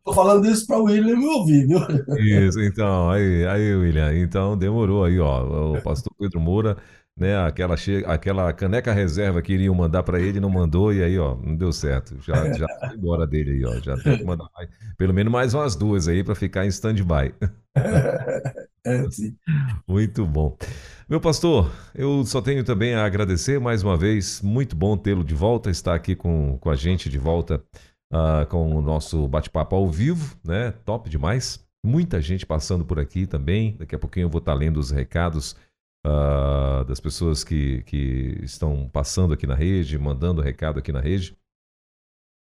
[0.04, 1.80] Tô falando isso para o William me ouvir, viu?
[2.18, 5.74] Isso, então, aí, aí, William, então demorou aí, ó.
[5.74, 6.78] O pastor Pedro Moura
[7.18, 7.38] né?
[7.38, 8.04] Aquela, che...
[8.06, 11.72] aquela caneca reserva que iriam mandar para ele, não mandou, e aí, ó, não deu
[11.72, 12.18] certo.
[12.22, 13.80] Já, já foi embora dele aí, ó.
[13.80, 17.34] Já tem que mandar mais, pelo menos mais umas duas aí para ficar em stand-by.
[18.88, 19.36] É, sim.
[19.88, 20.56] Muito bom.
[21.07, 24.41] Meu pastor, eu só tenho também a agradecer mais uma vez.
[24.41, 27.64] Muito bom tê-lo de volta, estar aqui com, com a gente de volta
[28.11, 30.72] uh, com o nosso bate-papo ao vivo, né?
[30.84, 31.64] Top demais.
[31.86, 33.77] Muita gente passando por aqui também.
[33.77, 35.56] Daqui a pouquinho eu vou estar lendo os recados
[36.07, 41.38] uh, das pessoas que, que estão passando aqui na rede, mandando recado aqui na rede.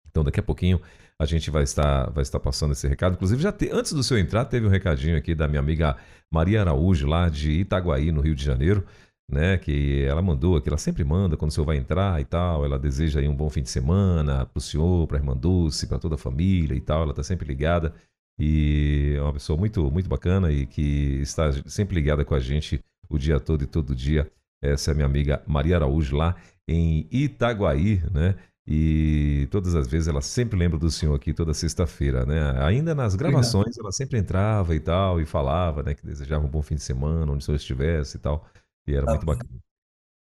[0.09, 0.81] Então, daqui a pouquinho
[1.21, 3.13] a gente vai estar, vai estar passando esse recado.
[3.13, 5.95] Inclusive, já te, antes do seu entrar, teve um recadinho aqui da minha amiga
[6.31, 8.85] Maria Araújo, lá de Itaguaí, no Rio de Janeiro,
[9.31, 9.57] né?
[9.57, 12.65] Que ela mandou aqui, ela sempre manda quando o senhor vai entrar e tal.
[12.65, 15.87] Ela deseja aí um bom fim de semana para o senhor, para a irmã Dulce,
[15.87, 17.03] para toda a família e tal.
[17.03, 17.93] Ela está sempre ligada
[18.37, 22.81] e é uma pessoa muito, muito bacana e que está sempre ligada com a gente
[23.09, 24.29] o dia todo e todo dia.
[24.61, 26.35] Essa é a minha amiga Maria Araújo, lá
[26.67, 28.35] em Itaguaí, né?
[28.67, 32.63] E todas as vezes ela sempre lembra do senhor aqui toda sexta-feira, né?
[32.63, 36.63] Ainda nas gravações ela sempre entrava e tal e falava, né, que desejava um bom
[36.63, 38.43] fim de semana, onde o senhor estivesse e tal.
[38.87, 39.59] E era muito bacana.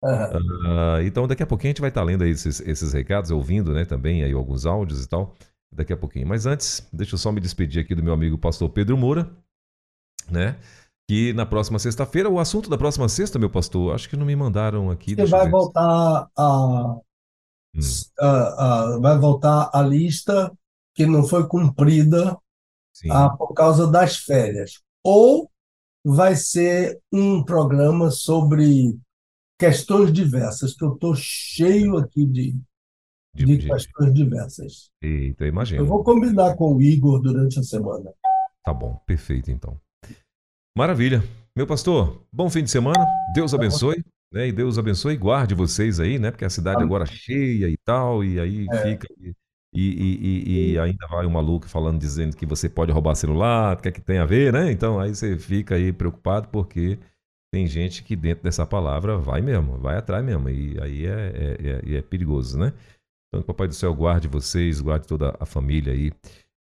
[0.02, 3.84] Uh, então daqui a pouquinho a gente vai estar lendo esses, esses recados, ouvindo, né,
[3.84, 5.34] também aí alguns áudios e tal,
[5.70, 6.26] daqui a pouquinho.
[6.26, 9.30] Mas antes, deixa eu só me despedir aqui do meu amigo pastor Pedro Moura,
[10.30, 10.56] né?
[11.10, 14.36] que na próxima sexta-feira, o assunto da próxima sexta, meu pastor, acho que não me
[14.36, 15.16] mandaram aqui.
[15.16, 17.00] Você vai voltar a,
[17.74, 17.80] hum.
[18.18, 20.52] a, a, vai voltar a lista
[20.94, 22.36] que não foi cumprida
[23.10, 24.80] ah, por causa das férias.
[25.04, 25.50] Ou
[26.04, 28.98] vai ser um programa sobre
[29.58, 32.56] questões diversas, que eu estou cheio aqui de,
[33.34, 34.90] de, de, questões diversas.
[35.02, 35.82] Eita, imagino.
[35.82, 38.12] Eu vou combinar com o Igor durante a semana.
[38.64, 39.78] Tá bom, perfeito então.
[40.76, 41.22] Maravilha.
[41.54, 43.06] Meu pastor, bom fim de semana.
[43.34, 44.04] Deus abençoe.
[44.32, 44.48] Né?
[44.48, 46.30] E Deus abençoe e guarde vocês aí, né?
[46.30, 48.82] Porque a cidade agora cheia e tal, e aí é.
[48.82, 49.08] fica.
[49.20, 49.34] E,
[49.72, 53.80] e, e, e, ainda vai um maluco falando, dizendo que você pode roubar celular, o
[53.80, 54.70] que é que tem a ver, né?
[54.72, 56.98] Então aí você fica aí preocupado porque
[57.52, 60.48] tem gente que dentro dessa palavra vai mesmo, vai atrás mesmo.
[60.48, 62.72] E aí é, é, é, é perigoso, né?
[63.28, 66.12] Então, que o Papai do Céu guarde vocês, guarde toda a família aí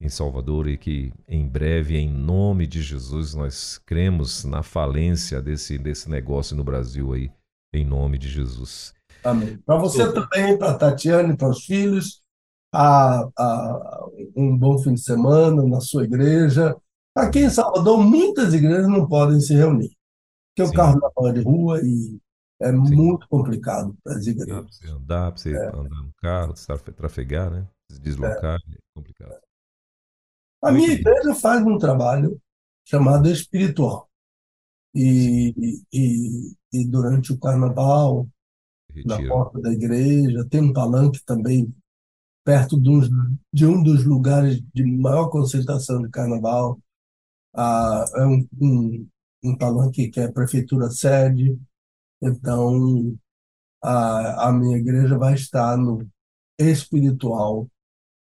[0.00, 5.78] em Salvador e que em breve, em nome de Jesus, nós cremos na falência desse,
[5.78, 7.30] desse negócio no Brasil aí,
[7.72, 8.94] em nome de Jesus.
[9.24, 9.58] Amém.
[9.58, 12.22] Para você também, para a Tatiane, para os filhos,
[12.72, 16.76] a, a, um bom fim de semana na sua igreja.
[17.14, 19.96] Aqui em Salvador, muitas igrejas não podem se reunir,
[20.54, 20.72] porque Sim.
[20.72, 22.20] o carnaval é de rua e
[22.60, 22.76] é Sim.
[22.76, 24.54] muito complicado para as igrejas.
[24.54, 25.66] Dá para você andar, para você é.
[25.68, 26.54] andar no carro,
[26.94, 27.66] trafegar, né?
[27.90, 29.40] Se deslocar, é, é complicado.
[30.62, 32.40] A minha igreja faz um trabalho
[32.84, 34.08] chamado espiritual.
[34.94, 38.28] E, e, e durante o carnaval,
[39.04, 41.74] na porta da igreja, tem um palanque também
[42.44, 43.00] perto de um,
[43.52, 46.78] de um dos lugares de maior concentração de carnaval.
[47.54, 49.08] Ah, é um, um,
[49.44, 51.58] um palanque que é a prefeitura sede.
[52.22, 53.16] Então,
[53.82, 56.06] a, a minha igreja vai estar no
[56.58, 57.68] espiritual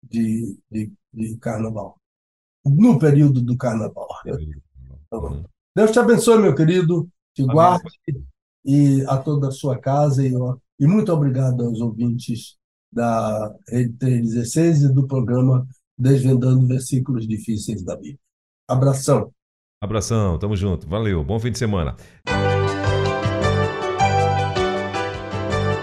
[0.02, 1.98] de, de, de carnaval.
[2.64, 4.08] No período do carnaval.
[5.12, 5.44] Uhum.
[5.74, 7.54] Deus te abençoe, meu querido, te Amém.
[7.54, 7.90] guarde
[8.64, 10.26] e a toda a sua casa.
[10.26, 10.32] E,
[10.80, 12.56] e muito obrigado aos ouvintes
[12.92, 15.66] da Rede 316 e do programa
[15.96, 18.18] Desvendando Versículos Difíceis da Bíblia.
[18.68, 19.30] Abração.
[19.80, 20.88] Abração, tamo junto.
[20.88, 21.96] Valeu, bom fim de semana.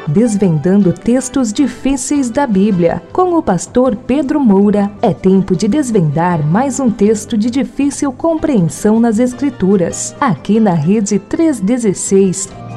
[0.07, 3.01] Desvendando textos difíceis da Bíblia.
[3.13, 8.99] Com o pastor Pedro Moura, é tempo de desvendar mais um texto de difícil compreensão
[8.99, 10.15] nas Escrituras.
[10.19, 12.68] Aqui na Rede 316